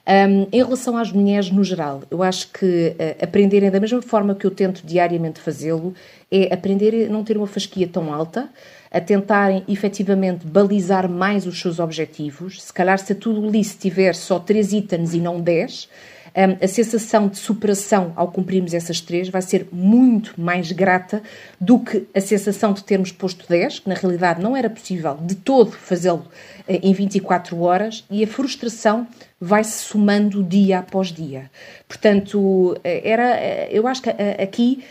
Um, 0.09 0.47
em 0.51 0.57
relação 0.57 0.97
às 0.97 1.11
mulheres 1.11 1.51
no 1.51 1.63
geral, 1.63 2.01
eu 2.09 2.23
acho 2.23 2.47
que 2.51 2.95
uh, 2.97 3.23
aprenderem 3.23 3.69
da 3.69 3.79
mesma 3.79 4.01
forma 4.01 4.33
que 4.33 4.43
eu 4.43 4.49
tento 4.49 4.81
diariamente 4.83 5.39
fazê-lo 5.39 5.93
é 6.31 6.51
aprender 6.51 7.05
a 7.05 7.09
não 7.11 7.23
ter 7.23 7.37
uma 7.37 7.45
fasquia 7.45 7.87
tão 7.87 8.11
alta, 8.11 8.49
a 8.91 8.99
tentarem 8.99 9.63
efetivamente 9.67 10.47
balizar 10.47 11.07
mais 11.07 11.45
os 11.45 11.61
seus 11.61 11.77
objetivos. 11.77 12.63
Se 12.63 12.73
calhar, 12.73 12.97
se 12.97 13.13
a 13.13 13.15
tudo 13.15 13.47
list 13.47 13.77
tiver 13.79 14.15
só 14.15 14.39
3 14.39 14.73
itens 14.73 15.13
e 15.13 15.19
não 15.19 15.39
10, 15.39 15.87
a 16.33 16.67
sensação 16.67 17.27
de 17.27 17.37
superação 17.37 18.13
ao 18.15 18.31
cumprirmos 18.31 18.73
essas 18.73 19.01
três 19.01 19.29
vai 19.29 19.41
ser 19.41 19.67
muito 19.71 20.39
mais 20.39 20.71
grata 20.71 21.21
do 21.59 21.79
que 21.79 22.07
a 22.13 22.21
sensação 22.21 22.73
de 22.73 22.83
termos 22.83 23.11
posto 23.11 23.45
10, 23.47 23.79
que 23.79 23.89
na 23.89 23.95
realidade 23.95 24.41
não 24.41 24.55
era 24.55 24.69
possível 24.69 25.17
de 25.21 25.35
todo 25.35 25.71
fazê-lo 25.71 26.25
eh, 26.67 26.79
em 26.83 26.93
24 26.93 27.59
horas, 27.61 28.05
e 28.09 28.23
a 28.23 28.27
frustração 28.27 29.07
vai-se 29.39 29.83
somando 29.83 30.43
dia 30.43 30.79
após 30.79 31.07
dia. 31.11 31.49
Portanto, 31.87 32.77
eh, 32.83 33.01
era, 33.03 33.35
eh, 33.35 33.69
eu 33.71 33.87
acho 33.87 34.01
que 34.01 34.09
aqui 34.09 34.83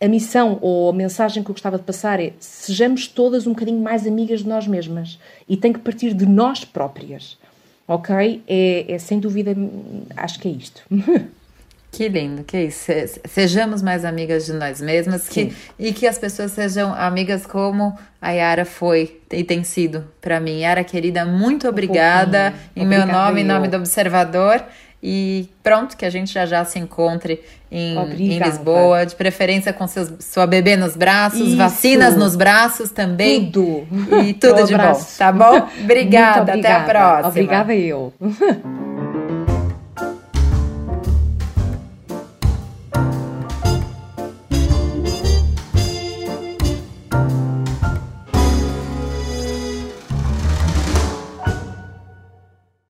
a 0.00 0.08
missão 0.08 0.58
ou 0.62 0.88
a 0.88 0.92
mensagem 0.94 1.42
que 1.42 1.50
eu 1.50 1.54
gostava 1.54 1.76
de 1.76 1.84
passar 1.84 2.18
é 2.18 2.32
sejamos 2.40 3.06
todas 3.06 3.46
um 3.46 3.50
bocadinho 3.50 3.80
mais 3.80 4.06
amigas 4.06 4.40
de 4.40 4.48
nós 4.48 4.66
mesmas 4.66 5.18
e 5.46 5.56
tem 5.56 5.72
que 5.72 5.78
partir 5.78 6.14
de 6.14 6.24
nós 6.24 6.64
próprias 6.64 7.38
ok? 7.90 8.42
É, 8.46 8.92
é 8.92 8.98
sem 8.98 9.18
dúvida, 9.18 9.52
acho 10.16 10.38
que 10.38 10.48
é 10.48 10.52
isto. 10.52 10.82
Que 11.92 12.08
lindo, 12.08 12.44
que 12.44 12.56
isso. 12.56 12.92
Sejamos 13.24 13.82
mais 13.82 14.04
amigas 14.04 14.46
de 14.46 14.52
nós 14.52 14.80
mesmas 14.80 15.28
que, 15.28 15.52
e 15.76 15.92
que 15.92 16.06
as 16.06 16.18
pessoas 16.18 16.52
sejam 16.52 16.94
amigas 16.94 17.44
como 17.44 17.98
a 18.22 18.30
Yara 18.30 18.64
foi 18.64 19.20
e 19.28 19.42
tem 19.42 19.64
sido 19.64 20.04
para 20.20 20.38
mim. 20.38 20.60
Yara, 20.60 20.84
querida, 20.84 21.24
muito 21.24 21.68
obrigada 21.68 22.54
um 22.76 22.82
em 22.82 22.86
meu 22.86 23.04
nome, 23.04 23.40
em 23.40 23.44
nome 23.44 23.66
do 23.66 23.76
Observador. 23.76 24.64
E 25.02 25.48
pronto, 25.62 25.96
que 25.96 26.04
a 26.04 26.10
gente 26.10 26.32
já 26.32 26.44
já 26.44 26.64
se 26.64 26.78
encontre 26.78 27.42
em, 27.72 27.96
em 28.18 28.38
Lisboa, 28.38 29.06
de 29.06 29.14
preferência 29.14 29.72
com 29.72 29.86
seus, 29.86 30.12
sua 30.20 30.46
bebê 30.46 30.76
nos 30.76 30.94
braços, 30.94 31.40
Isso. 31.40 31.56
vacinas 31.56 32.16
nos 32.16 32.36
braços 32.36 32.90
também. 32.90 33.50
Tudo. 33.50 33.86
E 34.22 34.34
tudo 34.34 34.66
de 34.66 34.76
bom, 34.76 35.00
tá 35.16 35.32
bom? 35.32 35.68
Obrigada, 35.82 36.42
obrigada, 36.42 36.52
até 36.52 36.72
a 36.72 36.84
próxima. 36.84 37.28
Obrigada 37.28 37.74
eu. 37.74 38.12